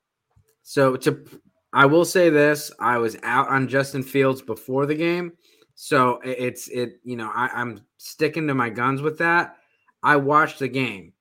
So 0.61 0.95
to 0.97 1.25
I 1.74 1.88
will 1.88 2.05
say 2.05 2.30
this: 2.30 2.71
I 2.80 2.99
was 2.99 3.17
out 3.24 3.49
on 3.49 3.67
Justin 3.67 4.03
Fields 4.03 4.41
before 4.41 4.86
the 4.86 4.95
game, 4.95 5.34
so 5.76 6.19
it's 6.24 6.67
it. 6.69 6.99
You 7.03 7.17
know, 7.17 7.32
I, 7.34 7.49
I'm 7.53 7.82
sticking 7.97 8.47
to 8.47 8.53
my 8.53 8.69
guns 8.69 9.01
with 9.01 9.17
that. 9.17 9.57
I 10.03 10.17
watched 10.17 10.59
the 10.59 10.67
game. 10.67 11.13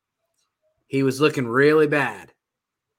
He 0.87 1.03
was 1.03 1.21
looking 1.21 1.49
really 1.49 1.87
bad. 1.87 2.33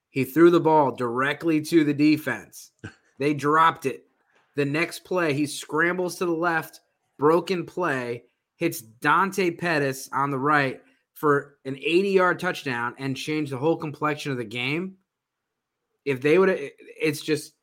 He 0.10 0.24
threw 0.24 0.49
the 0.49 0.60
ball 0.60 0.95
directly 0.95 1.62
to 1.62 1.84
the 1.84 1.93
defense. 1.93 2.72
They 3.20 3.36
dropped 3.36 3.86
it. 3.86 4.08
The 4.56 4.66
next 4.66 5.06
play, 5.06 5.34
he 5.34 5.45
scrambles 5.45 6.16
to 6.18 6.26
the 6.26 6.32
left, 6.32 6.82
broken 7.18 7.64
play, 7.64 8.24
hits 8.56 8.82
Dante 8.82 9.51
Pettis 9.51 10.10
on 10.12 10.32
the 10.32 10.39
right 10.39 10.82
for 11.14 11.58
an 11.64 11.78
80 11.78 12.10
yard 12.10 12.39
touchdown 12.39 12.95
and 12.97 13.16
changed 13.16 13.51
the 13.51 13.58
whole 13.58 13.78
complexion 13.78 14.32
of 14.32 14.39
the 14.39 14.43
game. 14.43 14.95
If 16.06 16.22
they 16.22 16.38
would, 16.38 16.49
it's 16.49 17.22
just, 17.22 17.54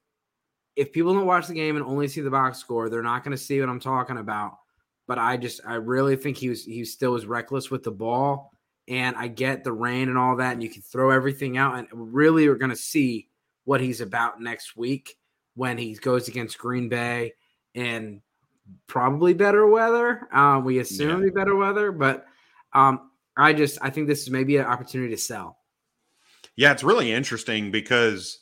if 0.76 0.92
people 0.92 1.14
don't 1.14 1.26
watch 1.26 1.46
the 1.46 1.54
game 1.54 1.76
and 1.76 1.84
only 1.84 2.08
see 2.08 2.20
the 2.20 2.30
box 2.30 2.58
score, 2.58 2.88
they're 2.88 3.02
not 3.02 3.24
going 3.24 3.36
to 3.36 3.42
see 3.42 3.60
what 3.60 3.68
I'm 3.68 3.80
talking 3.80 4.18
about. 4.18 4.58
But 5.06 5.18
I 5.18 5.36
just, 5.36 5.60
I 5.66 5.74
really 5.74 6.16
think 6.16 6.36
he 6.36 6.48
was, 6.48 6.64
he 6.64 6.84
still 6.84 7.12
was 7.12 7.26
reckless 7.26 7.70
with 7.70 7.82
the 7.82 7.90
ball. 7.90 8.52
And 8.88 9.14
I 9.14 9.28
get 9.28 9.62
the 9.62 9.72
rain 9.72 10.08
and 10.08 10.18
all 10.18 10.36
that, 10.36 10.54
and 10.54 10.62
you 10.64 10.68
can 10.68 10.82
throw 10.82 11.10
everything 11.10 11.56
out, 11.56 11.78
and 11.78 11.86
really 11.92 12.48
we're 12.48 12.56
going 12.56 12.70
to 12.70 12.76
see 12.76 13.28
what 13.62 13.80
he's 13.80 14.00
about 14.00 14.40
next 14.40 14.76
week 14.76 15.16
when 15.54 15.78
he 15.78 15.94
goes 15.94 16.26
against 16.26 16.58
Green 16.58 16.88
Bay 16.88 17.34
and 17.76 18.20
probably 18.88 19.32
better 19.32 19.68
weather. 19.68 20.26
Uh, 20.34 20.60
we 20.64 20.80
assume 20.80 21.20
yeah. 21.20 21.26
be 21.26 21.30
better 21.30 21.54
weather, 21.54 21.92
but 21.92 22.26
um, 22.72 23.12
I 23.36 23.52
just 23.52 23.78
I 23.80 23.90
think 23.90 24.08
this 24.08 24.22
is 24.22 24.30
maybe 24.30 24.56
an 24.56 24.66
opportunity 24.66 25.14
to 25.14 25.20
sell. 25.20 25.58
Yeah, 26.56 26.72
it's 26.72 26.84
really 26.84 27.12
interesting 27.12 27.70
because 27.70 28.38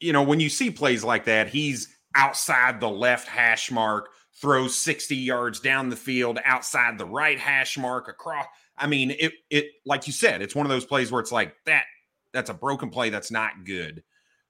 you 0.00 0.12
know 0.12 0.22
when 0.22 0.40
you 0.40 0.48
see 0.48 0.70
plays 0.70 1.04
like 1.04 1.24
that, 1.26 1.48
he's 1.48 1.88
outside 2.14 2.80
the 2.80 2.88
left 2.88 3.28
hash 3.28 3.70
mark, 3.70 4.10
throws 4.40 4.76
60 4.78 5.16
yards 5.16 5.60
down 5.60 5.88
the 5.88 5.96
field, 5.96 6.38
outside 6.44 6.98
the 6.98 7.06
right 7.06 7.38
hash 7.38 7.76
mark, 7.76 8.08
across. 8.08 8.46
I 8.76 8.86
mean, 8.86 9.12
it 9.18 9.32
it 9.50 9.66
like 9.84 10.06
you 10.06 10.12
said, 10.12 10.42
it's 10.42 10.54
one 10.54 10.66
of 10.66 10.70
those 10.70 10.86
plays 10.86 11.12
where 11.12 11.20
it's 11.20 11.32
like 11.32 11.54
that 11.66 11.84
that's 12.32 12.50
a 12.50 12.54
broken 12.54 12.90
play 12.90 13.10
that's 13.10 13.30
not 13.30 13.64
good. 13.64 14.02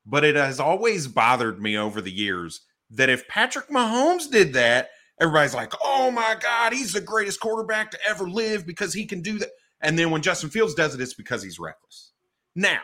But 0.06 0.24
it 0.24 0.36
has 0.36 0.60
always 0.60 1.06
bothered 1.06 1.60
me 1.60 1.78
over 1.78 2.00
the 2.00 2.12
years 2.12 2.60
that 2.90 3.08
if 3.08 3.28
Patrick 3.28 3.68
Mahomes 3.68 4.30
did 4.30 4.52
that, 4.54 4.90
everybody's 5.20 5.54
like, 5.54 5.72
oh 5.82 6.10
my 6.10 6.36
God, 6.40 6.72
he's 6.72 6.92
the 6.92 7.00
greatest 7.00 7.40
quarterback 7.40 7.90
to 7.90 7.98
ever 8.06 8.28
live 8.28 8.66
because 8.66 8.92
he 8.92 9.06
can 9.06 9.22
do 9.22 9.38
that. 9.38 9.50
And 9.80 9.98
then 9.98 10.10
when 10.10 10.22
Justin 10.22 10.50
Fields 10.50 10.74
does 10.74 10.94
it, 10.94 11.00
it's 11.00 11.14
because 11.14 11.42
he's 11.42 11.58
reckless. 11.58 12.12
Now, 12.54 12.82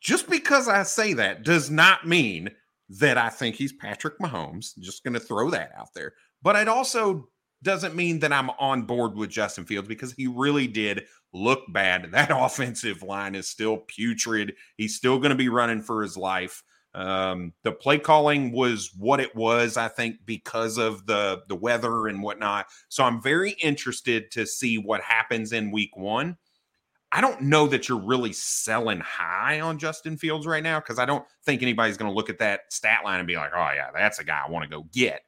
just 0.00 0.28
because 0.28 0.68
I 0.68 0.82
say 0.82 1.12
that 1.14 1.44
does 1.44 1.70
not 1.70 2.06
mean 2.06 2.50
that 2.88 3.18
I 3.18 3.28
think 3.28 3.56
he's 3.56 3.72
Patrick 3.72 4.18
Mahomes. 4.18 4.76
Just 4.78 5.04
going 5.04 5.14
to 5.14 5.20
throw 5.20 5.50
that 5.50 5.72
out 5.76 5.94
there. 5.94 6.14
But 6.42 6.56
it 6.56 6.68
also 6.68 7.28
doesn't 7.62 7.94
mean 7.94 8.18
that 8.20 8.32
I'm 8.32 8.50
on 8.50 8.82
board 8.82 9.14
with 9.14 9.30
Justin 9.30 9.64
Fields 9.64 9.88
because 9.88 10.12
he 10.12 10.26
really 10.26 10.66
did 10.66 11.04
look 11.32 11.60
bad. 11.72 12.10
That 12.12 12.30
offensive 12.32 13.02
line 13.02 13.34
is 13.34 13.48
still 13.48 13.78
putrid. 13.78 14.54
He's 14.76 14.96
still 14.96 15.18
going 15.18 15.30
to 15.30 15.36
be 15.36 15.48
running 15.48 15.82
for 15.82 16.02
his 16.02 16.16
life. 16.16 16.62
Um, 16.92 17.52
the 17.62 17.70
play 17.70 17.98
calling 17.98 18.50
was 18.50 18.90
what 18.98 19.20
it 19.20 19.36
was, 19.36 19.76
I 19.76 19.86
think, 19.86 20.16
because 20.26 20.76
of 20.76 21.06
the 21.06 21.42
the 21.48 21.54
weather 21.54 22.08
and 22.08 22.20
whatnot. 22.20 22.66
So 22.88 23.04
I'm 23.04 23.22
very 23.22 23.52
interested 23.62 24.32
to 24.32 24.44
see 24.44 24.76
what 24.76 25.00
happens 25.02 25.52
in 25.52 25.70
week 25.70 25.96
one. 25.96 26.36
I 27.12 27.20
don't 27.20 27.42
know 27.42 27.66
that 27.66 27.88
you're 27.88 28.00
really 28.00 28.32
selling 28.32 29.00
high 29.00 29.60
on 29.60 29.78
Justin 29.78 30.16
Fields 30.16 30.46
right 30.46 30.62
now 30.62 30.78
because 30.78 30.98
I 30.98 31.06
don't 31.06 31.24
think 31.44 31.60
anybody's 31.62 31.96
going 31.96 32.10
to 32.10 32.14
look 32.14 32.30
at 32.30 32.38
that 32.38 32.72
stat 32.72 33.00
line 33.04 33.18
and 33.18 33.26
be 33.26 33.36
like, 33.36 33.50
oh, 33.54 33.70
yeah, 33.74 33.90
that's 33.92 34.20
a 34.20 34.24
guy 34.24 34.42
I 34.46 34.50
want 34.50 34.62
to 34.64 34.70
go 34.70 34.86
get. 34.92 35.22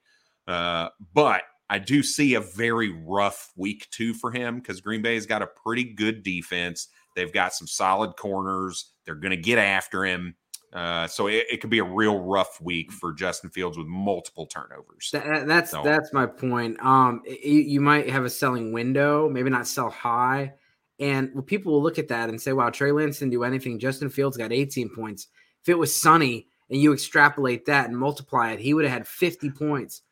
Uh, 0.46 0.88
but 1.12 1.42
I 1.68 1.78
do 1.78 2.02
see 2.02 2.34
a 2.34 2.40
very 2.40 2.90
rough 2.90 3.50
week 3.56 3.88
two 3.90 4.14
for 4.14 4.30
him 4.30 4.60
because 4.60 4.80
Green 4.80 5.02
Bay's 5.02 5.26
got 5.26 5.42
a 5.42 5.46
pretty 5.46 5.84
good 5.84 6.22
defense. 6.22 6.88
They've 7.16 7.32
got 7.32 7.52
some 7.52 7.66
solid 7.66 8.16
corners. 8.16 8.92
They're 9.04 9.14
going 9.14 9.30
to 9.30 9.36
get 9.36 9.58
after 9.58 10.04
him. 10.04 10.36
Uh, 10.72 11.06
so 11.06 11.26
it, 11.26 11.46
it, 11.50 11.60
could 11.60 11.68
be 11.68 11.80
a 11.80 11.84
real 11.84 12.20
rough 12.20 12.58
week 12.62 12.90
for 12.90 13.12
Justin 13.12 13.50
Fields 13.50 13.76
with 13.76 13.86
multiple 13.86 14.46
turnovers. 14.46 15.10
That, 15.12 15.46
that's 15.46 15.70
so. 15.70 15.82
that's 15.82 16.14
my 16.14 16.24
point. 16.24 16.82
Um, 16.82 17.20
you, 17.26 17.60
you, 17.60 17.80
might 17.80 18.08
have 18.08 18.24
a 18.24 18.30
selling 18.30 18.72
window, 18.72 19.28
maybe 19.28 19.50
not 19.50 19.66
sell 19.66 19.90
high, 19.90 20.54
and 21.02 21.44
people 21.48 21.72
will 21.72 21.82
look 21.82 21.98
at 21.98 22.08
that 22.08 22.28
and 22.28 22.40
say, 22.40 22.52
"Wow, 22.52 22.70
Trey 22.70 22.92
Lance 22.92 23.18
didn't 23.18 23.32
do 23.32 23.42
anything. 23.42 23.80
Justin 23.80 24.08
Fields 24.08 24.36
got 24.36 24.52
18 24.52 24.88
points. 24.88 25.26
If 25.60 25.68
it 25.68 25.78
was 25.78 25.94
sunny 25.94 26.46
and 26.70 26.80
you 26.80 26.92
extrapolate 26.92 27.66
that 27.66 27.88
and 27.88 27.98
multiply 27.98 28.52
it, 28.52 28.60
he 28.60 28.72
would 28.72 28.84
have 28.84 28.92
had 28.92 29.08
50 29.08 29.50
points. 29.50 30.02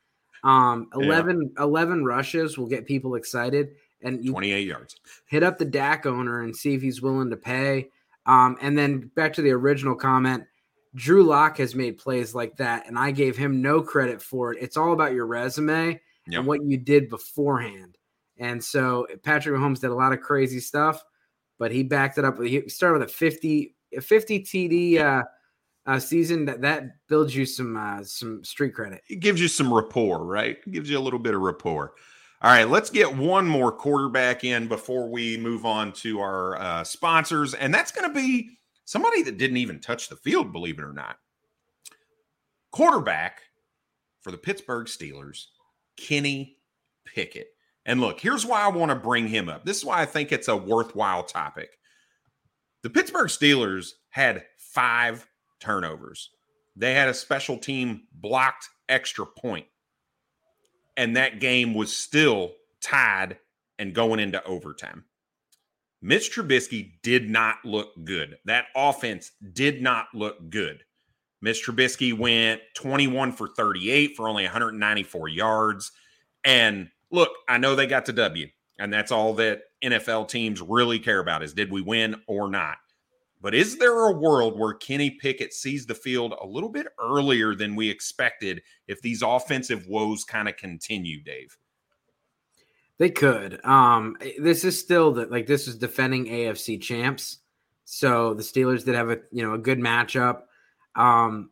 Um, 0.43 0.88
11, 0.95 1.53
yeah. 1.57 1.64
11 1.64 2.05
rushes 2.05 2.59
will 2.59 2.66
get 2.66 2.86
people 2.86 3.14
excited, 3.14 3.76
and 4.03 4.24
you 4.24 4.32
28 4.32 4.66
yards. 4.66 4.97
Hit 5.26 5.45
up 5.45 5.59
the 5.59 5.66
DAC 5.66 6.07
owner 6.07 6.43
and 6.43 6.57
see 6.57 6.74
if 6.74 6.82
he's 6.82 7.01
willing 7.01 7.30
to 7.30 7.36
pay." 7.36 7.91
Um, 8.26 8.59
and 8.61 8.76
then 8.76 9.11
back 9.14 9.32
to 9.34 9.43
the 9.43 9.53
original 9.53 9.95
comment, 9.95 10.45
Drew 10.97 11.22
Lock 11.22 11.59
has 11.59 11.76
made 11.76 11.99
plays 11.99 12.34
like 12.34 12.57
that, 12.57 12.88
and 12.88 12.99
I 12.99 13.12
gave 13.12 13.36
him 13.36 13.62
no 13.62 13.80
credit 13.80 14.20
for 14.20 14.53
it. 14.53 14.59
It's 14.61 14.76
all 14.76 14.93
about 14.93 15.12
your 15.12 15.26
resume 15.26 16.01
yep. 16.26 16.38
and 16.38 16.47
what 16.47 16.64
you 16.64 16.76
did 16.76 17.09
beforehand. 17.09 17.97
And 18.41 18.62
so 18.64 19.07
Patrick 19.22 19.55
Mahomes 19.55 19.80
did 19.80 19.91
a 19.91 19.95
lot 19.95 20.12
of 20.12 20.20
crazy 20.20 20.61
stuff, 20.61 21.05
but 21.59 21.70
he 21.70 21.82
backed 21.82 22.16
it 22.18 22.24
up. 22.24 22.43
He 22.43 22.66
started 22.68 23.01
with 23.01 23.11
a 23.11 23.12
50, 23.12 23.76
a 23.97 24.01
50 24.01 24.41
TD 24.41 24.99
uh, 24.99 25.24
uh, 25.86 25.99
season. 25.99 26.47
That 26.47 26.62
that 26.62 27.07
builds 27.07 27.36
you 27.36 27.45
some 27.45 27.76
uh, 27.76 28.03
some 28.03 28.43
street 28.43 28.74
credit. 28.74 29.03
It 29.09 29.20
gives 29.20 29.41
you 29.41 29.47
some 29.47 29.72
rapport, 29.72 30.24
right? 30.24 30.57
It 30.66 30.72
gives 30.72 30.88
you 30.88 30.99
a 30.99 31.01
little 31.01 31.18
bit 31.18 31.34
of 31.34 31.43
rapport. 31.43 31.93
All 32.43 32.51
right, 32.51 32.68
let's 32.68 32.88
get 32.88 33.14
one 33.14 33.47
more 33.47 33.70
quarterback 33.70 34.45
in 34.45 34.66
before 34.66 35.11
we 35.11 35.36
move 35.36 35.66
on 35.66 35.93
to 35.93 36.20
our 36.20 36.57
uh, 36.57 36.82
sponsors, 36.84 37.53
and 37.53 37.72
that's 37.72 37.93
going 37.93 38.09
to 38.09 38.14
be 38.18 38.59
somebody 38.86 39.22
that 39.24 39.36
didn't 39.36 39.59
even 39.59 39.78
touch 39.78 40.09
the 40.09 40.16
field, 40.16 40.51
believe 40.51 40.78
it 40.78 40.84
or 40.84 40.95
not. 40.95 41.18
Quarterback 42.70 43.43
for 44.22 44.30
the 44.30 44.38
Pittsburgh 44.38 44.86
Steelers, 44.86 45.49
Kenny 45.99 46.57
Pickett. 47.05 47.49
And 47.87 48.01
look, 48.01 48.20
here's 48.20 48.47
why 48.47 48.61
I 48.61 48.68
want 48.68 48.91
to 48.91 48.97
bring 48.97 49.28
him 49.28 49.49
up. 49.49 49.64
This 49.64 49.78
is 49.78 49.85
why 49.85 50.01
I 50.01 50.07
think 50.07 50.33
it's 50.33 50.49
a 50.49 50.57
worthwhile 50.57 51.24
topic. 51.24 51.78
The 52.83 52.91
Pittsburgh 52.91 53.28
Steelers 53.28 53.91
had 54.11 54.45
five 54.59 55.26
turnovers. 55.61 56.31
They 56.76 56.95
had 56.95 57.09
a 57.09 57.14
special 57.14 57.59
team 57.59 58.03
blocked 58.12 58.68
extra 58.89 59.26
point 59.26 59.66
and 61.01 61.16
that 61.16 61.41
game 61.41 61.72
was 61.72 61.97
still 61.97 62.53
tied 62.83 63.39
and 63.78 63.95
going 63.95 64.20
into 64.20 64.45
overtime. 64.45 65.05
Mitch 66.03 66.31
Trubisky 66.35 66.93
did 67.03 67.28
not 67.28 67.57
look 67.64 67.93
good. 68.05 68.37
That 68.45 68.66
offense 68.76 69.33
did 69.55 69.81
not 69.81 70.09
look 70.14 70.51
good. 70.51 70.85
Mitch 71.41 71.64
Trubisky 71.64 72.16
went 72.16 72.61
21 72.74 73.33
for 73.33 73.49
38 73.49 74.14
for 74.14 74.28
only 74.28 74.45
194 74.45 75.28
yards. 75.28 75.93
And 76.45 76.91
look, 77.11 77.30
I 77.48 77.58
know 77.58 77.74
they 77.74 77.86
got 77.86 78.06
to 78.06 78.12
W, 78.12 78.46
and 78.78 78.92
that's 78.92 79.12
all 79.12 79.34
that 79.34 79.62
NFL 79.82 80.28
teams 80.28 80.61
really 80.61 80.98
care 80.98 81.20
about 81.20 81.42
is 81.42 81.52
did 81.52 81.70
we 81.70 81.82
win 81.82 82.16
or 82.26 82.50
not. 82.50 82.76
But 83.42 83.54
is 83.54 83.78
there 83.78 84.08
a 84.08 84.12
world 84.12 84.58
where 84.58 84.74
Kenny 84.74 85.11
Pickett 85.11 85.54
sees 85.54 85.86
the 85.86 85.94
field 85.94 86.34
a 86.40 86.46
little 86.46 86.68
bit 86.68 86.86
earlier 87.00 87.54
than 87.54 87.74
we 87.74 87.88
expected 87.88 88.61
if 88.86 89.00
these 89.00 89.22
offensive 89.22 89.86
woes 89.86 90.24
kind 90.24 90.46
of 90.46 90.56
continue, 90.56 91.22
Dave? 91.22 91.56
They 92.98 93.08
could. 93.08 93.64
Um, 93.64 94.18
this 94.38 94.62
is 94.62 94.78
still 94.78 95.12
that 95.12 95.30
like 95.30 95.46
this 95.46 95.66
is 95.66 95.76
defending 95.76 96.26
AFC 96.26 96.80
champs. 96.80 97.38
So 97.86 98.34
the 98.34 98.42
Steelers 98.42 98.84
did 98.84 98.94
have 98.94 99.11
a 99.11 99.18
you 99.32 99.42
know 99.42 99.54
a 99.54 99.58
good 99.58 99.78
matchup. 99.78 100.42
Um, 100.94 101.50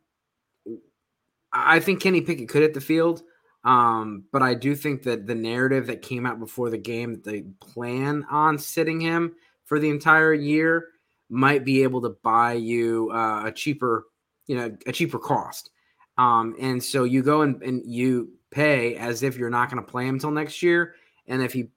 I 1.51 1.81
think 1.81 2.03
Kenny 2.03 2.21
Pickett 2.21 2.51
could 2.51 2.61
hit 2.61 2.75
the 2.75 2.83
field. 2.83 3.23
Um, 3.65 4.25
but 4.33 4.43
I 4.43 4.55
do 4.55 4.75
think 4.75 5.03
that 5.03 5.27
the 5.27 5.35
narrative 5.35 5.87
that 5.89 6.03
came 6.03 6.27
out 6.27 6.39
before 6.39 6.71
the 6.71 6.79
game 6.79 7.13
that 7.13 7.25
they 7.25 7.43
plan 7.61 8.25
on 8.31 8.59
sitting 8.59 9.01
him 9.01 9.35
for 9.65 9.79
the 9.79 9.91
entire 9.91 10.33
year 10.33 10.89
might 11.29 11.65
be 11.65 11.83
able 11.83 12.01
to 12.03 12.17
buy 12.23 12.55
you 12.55 13.11
uh, 13.13 13.47
a 13.47 13.53
cheaper, 13.53 14.07
you 14.47 14.57
know, 14.57 14.75
a 14.87 14.93
cheaper 14.93 15.19
cost. 15.19 15.71
Um, 16.17 16.57
and 16.61 16.83
so 16.83 17.05
you 17.05 17.23
go 17.23 17.43
and, 17.43 17.63
and 17.63 17.83
you 17.85 18.31
pay 18.51 18.97
as 18.97 19.23
if 19.23 19.37
you're 19.37 19.51
not 19.51 19.71
going 19.71 19.85
to 19.85 19.91
play 19.91 20.07
him 20.07 20.17
until 20.17 20.31
next 20.31 20.63
year. 20.63 20.95
And 21.27 21.43
if 21.43 21.53
he 21.53 21.69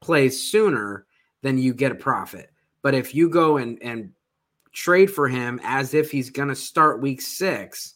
plays 0.00 0.50
sooner, 0.50 1.06
then 1.42 1.58
you 1.58 1.74
get 1.74 1.92
a 1.92 1.96
profit. 1.96 2.50
But 2.82 2.94
if 2.94 3.14
you 3.14 3.28
go 3.28 3.56
and, 3.56 3.78
and 3.82 4.12
trade 4.72 5.10
for 5.10 5.28
him 5.28 5.60
as 5.62 5.94
if 5.94 6.10
he's 6.10 6.30
going 6.30 6.48
to 6.48 6.54
start 6.54 7.02
week 7.02 7.20
six, 7.20 7.94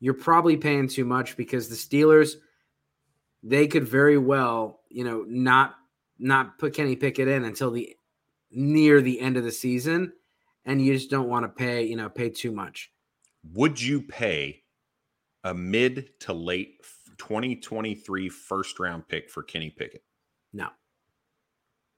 you're 0.00 0.14
probably 0.14 0.56
paying 0.56 0.88
too 0.88 1.04
much 1.04 1.36
because 1.36 1.68
the 1.68 1.74
Steelers, 1.74 2.34
they 3.42 3.66
could 3.66 3.86
very 3.86 4.18
well, 4.18 4.80
you 4.88 5.04
know, 5.04 5.24
not 5.28 5.74
not 6.18 6.58
put 6.58 6.74
Kenny 6.74 6.96
Pickett 6.96 7.28
in 7.28 7.44
until 7.44 7.70
the 7.70 7.96
near 8.50 9.00
the 9.00 9.20
end 9.20 9.36
of 9.36 9.44
the 9.44 9.52
season. 9.52 10.12
and 10.64 10.84
you 10.84 10.92
just 10.92 11.10
don't 11.10 11.28
want 11.28 11.44
to 11.44 11.48
pay, 11.48 11.84
you 11.84 11.96
know, 11.96 12.08
pay 12.10 12.28
too 12.28 12.52
much. 12.52 12.92
Would 13.54 13.80
you 13.80 14.02
pay 14.02 14.62
a 15.44 15.54
mid 15.54 16.10
to 16.20 16.32
late 16.34 16.82
2023 17.16 18.28
first 18.28 18.78
round 18.78 19.08
pick 19.08 19.30
for 19.30 19.42
Kenny 19.42 19.70
Pickett? 19.70 20.02
No. 20.52 20.68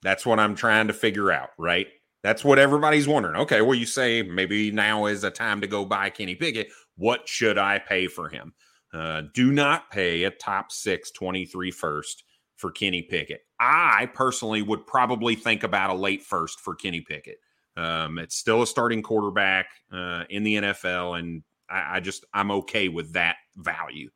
That's 0.02 0.24
what 0.24 0.38
I'm 0.38 0.54
trying 0.54 0.86
to 0.86 0.92
figure 0.92 1.32
out, 1.32 1.50
right? 1.58 1.88
That's 2.22 2.44
what 2.44 2.58
everybody's 2.58 3.08
wondering. 3.08 3.36
Okay, 3.36 3.60
well, 3.60 3.74
you 3.74 3.86
say 3.86 4.22
maybe 4.22 4.70
now 4.70 5.06
is 5.06 5.24
a 5.24 5.30
time 5.30 5.60
to 5.62 5.66
go 5.66 5.84
buy 5.84 6.10
Kenny 6.10 6.34
Pickett. 6.36 6.68
What 7.00 7.26
should 7.26 7.56
I 7.56 7.78
pay 7.78 8.08
for 8.08 8.28
him? 8.28 8.52
Uh, 8.92 9.22
do 9.32 9.52
not 9.52 9.90
pay 9.90 10.24
a 10.24 10.30
top 10.30 10.70
six 10.70 11.10
23 11.12 11.70
first 11.70 12.24
for 12.56 12.70
Kenny 12.70 13.00
Pickett. 13.00 13.40
I 13.58 14.10
personally 14.12 14.60
would 14.60 14.86
probably 14.86 15.34
think 15.34 15.62
about 15.62 15.88
a 15.88 15.94
late 15.94 16.22
first 16.22 16.60
for 16.60 16.74
Kenny 16.74 17.00
Pickett. 17.00 17.38
Um, 17.74 18.18
it's 18.18 18.36
still 18.36 18.60
a 18.60 18.66
starting 18.66 19.00
quarterback 19.00 19.68
uh, 19.90 20.24
in 20.28 20.42
the 20.42 20.56
NFL, 20.56 21.18
and 21.18 21.42
I, 21.70 21.96
I, 21.96 22.00
just 22.00 22.26
I'm 22.34 22.50
okay 22.50 22.88
with 22.88 23.14
that 23.14 23.36
value 23.56 24.10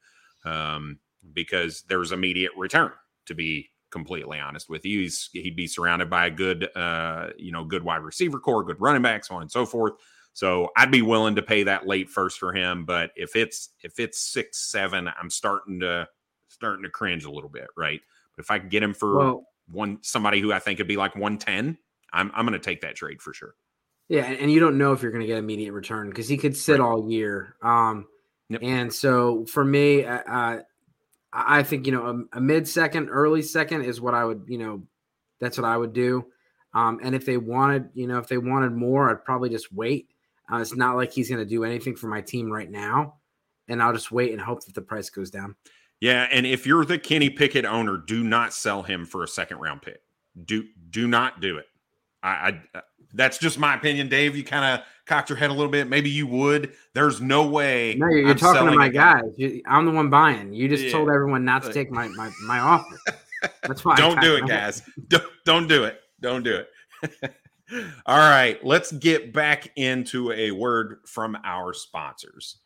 um, 0.44 0.98
because 1.32 1.84
there's 1.88 2.12
immediate 2.12 2.52
return. 2.54 2.92
To 3.26 3.34
be 3.34 3.70
completely 3.90 4.38
honest 4.38 4.68
with 4.68 4.84
you, 4.84 5.00
He's, 5.00 5.30
he'd 5.32 5.56
be 5.56 5.66
surrounded 5.66 6.10
by 6.10 6.26
a 6.26 6.30
good, 6.30 6.68
uh, 6.76 7.28
you 7.38 7.50
know, 7.50 7.64
good 7.64 7.82
wide 7.82 8.02
receiver 8.02 8.38
corps, 8.38 8.64
good 8.64 8.80
running 8.80 9.00
backs, 9.00 9.28
so 9.28 9.36
on 9.36 9.42
and 9.42 9.50
so 9.50 9.64
forth. 9.64 9.94
So 10.34 10.70
I'd 10.76 10.90
be 10.90 11.00
willing 11.00 11.36
to 11.36 11.42
pay 11.42 11.62
that 11.62 11.86
late 11.86 12.10
first 12.10 12.38
for 12.38 12.52
him. 12.52 12.84
But 12.84 13.12
if 13.16 13.36
it's 13.36 13.70
if 13.82 13.98
it's 13.98 14.18
six 14.18 14.58
seven, 14.58 15.08
I'm 15.08 15.30
starting 15.30 15.80
to 15.80 16.08
starting 16.48 16.82
to 16.82 16.90
cringe 16.90 17.24
a 17.24 17.30
little 17.30 17.48
bit, 17.48 17.68
right? 17.76 18.00
But 18.36 18.44
if 18.44 18.50
I 18.50 18.58
can 18.58 18.68
get 18.68 18.82
him 18.82 18.94
for 18.94 19.16
well, 19.16 19.46
one 19.70 19.98
somebody 20.02 20.40
who 20.40 20.52
I 20.52 20.58
think 20.58 20.78
would 20.78 20.88
be 20.88 20.96
like 20.96 21.14
one 21.14 21.38
ten, 21.38 21.78
I'm 22.12 22.32
I'm 22.34 22.46
going 22.46 22.58
to 22.58 22.64
take 22.64 22.80
that 22.82 22.96
trade 22.96 23.22
for 23.22 23.32
sure. 23.32 23.54
Yeah, 24.08 24.24
and 24.24 24.52
you 24.52 24.60
don't 24.60 24.76
know 24.76 24.92
if 24.92 25.02
you're 25.02 25.12
going 25.12 25.22
to 25.22 25.26
get 25.26 25.38
immediate 25.38 25.72
return 25.72 26.10
because 26.10 26.28
he 26.28 26.36
could 26.36 26.56
sit 26.56 26.80
right. 26.80 26.80
all 26.80 27.10
year. 27.10 27.56
Um, 27.62 28.06
yep. 28.50 28.60
and 28.62 28.92
so 28.92 29.46
for 29.46 29.64
me, 29.64 30.04
uh, 30.04 30.18
uh 30.18 30.58
I 31.32 31.62
think 31.62 31.86
you 31.86 31.92
know 31.92 32.26
a, 32.32 32.38
a 32.38 32.40
mid 32.40 32.66
second, 32.66 33.08
early 33.08 33.42
second 33.42 33.82
is 33.82 34.00
what 34.00 34.14
I 34.14 34.24
would 34.24 34.44
you 34.48 34.58
know 34.58 34.82
that's 35.40 35.56
what 35.56 35.64
I 35.64 35.76
would 35.76 35.92
do. 35.92 36.26
Um, 36.74 36.98
and 37.02 37.14
if 37.14 37.24
they 37.24 37.36
wanted, 37.36 37.90
you 37.94 38.08
know, 38.08 38.18
if 38.18 38.26
they 38.26 38.38
wanted 38.38 38.72
more, 38.72 39.08
I'd 39.08 39.24
probably 39.24 39.48
just 39.48 39.72
wait. 39.72 40.08
Uh, 40.52 40.58
it's 40.58 40.74
not 40.74 40.96
like 40.96 41.12
he's 41.12 41.28
going 41.28 41.40
to 41.40 41.48
do 41.48 41.64
anything 41.64 41.96
for 41.96 42.08
my 42.08 42.20
team 42.20 42.50
right 42.50 42.70
now, 42.70 43.16
and 43.68 43.82
I'll 43.82 43.92
just 43.92 44.12
wait 44.12 44.32
and 44.32 44.40
hope 44.40 44.64
that 44.64 44.74
the 44.74 44.82
price 44.82 45.10
goes 45.10 45.30
down. 45.30 45.54
Yeah, 46.00 46.28
and 46.30 46.46
if 46.46 46.66
you're 46.66 46.84
the 46.84 46.98
Kenny 46.98 47.30
Pickett 47.30 47.64
owner, 47.64 47.96
do 47.96 48.22
not 48.22 48.52
sell 48.52 48.82
him 48.82 49.06
for 49.06 49.24
a 49.24 49.28
second 49.28 49.58
round 49.58 49.82
pick. 49.82 50.02
Do 50.44 50.64
do 50.90 51.06
not 51.06 51.40
do 51.40 51.56
it. 51.58 51.66
I, 52.22 52.60
I 52.74 52.82
that's 53.14 53.38
just 53.38 53.58
my 53.58 53.74
opinion, 53.74 54.08
Dave. 54.08 54.36
You 54.36 54.44
kind 54.44 54.64
of 54.64 54.86
cocked 55.06 55.30
your 55.30 55.38
head 55.38 55.50
a 55.50 55.52
little 55.52 55.70
bit. 55.70 55.88
Maybe 55.88 56.10
you 56.10 56.26
would. 56.26 56.74
There's 56.92 57.20
no 57.20 57.46
way. 57.46 57.94
No, 57.94 58.08
you're, 58.08 58.34
talking 58.34 58.66
to 58.66 58.76
my 58.76 58.88
guys. 58.88 59.22
I'm 59.66 59.86
the 59.86 59.92
one 59.92 60.10
buying. 60.10 60.52
You 60.52 60.68
just 60.68 60.84
yeah. 60.84 60.92
told 60.92 61.08
everyone 61.08 61.44
not 61.44 61.62
to 61.62 61.72
take 61.72 61.90
my 61.90 62.08
my, 62.08 62.30
my 62.42 62.58
offer. 62.58 62.96
That's 63.62 63.84
why. 63.84 63.96
don't 63.96 64.20
do 64.20 64.36
it, 64.36 64.46
guys. 64.46 64.82
Don't, 65.08 65.24
don't 65.44 65.66
do 65.68 65.84
it. 65.84 66.00
Don't 66.20 66.42
do 66.42 66.64
it. 67.02 67.34
All 68.06 68.18
right, 68.18 68.64
let's 68.64 68.92
get 68.92 69.32
back 69.32 69.68
into 69.76 70.30
a 70.32 70.50
word 70.52 70.98
from 71.06 71.36
our 71.44 71.72
sponsors. 71.72 72.58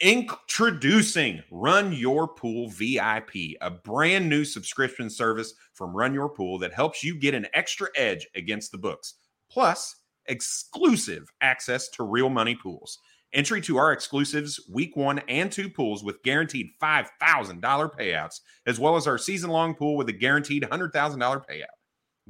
Introducing 0.00 1.42
Run 1.50 1.92
Your 1.92 2.26
Pool 2.26 2.68
VIP, 2.68 3.56
a 3.60 3.70
brand 3.70 4.28
new 4.28 4.44
subscription 4.44 5.08
service 5.08 5.54
from 5.72 5.96
Run 5.96 6.12
Your 6.12 6.28
Pool 6.28 6.58
that 6.58 6.74
helps 6.74 7.04
you 7.04 7.14
get 7.14 7.34
an 7.34 7.46
extra 7.54 7.88
edge 7.96 8.26
against 8.34 8.72
the 8.72 8.78
books, 8.78 9.14
plus 9.48 9.96
exclusive 10.26 11.30
access 11.40 11.88
to 11.90 12.02
real 12.02 12.28
money 12.28 12.56
pools. 12.56 12.98
Entry 13.32 13.60
to 13.60 13.76
our 13.76 13.92
exclusives 13.92 14.60
week 14.70 14.96
one 14.96 15.20
and 15.28 15.50
two 15.50 15.68
pools 15.68 16.02
with 16.02 16.22
guaranteed 16.22 16.70
$5,000 16.82 17.60
payouts, 17.60 18.40
as 18.66 18.80
well 18.80 18.96
as 18.96 19.06
our 19.06 19.18
season 19.18 19.50
long 19.50 19.74
pool 19.74 19.96
with 19.96 20.08
a 20.08 20.12
guaranteed 20.12 20.64
$100,000 20.64 20.92
payout. 20.92 21.64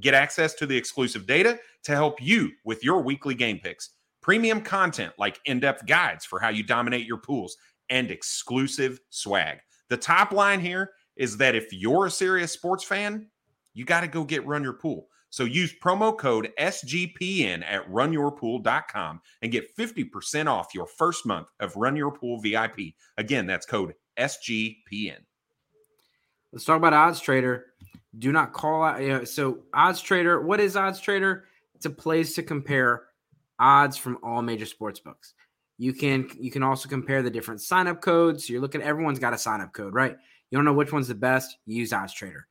Get 0.01 0.14
access 0.14 0.55
to 0.55 0.66
the 0.66 0.76
exclusive 0.76 1.26
data 1.26 1.59
to 1.84 1.92
help 1.92 2.20
you 2.20 2.51
with 2.64 2.82
your 2.84 3.03
weekly 3.03 3.34
game 3.34 3.59
picks 3.59 3.90
premium 4.24 4.62
content 4.62 5.12
like 5.18 5.38
in 5.45 5.61
depth 5.61 5.84
guides 5.84 6.24
for 6.24 6.40
how 6.40 6.49
you 6.49 6.62
dominate 6.62 7.07
your 7.07 7.18
pools, 7.18 7.59
and 7.90 8.11
exclusive 8.11 8.99
swag. 9.11 9.59
The 9.90 9.99
top 9.99 10.32
line 10.32 10.61
here 10.61 10.92
is 11.16 11.36
that 11.36 11.55
if 11.55 11.70
you're 11.72 12.07
a 12.07 12.11
serious 12.11 12.51
sports 12.51 12.84
fan, 12.84 13.28
you 13.74 13.84
got 13.84 14.01
to 14.01 14.09
go 14.09 14.24
get 14.24 14.47
Run 14.47 14.62
Your 14.62 14.72
Pool. 14.72 15.09
So 15.28 15.45
use 15.45 15.74
promo 15.78 16.16
code 16.16 16.53
SGPN 16.59 17.64
at 17.66 17.86
runyourpool.com 17.90 19.20
and 19.42 19.53
get 19.53 19.76
50% 19.76 20.47
off 20.47 20.74
your 20.74 20.86
first 20.86 21.26
month 21.26 21.49
of 21.61 21.76
Run 21.76 21.95
Your 21.95 22.12
Pool 22.12 22.40
VIP. 22.40 22.95
Again, 23.18 23.47
that's 23.47 23.66
code 23.66 23.92
SGPN. 24.18 25.18
Let's 26.51 26.64
talk 26.64 26.78
about 26.78 26.95
Odds 26.95 27.20
Trader. 27.20 27.66
Do 28.18 28.32
not 28.32 28.52
call 28.52 28.82
out. 28.82 29.00
You 29.00 29.08
know, 29.08 29.24
so, 29.24 29.60
Odds 29.72 30.00
Trader, 30.00 30.40
what 30.40 30.60
is 30.60 30.76
Odds 30.76 31.00
Trader? 31.00 31.44
It's 31.74 31.86
a 31.86 31.90
place 31.90 32.34
to 32.36 32.42
compare 32.42 33.04
odds 33.58 33.96
from 33.96 34.18
all 34.22 34.42
major 34.42 34.66
sports 34.66 35.00
books. 35.00 35.34
You 35.78 35.92
can 35.92 36.28
you 36.38 36.50
can 36.50 36.62
also 36.62 36.88
compare 36.88 37.22
the 37.22 37.30
different 37.30 37.60
sign 37.60 37.88
up 37.88 38.00
codes. 38.00 38.48
You're 38.48 38.60
looking 38.60 38.82
everyone's 38.82 39.18
got 39.18 39.34
a 39.34 39.38
sign 39.38 39.60
up 39.60 39.72
code, 39.72 39.94
right? 39.94 40.16
You 40.50 40.58
don't 40.58 40.64
know 40.64 40.72
which 40.72 40.92
one's 40.92 41.08
the 41.08 41.14
best, 41.14 41.56
you 41.66 41.76
use 41.76 41.92
Odds 41.92 42.12
Trader. 42.12 42.46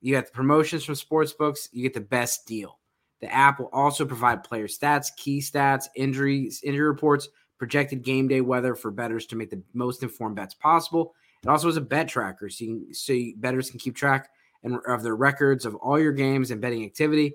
You 0.00 0.14
got 0.14 0.26
the 0.26 0.32
promotions 0.32 0.84
from 0.84 0.94
sports 0.94 1.32
books, 1.32 1.68
you 1.72 1.82
get 1.82 1.94
the 1.94 2.00
best 2.00 2.46
deal. 2.46 2.78
The 3.20 3.32
app 3.32 3.60
will 3.60 3.70
also 3.72 4.04
provide 4.04 4.44
player 4.44 4.66
stats, 4.66 5.08
key 5.16 5.40
stats, 5.40 5.86
injuries, 5.96 6.60
injury 6.64 6.86
reports, 6.86 7.28
projected 7.58 8.02
game 8.02 8.26
day 8.26 8.40
weather 8.40 8.74
for 8.74 8.90
bettors 8.90 9.26
to 9.26 9.36
make 9.36 9.50
the 9.50 9.62
most 9.72 10.02
informed 10.02 10.36
bets 10.36 10.54
possible. 10.54 11.14
It 11.42 11.48
also 11.48 11.68
has 11.68 11.76
a 11.76 11.80
bet 11.80 12.08
tracker, 12.08 12.48
so 12.48 12.64
you 12.64 12.70
can, 12.70 12.94
so 12.94 13.12
you, 13.12 13.34
bettors 13.36 13.70
can 13.70 13.78
keep 13.78 13.96
track 13.96 14.28
and 14.62 14.78
of 14.86 15.02
their 15.02 15.16
records 15.16 15.64
of 15.64 15.74
all 15.76 15.98
your 15.98 16.12
games 16.12 16.50
and 16.50 16.60
betting 16.60 16.84
activity 16.84 17.34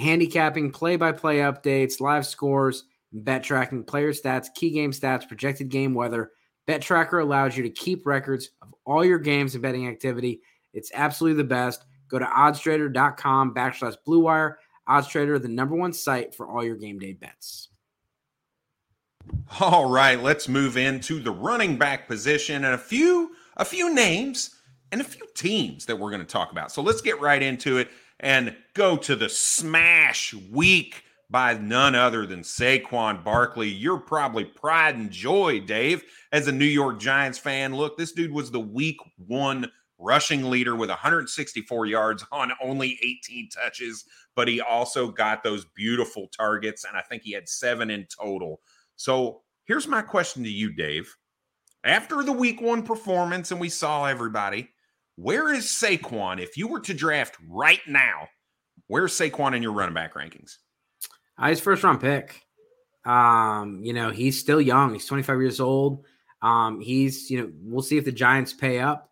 handicapping, 0.00 0.72
play 0.72 0.96
by 0.96 1.12
play 1.12 1.38
updates, 1.38 2.00
live 2.00 2.26
scores, 2.26 2.84
bet 3.12 3.42
tracking, 3.42 3.84
player 3.84 4.12
stats, 4.12 4.48
key 4.54 4.70
game 4.70 4.92
stats, 4.92 5.26
projected 5.26 5.68
game 5.68 5.94
weather. 5.94 6.30
Bet 6.66 6.82
Tracker 6.82 7.20
allows 7.20 7.56
you 7.56 7.62
to 7.62 7.70
keep 7.70 8.06
records 8.06 8.50
of 8.62 8.74
all 8.84 9.04
your 9.04 9.18
games 9.18 9.54
and 9.54 9.62
betting 9.62 9.88
activity. 9.88 10.40
It's 10.72 10.90
absolutely 10.94 11.42
the 11.42 11.48
best. 11.48 11.84
Go 12.08 12.18
to 12.18 12.24
oddstrader.com 12.24 13.54
backslash 13.54 13.96
blue 14.04 14.20
wire. 14.20 14.58
OddsTrader, 14.88 15.40
the 15.40 15.48
number 15.48 15.76
one 15.76 15.92
site 15.92 16.34
for 16.34 16.48
all 16.48 16.64
your 16.64 16.76
game 16.76 16.98
day 16.98 17.12
bets. 17.12 17.68
All 19.60 19.88
right, 19.88 20.20
let's 20.20 20.48
move 20.48 20.76
into 20.76 21.20
the 21.20 21.30
running 21.30 21.76
back 21.76 22.08
position 22.08 22.64
and 22.64 22.74
a 22.74 22.78
few 22.78 23.32
a 23.56 23.64
few 23.64 23.94
names 23.94 24.56
and 24.92 25.00
a 25.00 25.04
few 25.04 25.26
teams 25.34 25.86
that 25.86 25.98
we're 25.98 26.10
going 26.10 26.24
to 26.24 26.26
talk 26.26 26.52
about. 26.52 26.72
So 26.72 26.82
let's 26.82 27.00
get 27.00 27.20
right 27.20 27.42
into 27.42 27.78
it 27.78 27.88
and 28.18 28.56
go 28.74 28.96
to 28.96 29.16
the 29.16 29.28
smash 29.28 30.34
week 30.34 31.04
by 31.30 31.54
none 31.54 31.94
other 31.94 32.26
than 32.26 32.40
Saquon 32.40 33.22
Barkley. 33.22 33.68
You're 33.68 33.98
probably 33.98 34.44
pride 34.44 34.96
and 34.96 35.10
joy, 35.10 35.60
Dave, 35.60 36.02
as 36.32 36.48
a 36.48 36.52
New 36.52 36.64
York 36.64 36.98
Giants 36.98 37.38
fan. 37.38 37.74
Look, 37.74 37.96
this 37.96 38.12
dude 38.12 38.32
was 38.32 38.50
the 38.50 38.60
week 38.60 38.96
one 39.16 39.70
rushing 40.00 40.50
leader 40.50 40.74
with 40.74 40.88
164 40.88 41.86
yards 41.86 42.24
on 42.32 42.52
only 42.62 42.98
18 43.02 43.48
touches, 43.50 44.04
but 44.34 44.48
he 44.48 44.60
also 44.60 45.10
got 45.10 45.44
those 45.44 45.66
beautiful 45.76 46.26
targets, 46.36 46.84
and 46.84 46.96
I 46.96 47.02
think 47.02 47.22
he 47.22 47.32
had 47.32 47.48
seven 47.48 47.90
in 47.90 48.06
total. 48.18 48.60
So 48.96 49.42
here's 49.66 49.86
my 49.86 50.02
question 50.02 50.42
to 50.42 50.50
you, 50.50 50.72
Dave. 50.72 51.14
After 51.84 52.22
the 52.22 52.32
week 52.32 52.60
one 52.60 52.82
performance, 52.82 53.50
and 53.50 53.60
we 53.60 53.68
saw 53.68 54.06
everybody, 54.06 54.70
where 55.20 55.52
is 55.52 55.66
Saquon 55.66 56.40
if 56.40 56.56
you 56.56 56.66
were 56.66 56.80
to 56.80 56.94
draft 56.94 57.36
right 57.46 57.80
now? 57.86 58.28
Where's 58.86 59.12
Saquon 59.12 59.54
in 59.54 59.62
your 59.62 59.72
running 59.72 59.94
back 59.94 60.14
rankings? 60.14 60.56
Uh, 61.38 61.48
his 61.48 61.60
first 61.60 61.82
round 61.84 62.00
pick. 62.00 62.42
Um, 63.04 63.80
you 63.82 63.92
know, 63.92 64.10
he's 64.10 64.40
still 64.40 64.60
young. 64.60 64.92
He's 64.92 65.06
25 65.06 65.40
years 65.40 65.60
old. 65.60 66.04
Um, 66.42 66.80
he's, 66.80 67.30
you 67.30 67.40
know, 67.40 67.52
we'll 67.62 67.82
see 67.82 67.98
if 67.98 68.04
the 68.04 68.12
Giants 68.12 68.54
pay 68.54 68.80
up. 68.80 69.10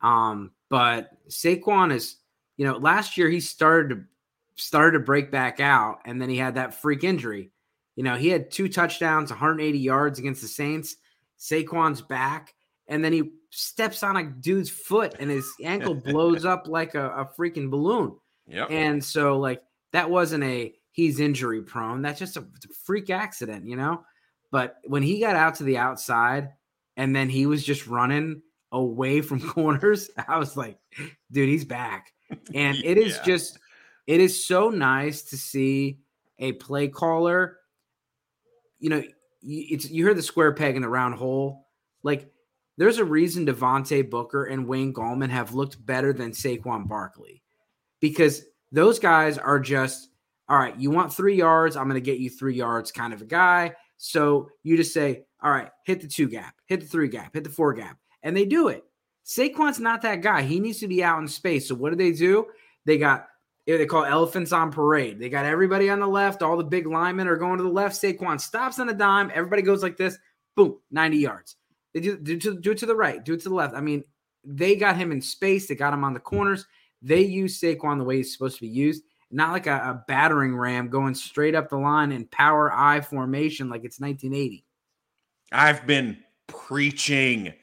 Um, 0.00 0.52
but 0.70 1.10
Saquon 1.28 1.92
is, 1.92 2.16
you 2.56 2.64
know, 2.66 2.78
last 2.78 3.18
year 3.18 3.28
he 3.28 3.40
started 3.40 3.94
to 3.94 4.04
started 4.56 4.98
to 4.98 5.04
break 5.04 5.30
back 5.30 5.60
out, 5.60 6.00
and 6.04 6.20
then 6.20 6.28
he 6.28 6.36
had 6.36 6.54
that 6.54 6.74
freak 6.74 7.04
injury. 7.04 7.50
You 7.96 8.04
know, 8.04 8.16
he 8.16 8.28
had 8.28 8.50
two 8.50 8.68
touchdowns, 8.68 9.30
180 9.30 9.78
yards 9.78 10.18
against 10.18 10.42
the 10.42 10.48
Saints. 10.48 10.96
Saquon's 11.38 12.02
back 12.02 12.54
and 12.90 13.02
then 13.02 13.12
he 13.12 13.30
steps 13.48 14.02
on 14.02 14.16
a 14.18 14.24
dude's 14.24 14.68
foot 14.68 15.14
and 15.18 15.30
his 15.30 15.50
ankle 15.62 15.94
blows 16.04 16.44
up 16.44 16.68
like 16.68 16.94
a, 16.94 17.10
a 17.10 17.24
freaking 17.38 17.70
balloon. 17.70 18.16
Yeah. 18.46 18.66
And 18.66 19.02
so 19.02 19.38
like 19.38 19.62
that 19.92 20.10
wasn't 20.10 20.44
a 20.44 20.74
he's 20.92 21.20
injury 21.20 21.62
prone. 21.62 22.02
That's 22.02 22.18
just 22.18 22.36
a, 22.36 22.40
a 22.40 22.74
freak 22.84 23.08
accident, 23.08 23.66
you 23.66 23.76
know? 23.76 24.04
But 24.50 24.76
when 24.84 25.02
he 25.02 25.20
got 25.20 25.36
out 25.36 25.54
to 25.56 25.64
the 25.64 25.78
outside 25.78 26.50
and 26.96 27.16
then 27.16 27.28
he 27.28 27.46
was 27.46 27.64
just 27.64 27.86
running 27.86 28.42
away 28.72 29.22
from 29.22 29.40
corners, 29.48 30.10
I 30.28 30.38
was 30.38 30.56
like, 30.56 30.78
dude, 31.32 31.48
he's 31.48 31.64
back. 31.64 32.12
And 32.54 32.76
it 32.84 32.98
is 32.98 33.16
yeah. 33.16 33.24
just 33.24 33.58
it 34.06 34.20
is 34.20 34.44
so 34.44 34.68
nice 34.68 35.22
to 35.22 35.38
see 35.38 36.00
a 36.38 36.52
play 36.52 36.88
caller 36.88 37.60
you 38.80 38.88
know, 38.88 39.02
you, 39.42 39.66
it's 39.70 39.88
you 39.88 40.04
heard 40.04 40.16
the 40.16 40.22
square 40.22 40.52
peg 40.52 40.74
in 40.74 40.82
the 40.82 40.88
round 40.88 41.14
hole. 41.14 41.68
Like, 42.02 42.32
there's 42.76 42.98
a 42.98 43.04
reason 43.04 43.46
Devontae 43.46 44.08
Booker 44.08 44.44
and 44.44 44.66
Wayne 44.66 44.94
Gallman 44.94 45.30
have 45.30 45.54
looked 45.54 45.84
better 45.84 46.12
than 46.12 46.32
Saquon 46.32 46.88
Barkley 46.88 47.42
because 48.00 48.42
those 48.72 48.98
guys 48.98 49.38
are 49.38 49.60
just 49.60 50.10
all 50.48 50.58
right. 50.58 50.76
You 50.76 50.90
want 50.90 51.12
three 51.12 51.36
yards? 51.36 51.76
I'm 51.76 51.84
going 51.84 51.94
to 51.94 52.00
get 52.00 52.18
you 52.18 52.28
three 52.28 52.56
yards, 52.56 52.90
kind 52.90 53.12
of 53.12 53.22
a 53.22 53.26
guy. 53.26 53.72
So 53.98 54.48
you 54.64 54.76
just 54.76 54.92
say, 54.92 55.24
all 55.40 55.50
right, 55.50 55.70
hit 55.84 56.00
the 56.00 56.08
two 56.08 56.28
gap, 56.28 56.56
hit 56.66 56.80
the 56.80 56.86
three 56.86 57.06
gap, 57.06 57.34
hit 57.34 57.44
the 57.44 57.50
four 57.50 57.72
gap, 57.72 57.98
and 58.24 58.36
they 58.36 58.44
do 58.44 58.66
it. 58.68 58.82
Saquon's 59.24 59.78
not 59.78 60.02
that 60.02 60.22
guy. 60.22 60.42
He 60.42 60.58
needs 60.58 60.80
to 60.80 60.88
be 60.88 61.04
out 61.04 61.20
in 61.20 61.28
space. 61.28 61.68
So 61.68 61.76
what 61.76 61.90
do 61.90 61.96
they 61.96 62.10
do? 62.10 62.46
They 62.84 62.98
got 62.98 63.28
eh, 63.68 63.76
they 63.76 63.86
call 63.86 64.04
elephants 64.04 64.52
on 64.52 64.72
parade. 64.72 65.20
They 65.20 65.28
got 65.28 65.44
everybody 65.44 65.88
on 65.88 66.00
the 66.00 66.08
left. 66.08 66.42
All 66.42 66.56
the 66.56 66.64
big 66.64 66.86
linemen 66.86 67.28
are 67.28 67.36
going 67.36 67.58
to 67.58 67.62
the 67.62 67.70
left. 67.70 67.94
Saquon 67.94 68.40
stops 68.40 68.80
on 68.80 68.88
a 68.88 68.94
dime. 68.94 69.30
Everybody 69.32 69.62
goes 69.62 69.84
like 69.84 69.96
this. 69.96 70.18
Boom, 70.56 70.78
90 70.90 71.18
yards. 71.18 71.56
They 71.94 72.00
do, 72.00 72.16
do, 72.16 72.36
do 72.36 72.70
it 72.70 72.78
to 72.78 72.86
the 72.86 72.94
right, 72.94 73.24
do 73.24 73.34
it 73.34 73.40
to 73.42 73.48
the 73.48 73.54
left. 73.54 73.74
I 73.74 73.80
mean, 73.80 74.04
they 74.44 74.76
got 74.76 74.96
him 74.96 75.12
in 75.12 75.20
space. 75.20 75.66
They 75.66 75.74
got 75.74 75.92
him 75.92 76.04
on 76.04 76.14
the 76.14 76.20
mm. 76.20 76.24
corners. 76.24 76.66
They 77.02 77.20
use 77.22 77.60
Saquon 77.60 77.98
the 77.98 78.04
way 78.04 78.18
he's 78.18 78.32
supposed 78.32 78.56
to 78.56 78.62
be 78.62 78.68
used, 78.68 79.04
not 79.30 79.52
like 79.52 79.66
a, 79.66 79.76
a 79.76 80.04
battering 80.06 80.56
ram 80.56 80.88
going 80.88 81.14
straight 81.14 81.54
up 81.54 81.70
the 81.70 81.78
line 81.78 82.12
in 82.12 82.26
power 82.26 82.72
I 82.72 83.00
formation 83.00 83.68
like 83.68 83.84
it's 83.84 84.00
1980. 84.00 84.64
I've 85.52 85.86
been 85.86 86.18
preaching 86.46 87.54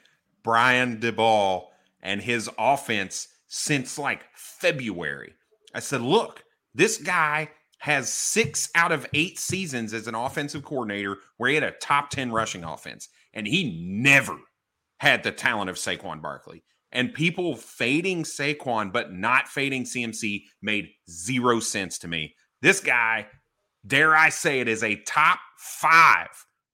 Brian 0.43 0.99
Daboll 0.99 1.67
and 2.01 2.21
his 2.21 2.49
offense 2.57 3.27
since 3.47 3.97
like 3.97 4.23
February. 4.33 5.33
I 5.73 5.79
said, 5.79 6.01
look, 6.01 6.43
this 6.73 6.97
guy 6.97 7.49
has 7.79 8.11
six 8.11 8.69
out 8.75 8.91
of 8.91 9.05
eight 9.13 9.37
seasons 9.37 9.93
as 9.93 10.07
an 10.07 10.15
offensive 10.15 10.63
coordinator 10.63 11.17
where 11.37 11.49
he 11.49 11.55
had 11.55 11.63
a 11.63 11.71
top 11.71 12.09
10 12.09 12.31
rushing 12.31 12.63
offense, 12.63 13.09
and 13.37 13.47
he 13.47 13.79
never 13.85 14.35
had 14.99 15.23
the 15.23 15.31
talent 15.31 15.69
of 15.69 15.77
Saquon 15.77 16.21
Barkley. 16.21 16.63
And 16.91 17.13
people 17.13 17.55
fading 17.55 18.23
Saquon 18.23 18.91
but 18.91 19.13
not 19.13 19.47
fading 19.47 19.83
CMC 19.83 20.43
made 20.61 20.89
zero 21.09 21.59
sense 21.59 21.99
to 21.99 22.07
me. 22.07 22.35
This 22.61 22.79
guy, 22.79 23.27
dare 23.85 24.15
I 24.15 24.29
say 24.29 24.59
it, 24.59 24.67
is 24.67 24.83
a 24.83 24.95
top 25.03 25.39
five 25.57 26.29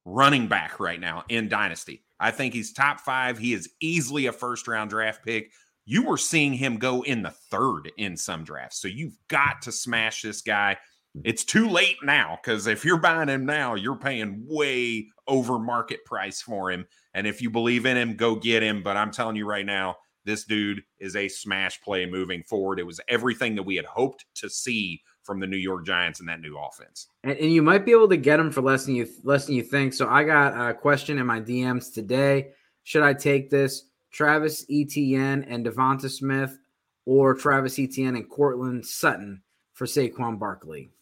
running 0.06 0.48
back 0.48 0.80
right 0.80 1.00
now 1.00 1.26
in 1.30 1.50
Dynasty. 1.50 2.04
I 2.20 2.32
think 2.32 2.54
he's 2.54 2.72
top 2.72 3.02
five. 3.02 3.38
He 3.38 3.54
is 3.54 3.70
easily 3.82 4.28
a 4.28 4.32
first 4.32 4.68
round 4.68 4.90
draft 4.90 5.24
pick 5.26 5.52
you 5.86 6.04
were 6.04 6.18
seeing 6.18 6.54
him 6.54 6.78
go 6.78 7.02
in 7.02 7.22
the 7.22 7.32
third 7.52 7.92
in 7.98 8.16
some 8.16 8.44
drafts. 8.44 8.82
So 8.82 8.88
you've 8.88 9.18
got 9.28 9.62
to 9.64 9.72
smash 9.72 10.22
this 10.22 10.42
guy. 10.42 10.78
It's 11.24 11.44
too 11.44 11.70
late 11.70 11.98
now 12.04 12.40
because 12.42 12.68
if 12.68 12.84
you're 12.84 12.98
buying 12.98 13.30
him 13.30 13.46
now, 13.46 13.76
you're 13.76 13.96
paying 13.96 14.44
way 14.48 15.08
over 15.28 15.60
market 15.60 16.04
price 16.06 16.42
for 16.42 16.72
him. 16.72 16.86
And 17.14 17.28
if 17.28 17.42
you 17.42 17.50
believe 17.50 17.86
in 17.86 17.98
him, 17.98 18.16
go 18.16 18.36
get 18.36 18.64
him. 18.64 18.82
But 18.82 18.98
I'm 18.98 19.12
telling 19.12 19.36
you 19.36 19.48
right 19.48 19.66
now, 19.66 19.98
this 20.26 20.46
dude 20.46 20.84
is 21.00 21.16
a 21.16 21.28
smash 21.28 21.82
play 21.82 22.06
moving 22.06 22.44
forward. 22.44 22.80
It 22.80 22.86
was 22.88 23.00
everything 23.08 23.56
that 23.56 23.64
we 23.64 23.76
had 23.76 23.86
hoped 23.86 24.26
to 24.36 24.50
see 24.50 25.02
from 25.22 25.40
the 25.40 25.48
New 25.48 25.58
York 25.58 25.86
Giants 25.86 26.20
in 26.20 26.26
that 26.28 26.42
new 26.42 26.58
offense. 26.58 27.08
And, 27.24 27.38
and 27.38 27.54
you 27.54 27.62
might 27.62 27.86
be 27.86 27.92
able 27.92 28.10
to 28.10 28.18
get 28.18 28.40
him 28.40 28.52
for 28.52 28.62
less 28.62 28.86
than 28.86 28.96
you 28.96 29.08
less 29.24 29.46
than 29.46 29.56
you 29.56 29.64
think. 29.64 29.94
So 29.94 30.08
I 30.08 30.24
got 30.24 30.70
a 30.70 30.74
question 30.74 31.18
in 31.18 31.26
my 31.26 31.40
DMs 31.40 31.94
today. 31.94 32.52
Should 32.84 33.04
I 33.04 33.14
take 33.14 33.50
this? 33.50 33.84
Travis 34.12 34.66
Etienne 34.70 35.44
and 35.44 35.66
Devonta 35.66 36.10
Smith, 36.10 36.58
or 37.06 37.34
Travis 37.34 37.80
Etienne 37.80 38.16
and 38.16 38.30
Courtland 38.30 38.86
Sutton 38.86 39.42
for 39.74 39.86
Saquon 39.86 40.38
Barkley. 40.38 40.93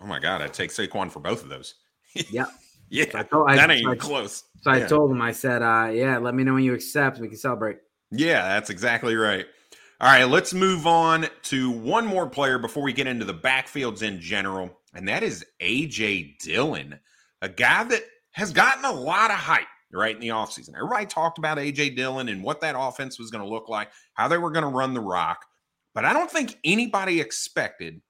Oh 0.00 0.06
my 0.06 0.18
God, 0.18 0.42
I'd 0.42 0.52
take 0.52 0.70
Saquon 0.70 1.10
for 1.10 1.20
both 1.20 1.42
of 1.42 1.48
those. 1.48 1.74
yeah. 2.30 2.46
yeah. 2.90 3.04
So 3.10 3.18
I 3.18 3.22
told, 3.22 3.48
that 3.48 3.70
I, 3.70 3.74
ain't 3.74 3.84
so 3.84 3.90
I, 3.90 3.96
close. 3.96 4.44
So 4.62 4.72
yeah. 4.72 4.84
I 4.84 4.88
told 4.88 5.10
him, 5.10 5.22
I 5.22 5.32
said, 5.32 5.62
uh, 5.62 5.90
yeah, 5.92 6.18
let 6.18 6.34
me 6.34 6.44
know 6.44 6.54
when 6.54 6.64
you 6.64 6.74
accept. 6.74 7.18
We 7.18 7.28
can 7.28 7.36
celebrate. 7.36 7.78
Yeah, 8.10 8.42
that's 8.48 8.70
exactly 8.70 9.16
right. 9.16 9.46
All 10.00 10.08
right, 10.08 10.24
let's 10.24 10.52
move 10.52 10.86
on 10.86 11.26
to 11.44 11.70
one 11.70 12.06
more 12.06 12.28
player 12.28 12.58
before 12.58 12.82
we 12.82 12.92
get 12.92 13.06
into 13.06 13.24
the 13.24 13.34
backfields 13.34 14.02
in 14.02 14.20
general, 14.20 14.78
and 14.94 15.08
that 15.08 15.22
is 15.22 15.44
AJ 15.60 16.38
Dillon, 16.38 17.00
a 17.40 17.48
guy 17.48 17.84
that 17.84 18.02
has 18.32 18.52
gotten 18.52 18.84
a 18.84 18.92
lot 18.92 19.30
of 19.30 19.38
hype 19.38 19.66
right 19.90 20.14
in 20.14 20.20
the 20.20 20.28
offseason. 20.28 20.74
Everybody 20.76 21.06
talked 21.06 21.38
about 21.38 21.56
AJ 21.56 21.96
Dillon 21.96 22.28
and 22.28 22.42
what 22.42 22.60
that 22.60 22.74
offense 22.78 23.18
was 23.18 23.30
going 23.30 23.42
to 23.42 23.50
look 23.50 23.70
like, 23.70 23.88
how 24.12 24.28
they 24.28 24.36
were 24.36 24.50
going 24.50 24.64
to 24.64 24.68
run 24.68 24.92
the 24.92 25.00
rock. 25.00 25.46
But 25.94 26.04
I 26.04 26.12
don't 26.12 26.30
think 26.30 26.58
anybody 26.62 27.20
expected 27.20 28.02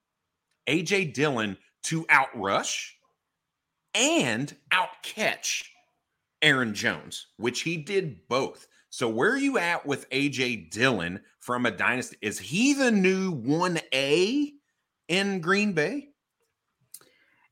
AJ 0.68 1.14
Dillon 1.14 1.56
to 1.86 2.04
outrush 2.06 2.92
and 3.94 4.54
outcatch 4.72 5.64
Aaron 6.42 6.74
Jones, 6.74 7.28
which 7.38 7.62
he 7.62 7.76
did 7.76 8.28
both. 8.28 8.66
So 8.90 9.08
where 9.08 9.30
are 9.30 9.38
you 9.38 9.58
at 9.58 9.84
with 9.84 10.08
AJ 10.10 10.70
Dillon 10.70 11.20
from 11.40 11.66
a 11.66 11.70
dynasty? 11.70 12.16
Is 12.22 12.38
he 12.38 12.74
the 12.74 12.90
new 12.90 13.34
1A 13.34 14.52
in 15.08 15.40
Green 15.40 15.72
Bay? 15.72 16.08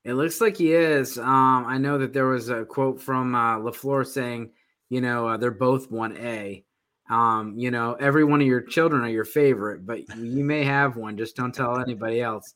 It 0.05 0.15
looks 0.15 0.41
like 0.41 0.57
he 0.57 0.75
is. 0.75 1.19
Um, 1.19 1.65
I 1.67 1.79
know 1.79 1.99
that 1.99 2.13
there 2.13 2.27
was 2.27 2.51
a 2.51 2.65
quote 2.65 3.01
from 3.01 3.35
uh, 3.35 3.59
LaFleur 3.59 4.07
saying, 4.07 4.51
you 4.91 5.01
know, 5.01 5.29
uh, 5.29 5.37
they're 5.37 5.51
both 5.51 5.91
1A. 5.91 6.65
Um, 7.11 7.59
you 7.59 7.71
know, 7.71 7.95
every 7.95 8.25
one 8.25 8.41
of 8.41 8.47
your 8.47 8.63
children 8.63 9.03
are 9.03 9.11
your 9.11 9.25
favorite, 9.25 9.87
but 9.87 10.09
you 10.17 10.45
may 10.45 10.65
have 10.65 10.97
one. 10.97 11.17
Just 11.17 11.37
don't 11.37 11.55
tell 11.55 11.79
anybody 11.79 12.21
else. 12.21 12.55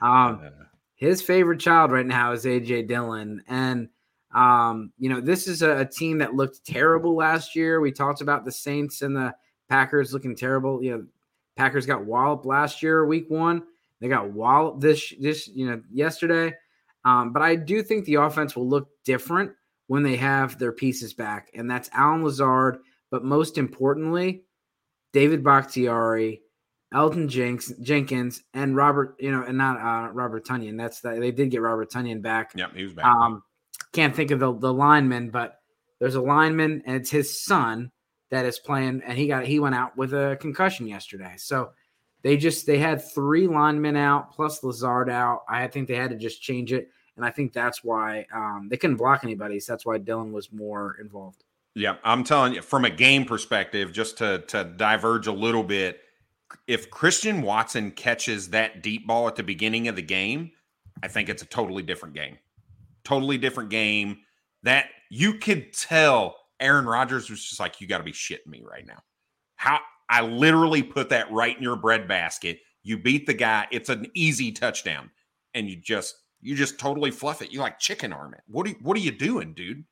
Um, 0.00 0.50
his 0.98 1.22
favorite 1.22 1.60
child 1.60 1.90
right 1.90 2.04
now 2.04 2.32
is 2.32 2.44
AJ 2.44 2.88
Dillon. 2.88 3.42
And, 3.48 3.88
um, 4.34 4.92
you 4.98 5.08
know, 5.08 5.20
this 5.20 5.48
is 5.48 5.62
a, 5.62 5.78
a 5.78 5.84
team 5.84 6.18
that 6.18 6.34
looked 6.34 6.66
terrible 6.66 7.16
last 7.16 7.56
year. 7.56 7.80
We 7.80 7.92
talked 7.92 8.20
about 8.20 8.44
the 8.44 8.52
Saints 8.52 9.00
and 9.02 9.16
the 9.16 9.34
Packers 9.68 10.12
looking 10.12 10.36
terrible. 10.36 10.82
You 10.82 10.90
know, 10.90 11.06
Packers 11.56 11.86
got 11.86 12.04
walloped 12.04 12.44
last 12.44 12.82
year, 12.82 13.06
week 13.06 13.30
one. 13.30 13.62
They 14.00 14.08
got 14.08 14.32
walloped 14.32 14.80
this, 14.80 15.14
this, 15.20 15.48
you 15.48 15.66
know, 15.66 15.80
yesterday. 15.90 16.54
Um, 17.04 17.32
but 17.32 17.42
I 17.42 17.54
do 17.54 17.82
think 17.82 18.04
the 18.04 18.16
offense 18.16 18.56
will 18.56 18.68
look 18.68 18.88
different 19.04 19.52
when 19.86 20.02
they 20.02 20.16
have 20.16 20.58
their 20.58 20.72
pieces 20.72 21.14
back, 21.14 21.50
and 21.54 21.70
that's 21.70 21.88
Allen 21.94 22.22
Lazard, 22.22 22.78
but 23.10 23.24
most 23.24 23.56
importantly, 23.56 24.44
David 25.14 25.42
Bakhtiari, 25.42 26.42
Elgton 26.92 27.28
Jenks, 27.28 27.72
Jenkins, 27.82 28.42
and 28.54 28.74
Robert, 28.74 29.16
you 29.18 29.30
know, 29.30 29.42
and 29.42 29.58
not 29.58 29.76
uh, 29.78 30.10
Robert 30.12 30.46
Tonyan. 30.46 30.78
That's 30.78 31.00
that 31.00 31.20
they 31.20 31.30
did 31.30 31.50
get 31.50 31.60
Robert 31.60 31.90
Tonyan 31.90 32.22
back. 32.22 32.52
Yep, 32.54 32.74
he 32.74 32.84
was 32.84 32.94
back. 32.94 33.04
Um, 33.04 33.42
can't 33.92 34.14
think 34.14 34.30
of 34.30 34.40
the, 34.40 34.52
the 34.54 34.72
lineman, 34.72 35.30
but 35.30 35.60
there's 35.98 36.14
a 36.14 36.20
lineman, 36.20 36.82
and 36.86 36.96
it's 36.96 37.10
his 37.10 37.42
son 37.42 37.90
that 38.30 38.44
is 38.44 38.58
playing, 38.58 39.02
and 39.04 39.18
he 39.18 39.26
got 39.26 39.44
he 39.44 39.58
went 39.58 39.74
out 39.74 39.96
with 39.96 40.14
a 40.14 40.36
concussion 40.40 40.86
yesterday. 40.86 41.34
So 41.36 41.70
they 42.22 42.36
just 42.36 42.66
they 42.66 42.78
had 42.78 43.02
three 43.02 43.46
linemen 43.46 43.96
out 43.96 44.32
plus 44.32 44.62
Lazard 44.62 45.10
out. 45.10 45.42
I 45.48 45.66
think 45.66 45.88
they 45.88 45.96
had 45.96 46.10
to 46.10 46.16
just 46.16 46.42
change 46.42 46.72
it, 46.72 46.90
and 47.16 47.24
I 47.24 47.30
think 47.30 47.52
that's 47.52 47.84
why 47.84 48.26
um, 48.34 48.68
they 48.70 48.76
couldn't 48.76 48.96
block 48.96 49.24
anybody. 49.24 49.60
So 49.60 49.72
that's 49.72 49.86
why 49.86 49.98
Dillon 49.98 50.32
was 50.32 50.52
more 50.52 50.96
involved. 51.00 51.44
Yeah, 51.74 51.96
I'm 52.02 52.24
telling 52.24 52.54
you, 52.54 52.62
from 52.62 52.84
a 52.84 52.90
game 52.90 53.24
perspective, 53.24 53.92
just 53.92 54.18
to 54.18 54.38
to 54.48 54.64
diverge 54.64 55.26
a 55.26 55.32
little 55.32 55.62
bit, 55.62 56.00
if 56.66 56.90
Christian 56.90 57.42
Watson 57.42 57.90
catches 57.90 58.50
that 58.50 58.82
deep 58.82 59.06
ball 59.06 59.28
at 59.28 59.36
the 59.36 59.42
beginning 59.42 59.88
of 59.88 59.96
the 59.96 60.02
game, 60.02 60.52
I 61.02 61.08
think 61.08 61.28
it's 61.28 61.42
a 61.42 61.46
totally 61.46 61.82
different 61.82 62.14
game. 62.14 62.38
Totally 63.04 63.38
different 63.38 63.70
game. 63.70 64.18
That 64.62 64.86
you 65.10 65.34
could 65.34 65.72
tell 65.72 66.36
Aaron 66.60 66.86
Rodgers 66.86 67.30
was 67.30 67.44
just 67.44 67.60
like, 67.60 67.80
you 67.80 67.86
got 67.86 67.98
to 67.98 68.04
be 68.04 68.12
shitting 68.12 68.46
me 68.46 68.62
right 68.68 68.86
now. 68.86 68.98
How 69.56 69.80
I 70.08 70.22
literally 70.22 70.82
put 70.82 71.10
that 71.10 71.30
right 71.30 71.56
in 71.56 71.62
your 71.62 71.76
breadbasket. 71.76 72.60
You 72.82 72.98
beat 72.98 73.26
the 73.26 73.34
guy. 73.34 73.66
It's 73.70 73.88
an 73.88 74.06
easy 74.14 74.52
touchdown, 74.52 75.10
and 75.54 75.68
you 75.68 75.76
just 75.76 76.16
you 76.40 76.54
just 76.54 76.78
totally 76.78 77.10
fluff 77.10 77.42
it. 77.42 77.52
You 77.52 77.60
like 77.60 77.78
chicken 77.78 78.12
arm 78.12 78.34
it. 78.34 78.40
What 78.46 78.66
are 78.66 78.70
you, 78.70 78.76
what 78.82 78.96
are 78.96 79.00
you 79.00 79.10
doing, 79.10 79.52
dude? 79.52 79.84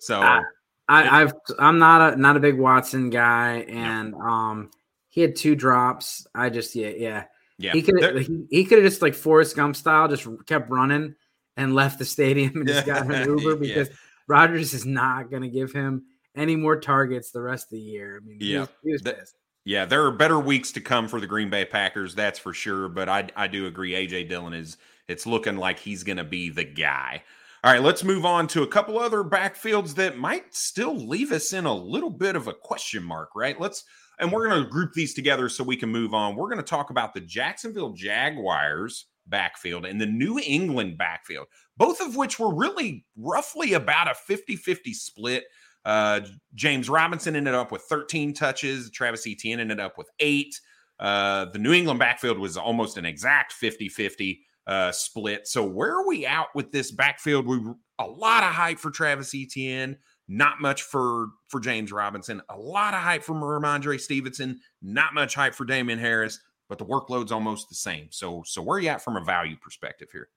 So 0.00 0.20
I, 0.20 0.42
I 0.88 1.20
have 1.20 1.34
I'm 1.58 1.78
not 1.78 2.14
a 2.14 2.16
not 2.16 2.36
a 2.36 2.40
big 2.40 2.58
Watson 2.58 3.10
guy, 3.10 3.66
and 3.68 4.12
no. 4.12 4.18
um 4.20 4.70
he 5.08 5.20
had 5.20 5.36
two 5.36 5.54
drops. 5.54 6.26
I 6.34 6.50
just 6.50 6.74
yeah 6.74 6.90
yeah 6.90 7.24
yeah 7.58 7.72
he 7.72 7.82
could 7.82 8.18
he, 8.18 8.46
he 8.50 8.64
could 8.64 8.78
have 8.78 8.86
just 8.90 9.02
like 9.02 9.14
Forrest 9.14 9.56
Gump 9.56 9.76
style 9.76 10.08
just 10.08 10.26
kept 10.46 10.70
running 10.70 11.14
and 11.56 11.74
left 11.74 11.98
the 11.98 12.04
stadium 12.04 12.56
and 12.56 12.68
just 12.68 12.86
got 12.86 13.10
an 13.10 13.28
Uber 13.38 13.56
because 13.56 13.88
yeah. 13.88 13.94
Rodgers 14.28 14.74
is 14.74 14.86
not 14.86 15.30
going 15.30 15.42
to 15.42 15.48
give 15.48 15.72
him 15.72 16.04
any 16.36 16.54
more 16.54 16.78
targets 16.78 17.30
the 17.30 17.40
rest 17.40 17.66
of 17.66 17.70
the 17.70 17.80
year. 17.80 18.20
I 18.22 18.26
mean, 18.26 18.38
yeah, 18.40 18.66
he 18.82 18.92
was, 18.92 19.02
he 19.02 19.08
was. 19.08 19.34
Yeah, 19.64 19.84
there 19.84 20.04
are 20.06 20.12
better 20.12 20.38
weeks 20.38 20.72
to 20.72 20.80
come 20.80 21.08
for 21.08 21.20
the 21.20 21.26
Green 21.26 21.50
Bay 21.50 21.64
Packers, 21.66 22.14
that's 22.14 22.38
for 22.38 22.54
sure. 22.54 22.88
But 22.88 23.08
I, 23.08 23.28
I 23.36 23.48
do 23.48 23.66
agree. 23.66 23.92
AJ 23.92 24.28
Dillon 24.28 24.54
is 24.54 24.78
it's 25.08 25.26
looking 25.26 25.56
like 25.56 25.78
he's 25.78 26.04
going 26.04 26.16
to 26.16 26.24
be 26.24 26.48
the 26.48 26.64
guy. 26.64 27.22
All 27.64 27.72
right, 27.72 27.82
let's 27.82 28.04
move 28.04 28.24
on 28.24 28.46
to 28.48 28.62
a 28.62 28.68
couple 28.68 28.98
other 28.98 29.24
backfields 29.24 29.96
that 29.96 30.16
might 30.16 30.54
still 30.54 30.96
leave 30.96 31.32
us 31.32 31.52
in 31.52 31.66
a 31.66 31.74
little 31.74 32.08
bit 32.08 32.36
of 32.36 32.46
a 32.46 32.54
question 32.54 33.02
mark, 33.02 33.30
right? 33.34 33.60
Let's 33.60 33.84
and 34.18 34.32
we're 34.32 34.48
going 34.48 34.62
to 34.62 34.68
group 34.68 34.92
these 34.92 35.14
together 35.14 35.48
so 35.48 35.64
we 35.64 35.76
can 35.76 35.90
move 35.90 36.14
on. 36.14 36.36
We're 36.36 36.48
going 36.48 36.58
to 36.58 36.62
talk 36.62 36.90
about 36.90 37.14
the 37.14 37.20
Jacksonville 37.20 37.92
Jaguars 37.92 39.06
backfield 39.26 39.84
and 39.84 40.00
the 40.00 40.06
New 40.06 40.40
England 40.44 40.98
backfield, 40.98 41.46
both 41.76 42.00
of 42.00 42.16
which 42.16 42.38
were 42.38 42.54
really 42.54 43.04
roughly 43.16 43.74
about 43.74 44.10
a 44.10 44.14
50 44.14 44.56
50 44.56 44.92
split. 44.94 45.44
Uh, 45.84 46.20
James 46.54 46.88
Robinson 46.88 47.36
ended 47.36 47.54
up 47.54 47.72
with 47.72 47.82
13 47.82 48.34
touches, 48.34 48.90
Travis 48.90 49.26
Etienne 49.26 49.60
ended 49.60 49.80
up 49.80 49.96
with 49.96 50.08
eight. 50.20 50.58
Uh, 50.98 51.46
the 51.46 51.58
New 51.58 51.72
England 51.72 52.00
backfield 52.00 52.38
was 52.38 52.56
almost 52.56 52.96
an 52.96 53.04
exact 53.04 53.52
50 53.52 53.88
50 53.88 54.40
uh, 54.66 54.92
split. 54.92 55.46
So, 55.46 55.64
where 55.64 55.96
are 55.96 56.06
we 56.06 56.26
out 56.26 56.48
with 56.54 56.72
this 56.72 56.90
backfield? 56.90 57.46
We 57.46 57.60
a 57.98 58.06
lot 58.06 58.42
of 58.42 58.50
hype 58.50 58.78
for 58.78 58.90
Travis 58.90 59.34
Etienne, 59.34 59.96
not 60.28 60.60
much 60.60 60.82
for 60.82 61.28
for 61.48 61.58
James 61.58 61.90
Robinson, 61.90 62.42
a 62.48 62.56
lot 62.56 62.94
of 62.94 63.00
hype 63.00 63.22
for 63.22 63.34
Rhamondre 63.34 63.98
Stevenson, 63.98 64.60
not 64.82 65.14
much 65.14 65.34
hype 65.34 65.54
for 65.54 65.64
Damien 65.64 65.98
Harris 65.98 66.38
but 66.68 66.78
the 66.78 66.84
workload's 66.84 67.32
almost 67.32 67.68
the 67.68 67.74
same. 67.74 68.08
So, 68.10 68.42
so 68.46 68.62
where 68.62 68.76
are 68.76 68.80
you 68.80 68.88
at 68.88 69.02
from 69.02 69.16
a 69.16 69.24
value 69.24 69.56
perspective 69.56 70.08
here? 70.12 70.28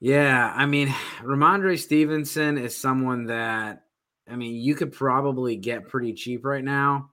Yeah, 0.00 0.52
I 0.54 0.66
mean, 0.66 0.88
Rhamondre 1.22 1.78
Stevenson 1.78 2.56
is 2.58 2.76
someone 2.76 3.26
that 3.26 3.82
I 4.28 4.36
mean 4.36 4.54
you 4.54 4.74
could 4.74 4.92
probably 4.92 5.56
get 5.56 5.88
pretty 5.88 6.14
cheap 6.14 6.44
right 6.44 6.64
now. 6.64 7.10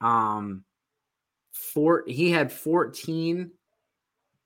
Um, 0.00 0.64
four 1.52 2.04
he 2.06 2.30
had 2.30 2.52
14 2.52 3.50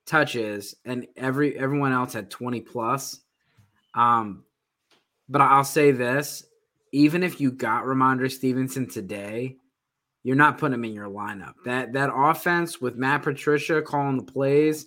touches 0.06 0.74
and 0.84 1.06
every 1.16 1.58
everyone 1.58 1.92
else 1.92 2.12
had 2.12 2.30
20 2.30 2.60
plus. 2.62 3.20
Um, 3.94 4.44
but 5.28 5.40
I'll 5.40 5.64
say 5.64 5.90
this: 5.90 6.44
even 6.92 7.22
if 7.22 7.40
you 7.40 7.50
got 7.50 7.84
Rhamondre 7.84 8.30
Stevenson 8.30 8.88
today, 8.88 9.56
you're 10.22 10.36
not 10.36 10.58
putting 10.58 10.74
him 10.74 10.84
in 10.84 10.92
your 10.92 11.08
lineup. 11.08 11.54
That 11.64 11.92
that 11.92 12.10
offense 12.14 12.80
with 12.80 12.96
Matt 12.96 13.22
Patricia 13.22 13.82
calling 13.82 14.16
the 14.16 14.32
plays, 14.32 14.86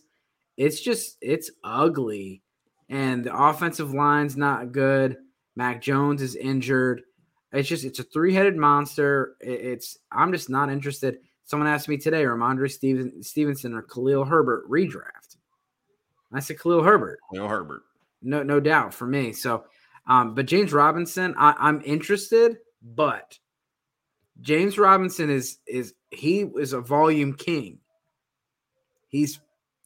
it's 0.57 0.81
just 0.81 1.17
it's 1.21 1.51
ugly. 1.63 2.41
And 2.89 3.23
the 3.23 3.35
offensive 3.35 3.93
line's 3.93 4.35
not 4.35 4.71
good. 4.71 5.17
Mac 5.55 5.81
Jones 5.81 6.21
is 6.21 6.35
injured. 6.35 7.03
It's 7.51 7.69
just 7.69 7.85
it's 7.85 7.99
a 7.99 8.03
three-headed 8.03 8.55
monster. 8.55 9.35
It's 9.39 9.97
I'm 10.11 10.31
just 10.31 10.49
not 10.49 10.71
interested. 10.71 11.19
Someone 11.45 11.67
asked 11.67 11.89
me 11.89 11.97
today, 11.97 12.23
Rhamondre 12.23 12.69
Steven, 12.69 13.23
Stevenson 13.23 13.73
or 13.73 13.81
Khalil 13.81 14.25
Herbert 14.25 14.69
redraft. 14.69 15.37
I 16.31 16.39
said 16.39 16.59
Khalil 16.59 16.83
Herbert. 16.83 17.19
Khalil 17.33 17.47
Herbert. 17.47 17.81
No, 18.21 18.43
no 18.43 18.59
doubt 18.59 18.93
for 18.93 19.07
me. 19.07 19.33
So, 19.33 19.63
um, 20.07 20.33
but 20.33 20.45
James 20.45 20.73
Robinson, 20.73 21.35
I, 21.37 21.55
I'm 21.57 21.81
interested, 21.85 22.57
but 22.81 23.37
James 24.41 24.77
Robinson 24.77 25.29
is 25.29 25.57
is 25.67 25.93
he 26.11 26.41
is 26.57 26.73
a 26.73 26.81
volume 26.81 27.33
king. 27.33 27.79
He's 29.07 29.39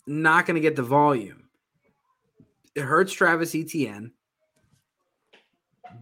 not 0.06 0.46
going 0.46 0.56
to 0.56 0.62
get 0.62 0.76
the 0.76 0.84
volume. 0.84 1.50
It 2.76 2.82
hurts 2.82 3.14
Travis 3.14 3.56
Etienne, 3.56 4.12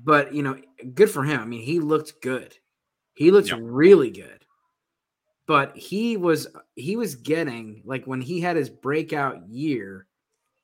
but 0.03 0.33
you 0.33 0.43
know, 0.43 0.57
good 0.93 1.09
for 1.09 1.23
him. 1.23 1.39
I 1.39 1.45
mean, 1.45 1.61
he 1.61 1.79
looked 1.79 2.21
good. 2.21 2.55
He 3.13 3.31
looked 3.31 3.51
really 3.51 4.09
good. 4.09 4.45
But 5.47 5.75
he 5.75 6.17
was 6.17 6.47
he 6.75 6.95
was 6.95 7.15
getting 7.15 7.81
like 7.85 8.05
when 8.05 8.21
he 8.21 8.39
had 8.39 8.55
his 8.55 8.69
breakout 8.69 9.49
year, 9.49 10.07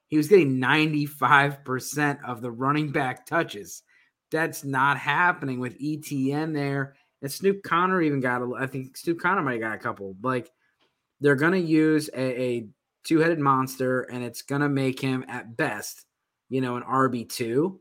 he 0.08 0.18
was 0.18 0.28
getting 0.28 0.58
95% 0.58 2.24
of 2.26 2.42
the 2.42 2.52
running 2.52 2.92
back 2.92 3.26
touches. 3.26 3.84
That's 4.32 4.64
not 4.64 4.98
happening 4.98 5.60
with 5.60 5.78
Etienne 5.82 6.54
there 6.54 6.96
and 7.22 7.32
Snoop 7.32 7.64
Conner 7.64 8.02
even 8.02 8.20
got 8.20 8.42
a, 8.42 8.52
I 8.58 8.68
think 8.68 8.96
Snoop 8.98 9.20
Conner 9.20 9.42
might 9.42 9.54
have 9.54 9.62
got 9.62 9.76
a 9.76 9.80
couple. 9.80 10.16
Like 10.22 10.52
they're 11.20 11.36
gonna 11.36 11.58
use 11.58 12.10
a, 12.14 12.42
a 12.42 12.68
two 13.04 13.20
headed 13.20 13.40
monster, 13.40 14.02
and 14.02 14.24
it's 14.24 14.42
gonna 14.42 14.70
make 14.70 15.00
him 15.00 15.26
at 15.28 15.58
best, 15.58 16.06
you 16.50 16.62
know, 16.62 16.76
an 16.76 16.84
RB 16.84 17.28
two. 17.28 17.80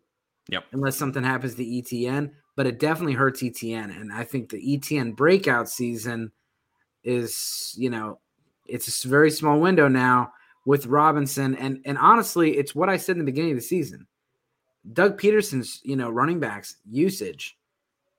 Yep. 0.49 0.65
Unless 0.73 0.97
something 0.97 1.25
happens 1.25 1.57
to 1.57 1.79
Etienne, 1.79 2.33
but 2.55 2.67
it 2.67 2.79
definitely 2.79 3.15
hurts 3.15 3.43
Etienne. 3.43 3.91
and 3.91 4.13
I 4.13 4.23
think 4.23 4.49
the 4.49 4.75
Etienne 4.75 5.13
breakout 5.13 5.69
season 5.69 6.31
is, 7.03 7.75
you 7.77 7.91
know, 7.91 8.21
it's 8.65 9.05
a 9.05 9.09
very 9.09 9.33
small 9.33 9.59
window 9.59 9.89
now 9.89 10.33
with 10.67 10.85
Robinson, 10.85 11.57
and 11.57 11.81
and 11.87 11.97
honestly, 11.97 12.59
it's 12.59 12.75
what 12.75 12.91
I 12.91 12.99
said 12.99 13.15
in 13.15 13.21
the 13.21 13.25
beginning 13.25 13.53
of 13.53 13.57
the 13.57 13.63
season. 13.63 14.07
Doug 14.93 15.19
Pederson's, 15.19 15.81
you 15.83 15.97
know, 15.97 16.11
running 16.11 16.39
backs 16.39 16.77
usage 16.89 17.57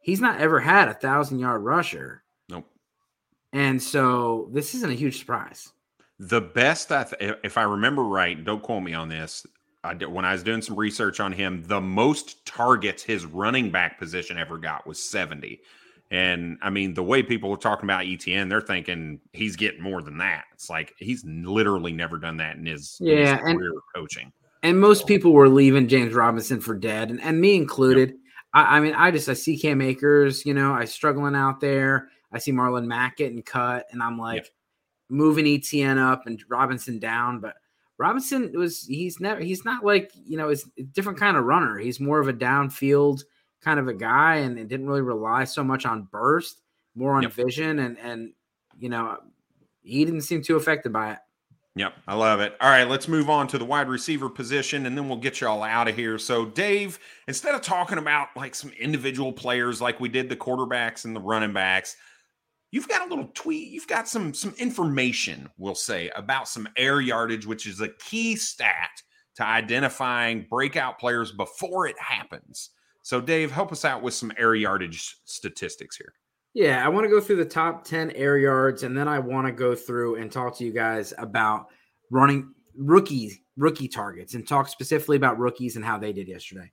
he's 0.08 0.22
not 0.22 0.40
ever 0.40 0.60
had 0.60 0.88
a 0.88 0.94
thousand 0.94 1.38
yard 1.38 1.62
rusher. 1.62 2.24
Nope. 2.50 2.66
And 3.54 3.84
so 3.84 4.50
this 4.54 4.74
isn't 4.74 4.90
a 4.90 4.96
huge 4.96 5.20
surprise. 5.20 5.74
The 6.18 6.42
best, 6.42 6.92
I 6.92 7.04
th- 7.04 7.36
if 7.44 7.58
I 7.58 7.64
remember 7.64 8.04
right, 8.04 8.44
don't 8.44 8.64
quote 8.64 8.82
me 8.82 8.94
on 8.96 9.10
this. 9.10 9.46
I 9.84 9.94
did, 9.94 10.08
when 10.08 10.26
I 10.26 10.32
was 10.32 10.44
doing 10.44 10.62
some 10.64 10.76
research 10.76 11.20
on 11.20 11.32
him, 11.32 11.62
the 11.68 11.82
most 11.82 12.44
targets 12.46 13.04
his 13.04 13.26
running 13.26 13.70
back 13.70 14.00
position 14.00 14.38
ever 14.38 14.58
got 14.58 14.88
was 14.88 14.98
70. 15.04 15.60
And 16.10 16.58
I 16.62 16.70
mean, 16.70 16.94
the 16.94 17.04
way 17.04 17.22
people 17.22 17.52
are 17.52 17.58
talking 17.58 17.86
about 17.86 18.06
Etienne, 18.06 18.48
they're 18.48 18.62
thinking 18.62 19.20
he's 19.34 19.56
getting 19.56 19.82
more 19.82 20.02
than 20.02 20.18
that. 20.20 20.46
It's 20.54 20.70
like 20.70 20.94
he's 20.98 21.24
literally 21.26 21.92
never 21.92 22.18
done 22.18 22.38
that 22.38 22.56
in 22.56 22.66
his, 22.66 22.98
yeah, 23.02 23.40
in 23.42 23.48
his 23.48 23.58
career 23.58 23.74
coaching. 23.94 24.32
And 24.64 24.80
most 24.80 25.06
people 25.06 25.34
were 25.34 25.50
leaving 25.50 25.88
James 25.88 26.14
Robinson 26.14 26.62
for 26.62 26.76
dead, 26.76 27.10
and, 27.10 27.22
and 27.22 27.42
me 27.42 27.56
included. 27.56 28.10
Yep. 28.10 28.18
I, 28.54 28.78
I, 28.78 28.80
mean, 28.80 28.94
I 28.94 29.12
just 29.12 29.28
I 29.28 29.34
see 29.34 29.58
Cam 29.58 29.82
Akers, 29.82 30.46
you 30.46 30.54
know, 30.54 30.74
I 30.74 30.86
struggling 30.86 31.36
out 31.36 31.60
there. 31.60 32.10
I 32.32 32.40
see 32.40 32.52
Marlon 32.52 32.88
Mack 32.88 33.18
getting 33.18 33.44
cut, 33.44 33.86
and 33.92 34.02
I'm 34.02 34.18
like 34.18 34.44
yep. 34.44 34.48
moving 35.10 35.46
Etienne 35.46 35.98
up 35.98 36.26
and 36.26 36.42
Robinson 36.50 37.00
down. 37.00 37.40
But 37.40 37.56
Robinson 37.98 38.52
was 38.54 38.86
he's 38.86 39.20
never 39.20 39.42
he's 39.42 39.66
not 39.66 39.84
like 39.84 40.12
you 40.16 40.38
know, 40.38 40.50
it's 40.50 40.68
a 40.78 40.84
different 40.84 41.20
kind 41.20 41.36
of 41.36 41.44
runner. 41.44 41.78
He's 41.78 42.00
more 42.00 42.20
of 42.20 42.30
a 42.30 42.34
downfield 42.34 43.24
kind 43.62 43.80
of 43.80 43.88
a 43.88 43.94
guy, 43.94 44.38
and 44.38 44.58
it 44.58 44.68
didn't 44.68 44.88
really 44.88 45.02
rely 45.02 45.44
so 45.44 45.64
much 45.64 45.86
on 45.86 46.08
burst, 46.12 46.62
more 46.96 47.16
on 47.16 47.24
yep. 47.24 47.34
vision, 47.34 47.80
and 47.80 47.98
and 48.00 48.34
you 48.80 48.90
know, 48.90 49.18
he 49.82 50.06
didn't 50.06 50.22
seem 50.22 50.42
too 50.42 50.56
affected 50.56 50.94
by 50.94 51.14
it. 51.14 51.20
Yep, 51.78 51.94
I 52.08 52.16
love 52.16 52.40
it. 52.40 52.56
All 52.60 52.72
right, 52.72 52.90
let's 52.90 53.08
move 53.08 53.30
on 53.30 53.48
to 53.50 53.60
the 53.60 53.66
wide 53.66 53.88
receiver 53.88 54.30
position 54.30 54.88
and 54.88 54.98
then 54.98 55.08
we'll 55.08 55.20
get 55.20 55.40
you 55.40 55.48
all 55.48 55.62
out 55.62 55.88
of 55.88 55.96
here. 55.96 56.18
So, 56.18 56.44
Dave, 56.44 56.98
instead 57.28 57.54
of 57.54 57.62
talking 57.62 58.00
about 58.00 58.30
like 58.36 58.56
some 58.56 58.72
individual 58.80 59.32
players 59.32 59.80
like 59.80 60.00
we 60.00 60.10
did 60.10 60.28
the 60.28 60.36
quarterbacks 60.36 61.06
and 61.06 61.16
the 61.16 61.20
running 61.20 61.54
backs, 61.54 61.96
you've 62.72 62.88
got 62.88 63.06
a 63.06 63.10
little 63.10 63.30
tweet, 63.36 63.70
you've 63.70 63.88
got 63.88 64.08
some 64.08 64.34
some 64.34 64.56
information, 64.58 65.50
we'll 65.60 65.76
say, 65.76 66.10
about 66.16 66.48
some 66.48 66.68
air 66.78 67.00
yardage, 67.00 67.46
which 67.46 67.68
is 67.68 67.80
a 67.80 67.90
key 68.00 68.36
stat 68.36 69.04
to 69.36 69.46
identifying 69.46 70.48
breakout 70.50 70.98
players 70.98 71.32
before 71.32 71.86
it 71.86 72.00
happens. 72.00 72.72
So, 73.08 73.22
Dave, 73.22 73.52
help 73.52 73.72
us 73.72 73.86
out 73.86 74.02
with 74.02 74.14
some 74.14 74.34
air 74.38 74.54
yardage 74.54 75.16
statistics 75.24 75.96
here. 75.96 76.12
Yeah, 76.54 76.86
I 76.86 76.90
want 76.90 77.06
to 77.06 77.10
go 77.10 77.22
through 77.22 77.38
the 77.38 77.46
top 77.46 77.86
10 77.86 78.12
air 78.12 78.38
yards 78.38 78.84
and 78.84 78.98
then 78.98 79.08
I 79.08 79.18
want 79.18 79.48
to 79.48 79.54
go 79.54 79.76
through 79.76 80.16
and 80.16 80.30
talk 80.30 80.58
to 80.58 80.66
you 80.66 80.74
guys 80.74 81.14
about 81.18 81.68
running 82.12 82.54
rookie 82.76 83.46
rookie 83.56 83.88
targets 83.88 84.34
and 84.34 84.46
talk 84.46 84.68
specifically 84.68 85.16
about 85.16 85.40
rookies 85.40 85.78
and 85.78 85.86
how 85.86 85.98
they 85.98 86.12
did 86.12 86.28
yesterday. 86.28 86.70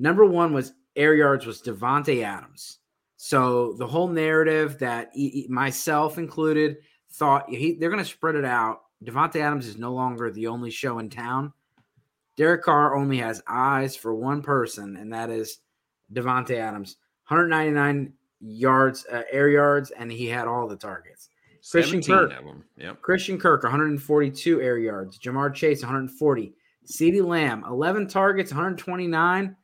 Number 0.00 0.24
1 0.24 0.52
was 0.52 0.72
air 0.96 1.14
yards 1.14 1.46
was 1.46 1.62
Davante 1.62 2.24
Adams. 2.24 2.80
So 3.16 3.74
the 3.74 3.86
whole 3.86 4.08
narrative 4.08 4.80
that 4.80 5.10
he, 5.14 5.46
myself 5.48 6.18
included 6.18 6.78
thought 7.12 7.48
he, 7.48 7.74
they're 7.74 7.90
going 7.90 8.02
to 8.02 8.10
spread 8.10 8.34
it 8.34 8.44
out. 8.44 8.80
Davante 9.04 9.36
Adams 9.36 9.68
is 9.68 9.78
no 9.78 9.92
longer 9.92 10.28
the 10.32 10.48
only 10.48 10.72
show 10.72 10.98
in 10.98 11.08
town. 11.08 11.52
Derek 12.36 12.62
Carr 12.62 12.94
only 12.94 13.18
has 13.18 13.42
eyes 13.46 13.96
for 13.96 14.14
one 14.14 14.42
person, 14.42 14.96
and 14.96 15.12
that 15.12 15.30
is 15.30 15.58
Davante 16.12 16.58
Adams. 16.58 16.96
199 17.28 18.12
yards, 18.40 19.06
uh, 19.10 19.22
air 19.30 19.48
yards, 19.48 19.90
and 19.90 20.12
he 20.12 20.26
had 20.26 20.46
all 20.46 20.68
the 20.68 20.76
targets. 20.76 21.30
Christian 21.68 22.00
Kirk, 22.00 22.32
yep. 22.76 23.02
Christian 23.02 23.38
Kirk, 23.38 23.64
142 23.64 24.60
air 24.60 24.78
yards. 24.78 25.18
Ja'Marr 25.18 25.52
Chase, 25.52 25.82
140. 25.82 26.54
CeeDee 26.86 27.24
Lamb, 27.24 27.64
11 27.66 28.06
targets, 28.06 28.52
129 28.52 29.56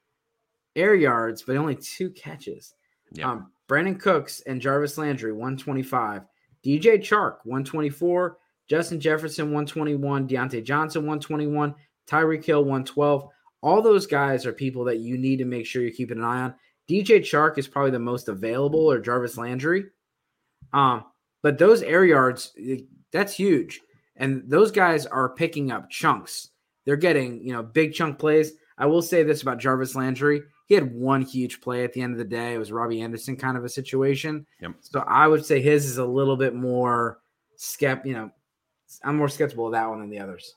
air 0.75 0.95
yards, 0.95 1.43
but 1.43 1.57
only 1.57 1.77
two 1.77 2.11
catches. 2.11 2.75
Yep. 3.13 3.27
Um, 3.27 3.53
Brandin 3.69 4.01
Cooks 4.01 4.41
and 4.47 4.61
Jarvis 4.61 4.99
Landry, 4.99 5.33
125. 5.33 6.23
DJ 6.65 6.99
Chark, 6.99 7.37
124. 7.45 8.39
Justin 8.69 9.01
Jefferson, 9.01 9.47
121. 9.47 10.27
Diontae 10.27 10.65
Johnson, 10.65 11.03
121. 11.03 11.75
Tyreek 12.09 12.45
Hill, 12.45 12.63
112. 12.63 13.29
All 13.63 13.83
those 13.83 14.07
guys 14.07 14.45
are 14.45 14.53
people 14.53 14.85
that 14.85 14.99
you 14.99 15.17
need 15.17 15.39
to 15.39 15.45
make 15.45 15.67
sure 15.67 15.83
you're 15.83 15.93
keeping 15.93 16.19
an 16.19 16.25
eye 16.25 16.43
on. 16.43 16.55
DJ 16.89 17.21
Chark 17.21 17.59
is 17.59 17.69
probably 17.69 17.93
the 17.93 17.99
most 17.99 18.29
available, 18.29 18.91
or 18.91 18.99
Jarvis 18.99 19.39
Landry. 19.39 19.87
Um, 20.73 21.05
but 21.43 21.59
those 21.59 21.83
air 21.83 22.05
yards, 22.05 22.53
that's 23.13 23.35
huge. 23.35 23.81
And 24.17 24.43
those 24.47 24.71
guys 24.71 25.07
are 25.07 25.35
picking 25.35 25.71
up 25.71 25.91
chunks. 25.91 26.51
They're 26.85 26.97
getting, 26.97 27.47
you 27.47 27.53
know, 27.53 27.63
big 27.63 27.95
chunk 27.95 28.19
plays. 28.19 28.53
I 28.79 28.87
will 28.87 29.03
say 29.03 29.23
this 29.23 29.43
about 29.43 29.59
Jarvis 29.59 29.95
Landry. 29.95 30.43
He 30.67 30.75
had 30.75 30.93
one 30.95 31.23
huge 31.23 31.61
play 31.61 31.85
at 31.85 31.93
the 31.93 32.01
end 32.01 32.13
of 32.13 32.19
the 32.19 32.25
day. 32.25 32.55
It 32.55 32.59
was 32.59 32.73
Robby 32.73 33.01
Anderson 33.01 33.37
kind 33.37 33.57
of 33.57 33.65
a 33.65 33.69
situation. 33.69 34.47
Yep. 34.61 34.73
So 34.81 35.01
I 35.01 35.29
would 35.29 35.45
say 35.45 35.61
his 35.61 35.87
is 35.87 35.99
a 35.99 36.05
little 36.05 36.37
bit 36.37 36.55
more 36.55 37.19
skept, 37.59 38.07
you 38.07 38.15
know, 38.15 38.31
I'm 39.05 39.17
more 39.17 39.29
skeptical 39.29 39.67
of 39.67 39.73
that 39.73 39.89
one 39.89 40.01
than 40.01 40.11
the 40.11 40.19
others. 40.19 40.55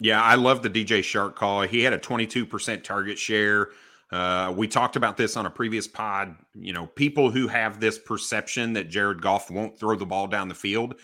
Yeah, 0.00 0.22
I 0.22 0.34
love 0.34 0.62
the 0.62 0.70
DJ 0.70 1.00
Chark 1.00 1.34
call. 1.34 1.62
He 1.62 1.82
had 1.82 1.92
a 1.92 1.98
22% 1.98 2.82
target 2.82 3.18
share. 3.18 3.68
Uh, 4.12 4.52
we 4.56 4.68
talked 4.68 4.96
about 4.96 5.16
this 5.16 5.36
on 5.36 5.46
a 5.46 5.50
previous 5.50 5.88
pod. 5.88 6.36
You 6.54 6.72
know, 6.72 6.86
people 6.86 7.30
who 7.30 7.48
have 7.48 7.80
this 7.80 7.98
perception 7.98 8.74
that 8.74 8.88
Jared 8.88 9.22
Goff 9.22 9.50
won't 9.50 9.78
throw 9.78 9.96
the 9.96 10.06
ball 10.06 10.26
down 10.26 10.48
the 10.48 10.54
field 10.54 10.96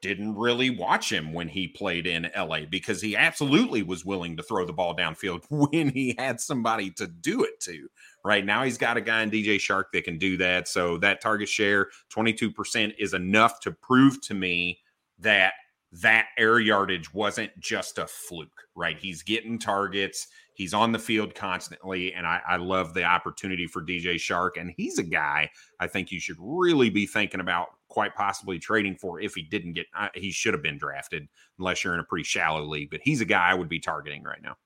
didn't 0.00 0.36
really 0.36 0.70
watch 0.70 1.10
him 1.10 1.32
when 1.32 1.48
he 1.48 1.66
played 1.66 2.06
in 2.06 2.30
LA 2.36 2.60
because 2.70 3.02
he 3.02 3.16
absolutely 3.16 3.82
was 3.82 4.04
willing 4.04 4.36
to 4.36 4.42
throw 4.42 4.64
the 4.64 4.72
ball 4.72 4.94
downfield 4.94 5.44
when 5.50 5.88
he 5.88 6.14
had 6.18 6.40
somebody 6.40 6.90
to 6.90 7.06
do 7.06 7.42
it 7.42 7.58
to. 7.60 7.88
Right 8.24 8.44
now, 8.44 8.62
he's 8.62 8.78
got 8.78 8.96
a 8.96 9.00
guy 9.00 9.22
in 9.22 9.30
DJ 9.30 9.56
Chark 9.56 9.84
that 9.92 10.04
can 10.04 10.18
do 10.18 10.36
that. 10.36 10.68
So 10.68 10.98
that 10.98 11.20
target 11.20 11.48
share, 11.48 11.88
22%, 12.14 12.94
is 12.98 13.14
enough 13.14 13.60
to 13.60 13.72
prove 13.72 14.20
to 14.22 14.34
me 14.34 14.78
that 15.18 15.54
that 15.92 16.26
air 16.36 16.60
yardage 16.60 17.12
wasn't 17.14 17.50
just 17.58 17.98
a 17.98 18.06
fluke, 18.06 18.64
right? 18.74 18.98
He's 18.98 19.22
getting 19.22 19.58
targets. 19.58 20.26
He's 20.54 20.74
on 20.74 20.92
the 20.92 20.98
field 20.98 21.34
constantly, 21.34 22.12
and 22.12 22.26
I, 22.26 22.40
I, 22.46 22.56
love 22.56 22.92
the 22.92 23.04
opportunity 23.04 23.66
for 23.66 23.80
DJ 23.80 24.16
Chark. 24.16 24.60
And 24.60 24.72
he's 24.76 24.98
a 24.98 25.04
guy 25.04 25.48
I 25.78 25.86
think 25.86 26.10
you 26.10 26.18
should 26.18 26.36
really 26.40 26.90
be 26.90 27.06
thinking 27.06 27.40
about 27.40 27.68
quite 27.88 28.14
possibly 28.16 28.58
trading 28.58 28.96
for 28.96 29.20
if 29.20 29.34
he 29.34 29.42
didn't 29.42 29.74
get. 29.74 29.86
Uh, 29.96 30.08
he 30.14 30.30
should 30.30 30.54
have 30.54 30.62
been 30.62 30.76
drafted, 30.76 31.28
unless 31.58 31.84
you're 31.84 31.94
in 31.94 32.00
a 32.00 32.04
pretty 32.04 32.24
shallow 32.24 32.64
league. 32.64 32.90
But 32.90 33.00
he's 33.02 33.20
a 33.20 33.24
guy 33.24 33.48
I 33.48 33.54
would 33.54 33.68
be 33.68 33.80
targeting 33.80 34.24
right 34.24 34.42
now. 34.42 34.56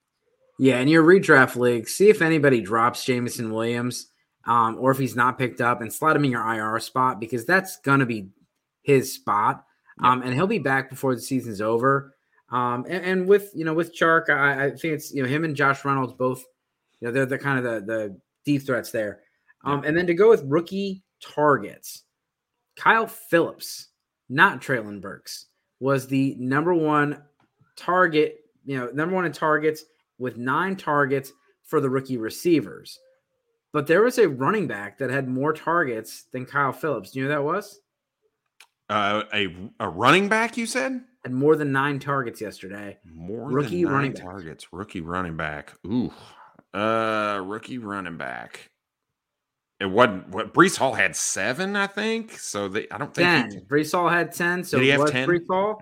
Yeah, 0.59 0.79
in 0.79 0.87
your 0.87 1.03
redraft 1.03 1.55
league, 1.55 1.87
see 1.87 2.09
if 2.09 2.21
anybody 2.21 2.59
drops 2.61 3.05
Jameson 3.05 3.51
Williams, 3.51 4.07
um, 4.45 4.77
or 4.79 4.91
if 4.91 4.97
he's 4.97 5.15
not 5.15 5.37
picked 5.37 5.61
up, 5.61 5.79
and 5.79 5.93
slot 5.93 6.15
him 6.15 6.25
in 6.25 6.31
your 6.31 6.47
IR 6.53 6.79
spot 6.79 7.19
because 7.19 7.45
that's 7.45 7.77
gonna 7.77 8.05
be 8.05 8.29
his 8.81 9.13
spot. 9.13 9.63
Um, 10.01 10.21
and 10.21 10.33
he'll 10.33 10.47
be 10.47 10.59
back 10.59 10.89
before 10.89 11.15
the 11.15 11.21
season's 11.21 11.61
over. 11.61 12.15
Um, 12.49 12.85
and, 12.87 13.05
and, 13.05 13.27
with 13.27 13.51
you 13.55 13.65
know 13.65 13.73
with 13.73 13.95
Chark, 13.95 14.29
I, 14.29 14.65
I, 14.65 14.69
think 14.69 14.93
it's 14.93 15.13
you 15.13 15.23
know 15.23 15.29
him 15.29 15.43
and 15.43 15.55
Josh 15.55 15.83
Reynolds 15.83 16.13
both, 16.13 16.43
you 16.99 17.07
know 17.07 17.11
they're 17.11 17.25
the 17.25 17.37
kind 17.37 17.57
of 17.57 17.63
the 17.63 17.81
the 17.81 18.19
deep 18.45 18.63
threats 18.63 18.91
there. 18.91 19.21
Um, 19.63 19.83
and 19.83 19.97
then 19.97 20.05
to 20.07 20.13
go 20.13 20.29
with 20.29 20.43
rookie 20.45 21.03
targets, 21.21 22.03
Kyle 22.75 23.07
Philips, 23.07 23.87
not 24.29 24.61
Treylon 24.61 25.01
Burks, 25.01 25.47
was 25.79 26.07
the 26.07 26.35
number 26.37 26.73
one 26.73 27.23
target. 27.75 28.37
You 28.65 28.77
know, 28.77 28.89
number 28.93 29.15
one 29.15 29.25
in 29.25 29.31
targets 29.31 29.85
with 30.19 30.37
nine 30.37 30.75
targets 30.75 31.31
for 31.63 31.81
the 31.81 31.89
rookie 31.89 32.17
receivers. 32.17 32.99
But 33.71 33.87
there 33.87 34.03
was 34.03 34.19
a 34.19 34.29
running 34.29 34.67
back 34.67 34.99
that 34.99 35.09
had 35.09 35.27
more 35.27 35.53
targets 35.53 36.25
than 36.31 36.45
Kyle 36.45 36.71
Philips. 36.71 37.11
Do 37.11 37.19
you 37.19 37.25
know 37.25 37.31
who 37.31 37.35
that 37.35 37.43
was? 37.43 37.79
Uh, 38.93 39.23
a 39.33 39.55
a 39.79 39.89
running 39.89 40.29
back, 40.29 40.55
you 40.55 40.67
said? 40.67 41.01
And 41.25 41.33
more 41.33 41.55
than 41.55 41.71
nine 41.71 41.97
targets 41.97 42.39
yesterday. 42.39 42.99
More 43.03 43.49
rookie 43.49 43.85
running 43.85 44.11
back. 44.11 44.21
targets. 44.21 44.71
Rookie 44.71 45.01
running 45.01 45.35
back. 45.35 45.73
Ooh, 45.87 46.13
uh, 46.75 47.41
rookie 47.43 47.79
running 47.79 48.17
back. 48.17 48.69
It 49.79 49.87
wasn't 49.87 50.29
what 50.29 50.53
Breece 50.53 50.77
Hall 50.77 50.93
had 50.93 51.15
seven, 51.15 51.75
I 51.75 51.87
think. 51.87 52.37
So 52.37 52.67
they, 52.67 52.87
I 52.91 52.99
don't 52.99 53.11
think 53.11 53.27
ten. 53.27 53.51
He, 53.51 53.59
Breece 53.61 53.93
Hall 53.93 54.07
had 54.07 54.31
ten. 54.31 54.63
So 54.63 54.77
did 54.77 54.83
he 54.83 54.89
have 54.91 55.09
ten? 55.09 55.27
Breece 55.27 55.47
Hall. 55.49 55.81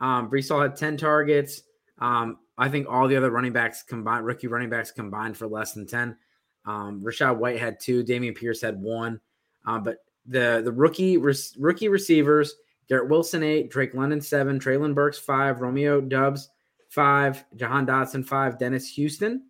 Um, 0.00 0.28
Breece 0.28 0.48
Hall 0.48 0.60
had 0.60 0.74
ten 0.74 0.96
targets. 0.96 1.62
Um, 2.00 2.38
I 2.58 2.68
think 2.68 2.88
all 2.90 3.06
the 3.06 3.16
other 3.16 3.30
running 3.30 3.52
backs 3.52 3.84
combined, 3.84 4.26
rookie 4.26 4.48
running 4.48 4.70
backs 4.70 4.90
combined 4.90 5.36
for 5.36 5.46
less 5.46 5.74
than 5.74 5.86
ten. 5.86 6.16
Um, 6.66 7.00
Rachaad 7.00 7.38
White 7.38 7.60
had 7.60 7.78
two. 7.78 8.02
Dameon 8.02 8.34
Pierce 8.34 8.60
had 8.60 8.80
one. 8.80 9.20
Um, 9.66 9.84
but 9.84 9.98
the 10.26 10.62
the 10.64 10.72
rookie 10.72 11.16
rookie 11.16 11.88
receivers 11.88 12.54
Garrett 12.90 13.08
Wilson 13.08 13.44
eight, 13.44 13.70
Drake 13.70 13.94
London 13.94 14.20
seven, 14.20 14.58
Treylon 14.58 14.94
Burks 14.94 15.18
five, 15.18 15.60
Romeo 15.60 16.00
Doubs 16.00 16.50
five, 16.88 17.44
Jahan 17.54 17.86
Dotson 17.86 18.26
five, 18.26 18.58
Dennis 18.58 18.88
Houston, 18.94 19.44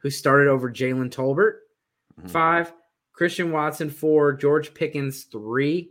who 0.00 0.08
started 0.08 0.48
over 0.48 0.72
Jalen 0.72 1.10
Tolbert 1.10 1.56
mm-hmm. 2.18 2.28
five, 2.28 2.72
Christian 3.12 3.52
Watson 3.52 3.90
four, 3.90 4.32
George 4.32 4.72
Pickens 4.72 5.24
three, 5.24 5.90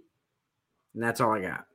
and 0.96 1.04
that's 1.04 1.22
all 1.22 1.34
I 1.34 1.42
got. 1.42 1.66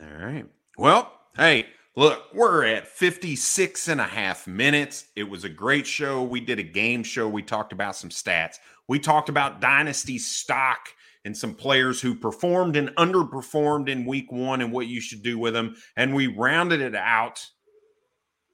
All 0.00 0.24
right. 0.24 0.46
Well, 0.78 1.12
hey, 1.36 1.66
look, 1.96 2.26
we're 2.32 2.64
at 2.64 2.86
56 2.86 3.88
and 3.88 4.00
a 4.00 4.04
half 4.04 4.46
minutes. 4.46 5.06
It 5.16 5.24
was 5.24 5.42
a 5.42 5.48
great 5.48 5.86
show. 5.88 6.22
We 6.22 6.40
did 6.40 6.60
a 6.60 6.64
game 6.64 7.02
show. 7.02 7.28
We 7.28 7.42
talked 7.42 7.72
about 7.72 7.96
some 7.96 8.10
stats. 8.10 8.58
We 8.86 9.00
talked 9.00 9.28
about 9.28 9.60
dynasty 9.60 10.18
stock 10.18 10.88
and 11.24 11.36
some 11.36 11.54
players 11.54 12.00
who 12.00 12.14
performed 12.14 12.76
and 12.76 12.88
underperformed 12.96 13.88
in 13.88 14.04
week 14.04 14.30
one 14.32 14.60
and 14.60 14.72
what 14.72 14.86
you 14.86 15.00
should 15.00 15.22
do 15.22 15.38
with 15.38 15.54
them. 15.54 15.76
And 15.96 16.14
we 16.14 16.26
rounded 16.26 16.80
it 16.80 16.94
out 16.94 17.46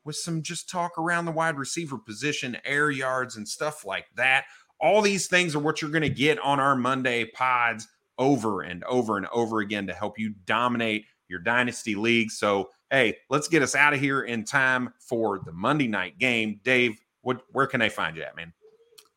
with 0.04 0.16
some 0.16 0.42
just 0.42 0.68
talk 0.68 0.98
around 0.98 1.24
the 1.24 1.32
wide 1.32 1.58
receiver 1.58 1.98
position, 1.98 2.56
air 2.64 2.90
yards, 2.90 3.36
and 3.36 3.48
stuff 3.48 3.84
like 3.84 4.06
that. 4.16 4.44
All 4.80 5.02
these 5.02 5.26
things 5.26 5.54
are 5.54 5.60
what 5.60 5.82
you're 5.82 5.90
going 5.90 6.02
to 6.02 6.08
get 6.08 6.38
on 6.38 6.60
our 6.60 6.76
Monday 6.76 7.24
pods 7.24 7.88
over 8.18 8.62
and 8.62 8.84
over 8.84 9.16
and 9.16 9.26
over 9.32 9.60
again 9.60 9.86
to 9.86 9.94
help 9.94 10.18
you 10.18 10.34
dominate 10.44 11.06
your 11.28 11.40
dynasty 11.40 11.94
league. 11.94 12.30
So, 12.30 12.70
hey, 12.90 13.16
let's 13.28 13.48
get 13.48 13.62
us 13.62 13.74
out 13.74 13.94
of 13.94 14.00
here 14.00 14.22
in 14.22 14.44
time 14.44 14.92
for 14.98 15.40
the 15.44 15.52
Monday 15.52 15.88
night 15.88 16.18
game. 16.18 16.60
Dave, 16.64 16.98
what 17.22 17.42
where 17.52 17.66
can 17.66 17.80
they 17.80 17.88
find 17.88 18.16
you 18.16 18.22
at, 18.22 18.36
man? 18.36 18.52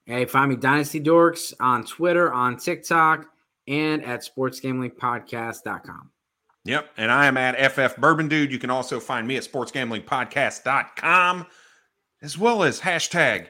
Hey, 0.05 0.25
find 0.25 0.49
me 0.49 0.57
Dynasty 0.57 0.99
Dorks 0.99 1.53
on 1.59 1.85
Twitter, 1.85 2.33
on 2.33 2.57
TikTok, 2.57 3.27
and 3.71 4.03
at 4.03 4.23
sportsgamblingpodcast.com. 4.23 6.11
Yep. 6.65 6.89
And 6.97 7.11
I 7.11 7.25
am 7.25 7.37
at 7.37 7.71
FF 7.71 7.97
Bourbon 7.97 8.27
Dude. 8.27 8.51
You 8.51 8.59
can 8.59 8.69
also 8.69 8.99
find 8.99 9.27
me 9.27 9.37
at 9.37 9.43
sportsgamblingpodcast.com 9.43 11.47
as 12.21 12.37
well 12.37 12.61
as 12.63 12.81
hashtag 12.81 13.47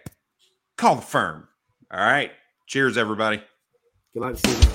call 0.77 0.95
the 0.95 1.01
firm. 1.01 1.49
All 1.91 1.99
right. 1.99 2.31
Cheers, 2.67 2.97
everybody. 2.97 3.43
Good 4.13 4.21
luck. 4.21 4.70